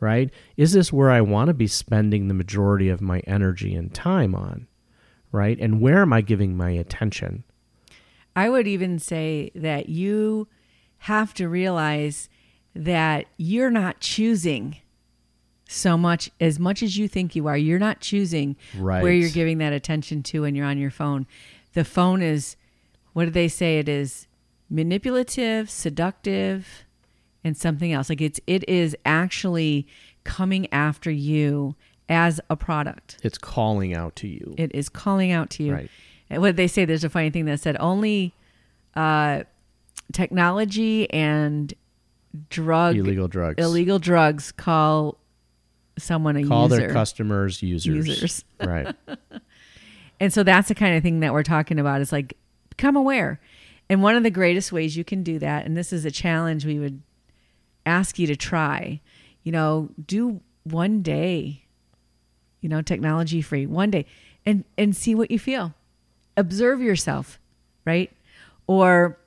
Right? 0.00 0.30
Is 0.56 0.72
this 0.72 0.92
where 0.92 1.10
I 1.10 1.20
want 1.20 1.48
to 1.48 1.54
be 1.54 1.66
spending 1.66 2.28
the 2.28 2.34
majority 2.34 2.88
of 2.88 3.00
my 3.00 3.20
energy 3.20 3.74
and 3.74 3.92
time 3.94 4.34
on? 4.34 4.66
Right? 5.30 5.58
And 5.60 5.80
where 5.80 6.02
am 6.02 6.12
I 6.12 6.20
giving 6.20 6.56
my 6.56 6.70
attention? 6.70 7.44
I 8.34 8.48
would 8.48 8.66
even 8.66 8.98
say 8.98 9.50
that 9.54 9.88
you 9.88 10.48
have 10.98 11.34
to 11.34 11.48
realize 11.48 12.28
that 12.74 13.26
you're 13.36 13.70
not 13.70 14.00
choosing 14.00 14.76
so 15.70 15.96
much 15.98 16.30
as 16.40 16.58
much 16.58 16.82
as 16.82 16.96
you 16.96 17.06
think 17.06 17.36
you 17.36 17.46
are. 17.46 17.56
You're 17.56 17.78
not 17.78 18.00
choosing 18.00 18.56
Right. 18.76 19.02
where 19.02 19.12
you're 19.12 19.30
giving 19.30 19.58
that 19.58 19.72
attention 19.72 20.22
to 20.24 20.40
when 20.42 20.54
you're 20.54 20.66
on 20.66 20.78
your 20.78 20.90
phone. 20.90 21.26
The 21.74 21.84
phone 21.84 22.22
is 22.22 22.56
what 23.12 23.26
do 23.26 23.30
they 23.30 23.48
say 23.48 23.78
it 23.78 23.88
is 23.88 24.26
manipulative, 24.70 25.68
seductive, 25.70 26.84
and 27.44 27.56
something 27.56 27.92
else. 27.92 28.08
Like 28.08 28.20
it's 28.20 28.40
it 28.46 28.68
is 28.68 28.96
actually 29.04 29.86
coming 30.24 30.72
after 30.72 31.10
you 31.10 31.74
as 32.08 32.40
a 32.48 32.56
product. 32.56 33.18
It's 33.22 33.36
calling 33.38 33.94
out 33.94 34.16
to 34.16 34.28
you. 34.28 34.54
It 34.56 34.74
is 34.74 34.88
calling 34.88 35.30
out 35.30 35.50
to 35.50 35.62
you. 35.62 35.74
Right. 35.74 35.90
And 36.30 36.40
what 36.42 36.56
they 36.56 36.66
say, 36.66 36.84
there's 36.86 37.04
a 37.04 37.10
funny 37.10 37.30
thing 37.30 37.44
that 37.44 37.60
said 37.60 37.76
only 37.78 38.32
uh, 38.94 39.44
technology 40.12 41.10
and 41.10 41.72
drug 42.50 42.96
Illegal 42.96 43.28
drugs. 43.28 43.62
illegal 43.62 43.98
drugs 43.98 44.52
call 44.52 45.16
someone 46.02 46.36
a 46.36 46.44
Call 46.44 46.64
user. 46.64 46.76
their 46.76 46.92
customers 46.92 47.62
users. 47.62 48.06
Users. 48.08 48.44
right. 48.64 48.94
And 50.20 50.32
so 50.32 50.42
that's 50.42 50.68
the 50.68 50.74
kind 50.74 50.96
of 50.96 51.02
thing 51.02 51.20
that 51.20 51.32
we're 51.32 51.42
talking 51.42 51.78
about. 51.78 52.00
Is 52.00 52.12
like 52.12 52.36
become 52.70 52.96
aware. 52.96 53.40
And 53.90 54.02
one 54.02 54.16
of 54.16 54.22
the 54.22 54.30
greatest 54.30 54.70
ways 54.72 54.96
you 54.96 55.04
can 55.04 55.22
do 55.22 55.38
that, 55.38 55.64
and 55.64 55.76
this 55.76 55.92
is 55.92 56.04
a 56.04 56.10
challenge 56.10 56.66
we 56.66 56.78
would 56.78 57.02
ask 57.86 58.18
you 58.18 58.26
to 58.26 58.36
try, 58.36 59.00
you 59.42 59.52
know, 59.52 59.88
do 60.04 60.40
one 60.64 61.00
day, 61.00 61.64
you 62.60 62.68
know, 62.68 62.82
technology 62.82 63.40
free, 63.40 63.66
one 63.66 63.90
day, 63.90 64.04
and 64.44 64.64
and 64.76 64.94
see 64.94 65.14
what 65.14 65.30
you 65.30 65.38
feel. 65.38 65.74
Observe 66.36 66.80
yourself, 66.80 67.38
right? 67.84 68.12
Or 68.66 69.18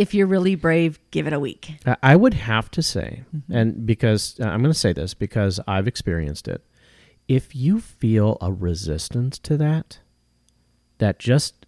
if 0.00 0.14
you're 0.14 0.26
really 0.26 0.54
brave, 0.54 0.98
give 1.10 1.26
it 1.26 1.32
a 1.32 1.40
week. 1.40 1.72
I- 2.02 2.16
would 2.16 2.34
have 2.34 2.70
to 2.72 2.82
say, 2.82 3.24
Mm-hmm. 3.36 3.52
and 3.52 3.86
because 3.86 4.38
uh, 4.40 4.44
I'm 4.44 4.60
going 4.62 4.72
to 4.72 4.78
say 4.78 4.92
this 4.92 5.14
because 5.14 5.60
I've 5.68 5.86
experienced 5.86 6.48
it. 6.48 6.62
If 7.28 7.54
you 7.54 7.80
feel 7.80 8.38
a 8.40 8.50
resistance 8.52 9.38
to 9.40 9.56
that, 9.58 9.98
that 10.98 11.18
just 11.18 11.66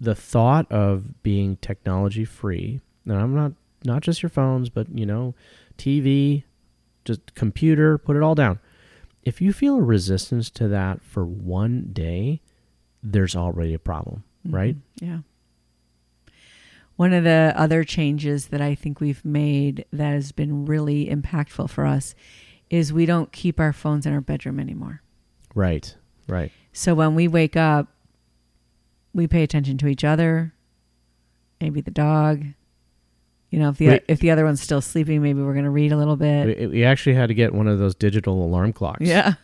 the 0.00 0.14
thought 0.14 0.70
of 0.72 1.22
being 1.22 1.56
technology 1.58 2.24
free, 2.24 2.80
and 3.04 3.16
I'm 3.16 3.34
not 3.34 3.52
not 3.84 4.02
just 4.02 4.22
your 4.22 4.30
phones, 4.30 4.68
but 4.70 4.86
you 4.94 5.06
know, 5.06 5.34
TV, 5.78 6.44
just 7.04 7.34
computer, 7.34 7.98
put 7.98 8.16
it 8.16 8.22
all 8.22 8.34
down. 8.34 8.58
If 9.22 9.40
you 9.40 9.52
feel 9.52 9.76
a 9.76 9.82
resistance 9.82 10.50
to 10.50 10.66
that 10.68 11.02
for 11.02 11.24
one 11.24 11.90
day, 11.92 12.40
there's 13.02 13.36
already 13.36 13.74
a 13.74 13.78
problem, 13.78 14.24
right? 14.44 14.76
Yeah. 15.00 15.18
One 17.00 17.14
of 17.14 17.24
the 17.24 17.54
other 17.56 17.82
changes 17.82 18.48
that 18.48 18.60
I 18.60 18.74
think 18.74 19.00
we've 19.00 19.24
made 19.24 19.86
that 19.90 20.12
has 20.12 20.32
been 20.32 20.66
really 20.66 21.06
impactful 21.06 21.70
for 21.70 21.86
us 21.86 22.14
is 22.68 22.92
we 22.92 23.06
don't 23.06 23.32
keep 23.32 23.58
our 23.58 23.72
phones 23.72 24.04
in 24.04 24.12
our 24.12 24.20
bedroom 24.20 24.60
anymore. 24.60 25.00
Right, 25.54 25.96
right. 26.28 26.52
So 26.74 26.94
when 26.94 27.14
we 27.14 27.26
wake 27.26 27.56
up, 27.56 27.88
we 29.14 29.26
pay 29.26 29.42
attention 29.42 29.78
to 29.78 29.86
each 29.86 30.04
other, 30.04 30.52
maybe 31.58 31.80
the 31.80 31.90
dog. 31.90 32.44
You 33.48 33.60
know, 33.60 33.70
if 33.70 33.78
the 33.78 33.88
Wait. 33.88 34.04
if 34.06 34.20
the 34.20 34.30
other 34.30 34.44
one's 34.44 34.60
still 34.60 34.82
sleeping, 34.82 35.22
maybe 35.22 35.40
we're 35.40 35.54
going 35.54 35.64
to 35.64 35.70
read 35.70 35.92
a 35.92 35.96
little 35.96 36.16
bit. 36.16 36.58
We, 36.58 36.66
we 36.66 36.84
actually 36.84 37.14
had 37.14 37.28
to 37.28 37.34
get 37.34 37.54
one 37.54 37.66
of 37.66 37.78
those 37.78 37.94
digital 37.94 38.44
alarm 38.44 38.74
clocks. 38.74 39.06
Yeah. 39.06 39.36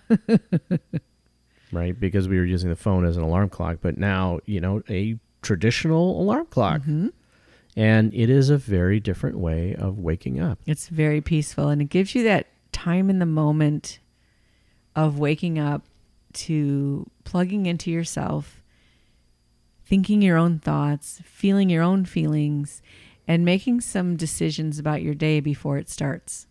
right? 1.72 1.98
Because 1.98 2.28
we 2.28 2.36
were 2.36 2.44
using 2.44 2.68
the 2.68 2.76
phone 2.76 3.06
as 3.06 3.16
an 3.16 3.22
alarm 3.22 3.48
clock, 3.48 3.78
but 3.80 3.96
now, 3.96 4.40
you 4.44 4.60
know, 4.60 4.82
a 4.90 5.18
traditional 5.40 6.20
alarm 6.20 6.44
clock. 6.50 6.82
Mm-hmm. 6.82 7.08
And 7.76 8.12
it 8.14 8.30
is 8.30 8.48
a 8.48 8.56
very 8.56 9.00
different 9.00 9.38
way 9.38 9.74
of 9.74 9.98
waking 9.98 10.40
up. 10.40 10.58
It's 10.66 10.88
very 10.88 11.20
peaceful 11.20 11.68
and 11.68 11.82
it 11.82 11.90
gives 11.90 12.14
you 12.14 12.22
that 12.24 12.46
time 12.72 13.10
in 13.10 13.18
the 13.18 13.26
moment 13.26 13.98
of 14.94 15.18
waking 15.18 15.58
up 15.58 15.84
to 16.32 17.10
plugging 17.24 17.66
into 17.66 17.90
yourself, 17.90 18.62
thinking 19.84 20.22
your 20.22 20.38
own 20.38 20.58
thoughts, 20.58 21.20
feeling 21.24 21.68
your 21.68 21.82
own 21.82 22.04
feelings, 22.04 22.82
and 23.28 23.44
making 23.44 23.80
some 23.80 24.16
decisions 24.16 24.78
about 24.78 25.02
your 25.02 25.14
day 25.14 25.40
before 25.40 25.76
it 25.76 25.90
starts. 25.90 26.46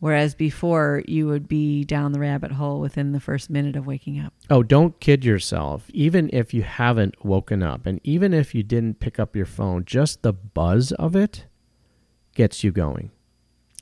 Whereas 0.00 0.34
before, 0.34 1.02
you 1.06 1.26
would 1.28 1.48
be 1.48 1.84
down 1.84 2.12
the 2.12 2.20
rabbit 2.20 2.52
hole 2.52 2.80
within 2.80 3.12
the 3.12 3.20
first 3.20 3.48
minute 3.48 3.74
of 3.74 3.86
waking 3.86 4.20
up. 4.20 4.34
Oh, 4.50 4.62
don't 4.62 5.00
kid 5.00 5.24
yourself. 5.24 5.88
Even 5.94 6.28
if 6.32 6.52
you 6.52 6.62
haven't 6.62 7.24
woken 7.24 7.62
up 7.62 7.86
and 7.86 8.00
even 8.04 8.34
if 8.34 8.54
you 8.54 8.62
didn't 8.62 9.00
pick 9.00 9.18
up 9.18 9.34
your 9.34 9.46
phone, 9.46 9.84
just 9.86 10.22
the 10.22 10.32
buzz 10.32 10.92
of 10.92 11.16
it 11.16 11.46
gets 12.34 12.62
you 12.62 12.70
going. 12.70 13.12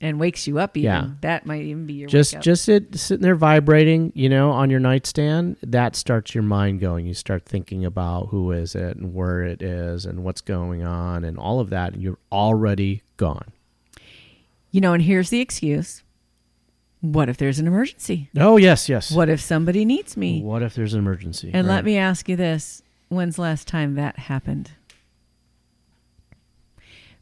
And 0.01 0.19
wakes 0.19 0.47
you 0.47 0.59
up 0.59 0.75
even. 0.75 0.85
Yeah. 0.85 1.09
That 1.21 1.45
might 1.45 1.63
even 1.63 1.85
be 1.85 1.93
your 1.93 2.09
just 2.09 2.33
wake 2.33 2.39
up. 2.39 2.43
just 2.43 2.65
sit, 2.65 2.95
sitting 2.95 3.21
there 3.21 3.35
vibrating, 3.35 4.11
you 4.15 4.27
know, 4.27 4.51
on 4.51 4.69
your 4.69 4.81
nightstand, 4.81 5.55
that 5.63 5.95
starts 5.95 6.35
your 6.35 6.43
mind 6.43 6.81
going. 6.81 7.05
You 7.05 7.13
start 7.13 7.45
thinking 7.45 7.85
about 7.85 8.27
who 8.27 8.51
is 8.51 8.75
it 8.75 8.97
and 8.97 9.13
where 9.13 9.43
it 9.43 9.61
is 9.61 10.05
and 10.05 10.23
what's 10.23 10.41
going 10.41 10.83
on 10.83 11.23
and 11.23 11.37
all 11.37 11.61
of 11.61 11.69
that, 11.69 11.93
and 11.93 12.01
you're 12.01 12.19
already 12.33 13.01
gone. 13.15 13.53
You 14.73 14.81
know, 14.81 14.93
and 14.93 15.03
here's 15.03 15.29
the 15.29 15.39
excuse. 15.39 16.01
What 16.99 17.29
if 17.29 17.37
there's 17.37 17.59
an 17.59 17.67
emergency? 17.67 18.29
Oh, 18.35 18.57
yes, 18.57 18.89
yes. 18.89 19.11
What 19.11 19.29
if 19.29 19.39
somebody 19.39 19.85
needs 19.85 20.17
me? 20.17 20.41
What 20.41 20.63
if 20.63 20.73
there's 20.73 20.93
an 20.95 20.99
emergency? 20.99 21.51
And 21.53 21.67
Right. 21.67 21.75
let 21.75 21.85
me 21.85 21.95
ask 21.95 22.27
you 22.27 22.35
this 22.35 22.81
when's 23.07 23.35
the 23.35 23.43
last 23.43 23.67
time 23.67 23.93
that 23.95 24.17
happened? 24.17 24.71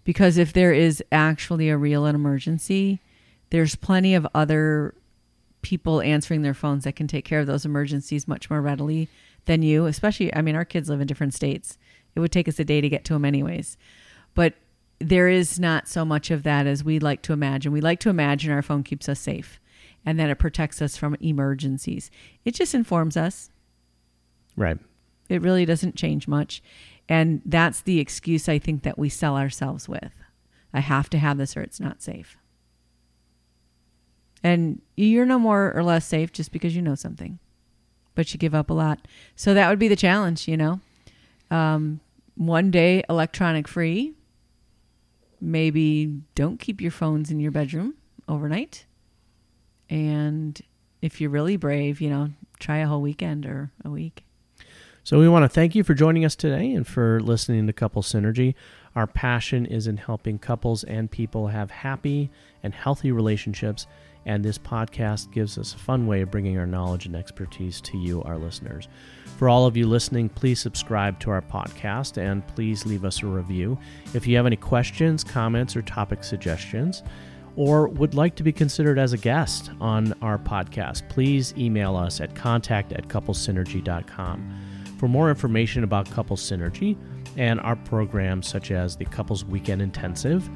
Because 0.05 0.37
if 0.37 0.53
there 0.53 0.71
is 0.71 1.03
actually 1.11 1.69
a 1.69 1.77
real 1.77 2.05
emergency, 2.05 3.01
there's 3.49 3.75
plenty 3.75 4.15
of 4.15 4.25
other 4.33 4.95
people 5.61 6.01
answering 6.01 6.43
their 6.43 6.53
phones 6.53 6.85
that 6.85 6.95
can 6.95 7.07
take 7.07 7.25
care 7.25 7.41
of 7.41 7.47
those 7.47 7.65
emergencies 7.65 8.27
much 8.29 8.49
more 8.49 8.61
readily 8.61 9.09
than 9.45 9.61
you, 9.61 9.87
especially, 9.87 10.33
I 10.33 10.41
mean, 10.41 10.55
our 10.55 10.65
kids 10.65 10.89
live 10.89 11.01
in 11.01 11.07
different 11.07 11.33
states. 11.33 11.77
It 12.15 12.21
would 12.21 12.31
take 12.31 12.47
us 12.47 12.59
a 12.59 12.63
day 12.65 12.79
to 12.79 12.87
get 12.89 13.03
to 13.05 13.13
them, 13.13 13.25
anyways. 13.25 13.77
But 14.35 14.53
there 15.01 15.27
is 15.27 15.59
not 15.59 15.87
so 15.87 16.05
much 16.05 16.31
of 16.31 16.43
that 16.43 16.67
as 16.67 16.83
we 16.83 16.99
like 16.99 17.21
to 17.23 17.33
imagine. 17.33 17.71
We 17.71 17.81
like 17.81 17.99
to 18.01 18.09
imagine 18.09 18.51
our 18.51 18.61
phone 18.61 18.83
keeps 18.83 19.09
us 19.09 19.19
safe 19.19 19.59
and 20.05 20.19
that 20.19 20.29
it 20.29 20.39
protects 20.39 20.81
us 20.81 20.97
from 20.97 21.15
emergencies. 21.19 22.09
It 22.45 22.55
just 22.55 22.73
informs 22.73 23.17
us. 23.17 23.49
Right. 24.55 24.77
It 25.29 25.41
really 25.41 25.65
doesn't 25.65 25.95
change 25.95 26.27
much. 26.27 26.61
And 27.07 27.41
that's 27.45 27.81
the 27.81 27.99
excuse 27.99 28.47
I 28.47 28.59
think 28.59 28.83
that 28.83 28.97
we 28.97 29.09
sell 29.09 29.37
ourselves 29.37 29.87
with. 29.87 30.13
I 30.73 30.79
have 30.79 31.09
to 31.11 31.17
have 31.17 31.37
this 31.37 31.55
or 31.57 31.61
it's 31.61 31.79
not 31.79 32.01
safe. 32.01 32.37
And 34.43 34.81
you're 34.95 35.25
no 35.25 35.37
more 35.37 35.71
or 35.75 35.83
less 35.83 36.05
safe 36.05 36.31
just 36.31 36.51
because 36.51 36.75
you 36.75 36.81
know 36.81 36.95
something, 36.95 37.37
but 38.15 38.33
you 38.33 38.39
give 38.39 38.55
up 38.55 38.69
a 38.69 38.73
lot. 38.73 39.07
So 39.35 39.53
that 39.53 39.69
would 39.69 39.79
be 39.79 39.87
the 39.87 39.95
challenge, 39.95 40.47
you 40.47 40.57
know? 40.57 40.79
Um, 41.51 41.99
one 42.35 42.71
day 42.71 43.03
electronic 43.09 43.67
free. 43.67 44.13
Maybe 45.41 46.21
don't 46.35 46.59
keep 46.59 46.79
your 46.79 46.91
phones 46.91 47.31
in 47.31 47.39
your 47.39 47.51
bedroom 47.51 47.95
overnight. 48.27 48.85
And 49.89 50.61
if 51.01 51.19
you're 51.19 51.31
really 51.31 51.57
brave, 51.57 51.99
you 51.99 52.09
know, 52.09 52.29
try 52.59 52.77
a 52.77 52.87
whole 52.87 53.01
weekend 53.01 53.45
or 53.45 53.71
a 53.83 53.89
week. 53.89 54.23
So 55.03 55.19
we 55.19 55.27
want 55.27 55.43
to 55.43 55.49
thank 55.49 55.73
you 55.73 55.83
for 55.83 55.95
joining 55.95 56.23
us 56.23 56.35
today 56.35 56.71
and 56.73 56.85
for 56.85 57.19
listening 57.19 57.65
to 57.65 57.73
Couple 57.73 58.03
Synergy. 58.03 58.53
Our 58.95 59.07
passion 59.07 59.65
is 59.65 59.87
in 59.87 59.97
helping 59.97 60.37
couples 60.37 60.83
and 60.83 61.09
people 61.09 61.47
have 61.47 61.71
happy 61.71 62.29
and 62.61 62.73
healthy 62.73 63.11
relationships, 63.11 63.87
and 64.25 64.43
this 64.43 64.57
podcast 64.57 65.31
gives 65.31 65.57
us 65.57 65.73
a 65.73 65.77
fun 65.77 66.07
way 66.07 66.21
of 66.21 66.31
bringing 66.31 66.57
our 66.57 66.67
knowledge 66.67 67.05
and 67.05 67.15
expertise 67.15 67.81
to 67.81 67.97
you, 67.97 68.21
our 68.23 68.37
listeners. 68.37 68.87
For 69.37 69.49
all 69.49 69.65
of 69.65 69.75
you 69.75 69.87
listening, 69.87 70.29
please 70.29 70.59
subscribe 70.59 71.19
to 71.21 71.31
our 71.31 71.41
podcast 71.41 72.17
and 72.17 72.45
please 72.47 72.85
leave 72.85 73.03
us 73.03 73.23
a 73.23 73.27
review. 73.27 73.77
If 74.13 74.27
you 74.27 74.35
have 74.37 74.45
any 74.45 74.55
questions, 74.55 75.23
comments, 75.23 75.75
or 75.75 75.81
topic 75.81 76.23
suggestions, 76.23 77.03
or 77.55 77.87
would 77.87 78.13
like 78.13 78.35
to 78.35 78.43
be 78.43 78.51
considered 78.51 78.97
as 78.97 79.13
a 79.13 79.17
guest 79.17 79.71
on 79.81 80.13
our 80.21 80.37
podcast, 80.37 81.07
please 81.09 81.53
email 81.57 81.95
us 81.95 82.21
at 82.21 82.35
contact 82.35 82.93
at 82.93 83.07
couplesynergy.com. 83.07 84.55
For 84.97 85.07
more 85.07 85.29
information 85.29 85.83
about 85.83 86.09
Couple 86.11 86.37
Synergy 86.37 86.95
and 87.37 87.59
our 87.61 87.75
programs 87.75 88.47
such 88.47 88.71
as 88.71 88.95
the 88.95 89.05
Couples 89.05 89.43
Weekend 89.43 89.81
Intensive 89.81 90.49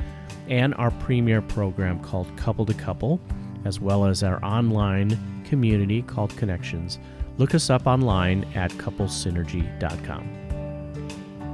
and 0.48 0.76
our 0.76 0.92
premier 0.92 1.42
program 1.42 2.00
called 2.00 2.36
Couple 2.38 2.66
to 2.66 2.74
Couple, 2.74 3.20
as 3.66 3.82
well 3.82 4.06
as 4.06 4.24
our 4.24 4.44
online 4.44 5.20
community 5.44 6.02
called 6.04 6.36
Connections, 6.38 7.00
look 7.38 7.54
us 7.54 7.70
up 7.70 7.86
online 7.86 8.46
at 8.56 8.72
couplesynergy.com. 8.72 10.46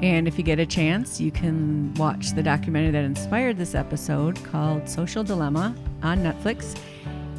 And 0.02 0.28
if 0.28 0.38
you 0.38 0.44
get 0.44 0.60
a 0.60 0.66
chance, 0.66 1.22
you 1.22 1.32
can 1.32 1.94
watch 1.94 2.32
the 2.32 2.42
documentary 2.42 2.92
that 2.92 3.04
inspired 3.04 3.58
this 3.58 3.76
episode 3.76 4.44
called 4.46 4.90
Social 4.90 5.24
Dilemma 5.24 5.76
on 6.02 6.20
Netflix. 6.20 6.78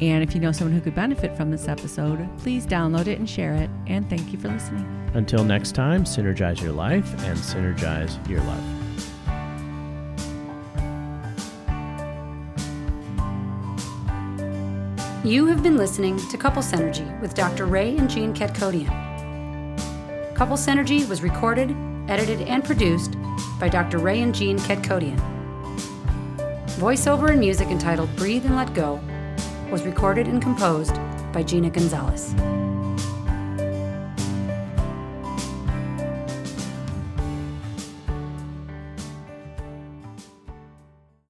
And 0.01 0.23
if 0.23 0.33
you 0.33 0.41
know 0.41 0.51
someone 0.51 0.73
who 0.73 0.81
could 0.81 0.95
benefit 0.95 1.35
from 1.35 1.51
this 1.51 1.67
episode, 1.67 2.27
please 2.39 2.65
download 2.65 3.07
it 3.07 3.19
and 3.19 3.29
share 3.29 3.53
it. 3.53 3.69
And 3.87 4.09
thank 4.09 4.31
you 4.31 4.39
for 4.39 4.47
listening. 4.47 4.85
Until 5.13 5.43
next 5.43 5.73
time, 5.73 6.05
synergize 6.05 6.61
your 6.61 6.71
life 6.71 7.13
and 7.25 7.37
synergize 7.37 8.27
your 8.29 8.41
love. 8.41 8.82
You 15.25 15.45
have 15.45 15.63
been 15.63 15.77
listening 15.77 16.17
to 16.17 16.37
Couple 16.37 16.61
Synergy 16.61 17.07
with 17.21 17.33
Dr. 17.33 17.65
Ray 17.65 17.95
and 17.95 18.09
Jean 18.09 18.33
Ketkodian. 18.33 18.89
Couple 20.35 20.57
Synergy 20.57 21.07
was 21.07 21.23
recorded, 21.23 21.73
edited, 22.09 22.41
and 22.41 22.61
produced 22.61 23.15
by 23.57 23.69
Dr. 23.69 23.99
Ray 23.99 24.19
and 24.19 24.35
Jean 24.35 24.59
Ketkodian. 24.59 25.17
Voiceover 26.71 27.29
and 27.29 27.39
music 27.39 27.69
entitled 27.69 28.13
Breathe 28.17 28.45
and 28.45 28.57
Let 28.57 28.73
Go 28.73 28.99
was 29.71 29.83
recorded 29.83 30.27
and 30.27 30.41
composed 30.41 30.95
by 31.31 31.41
Gina 31.41 31.69
Gonzalez. 31.69 32.35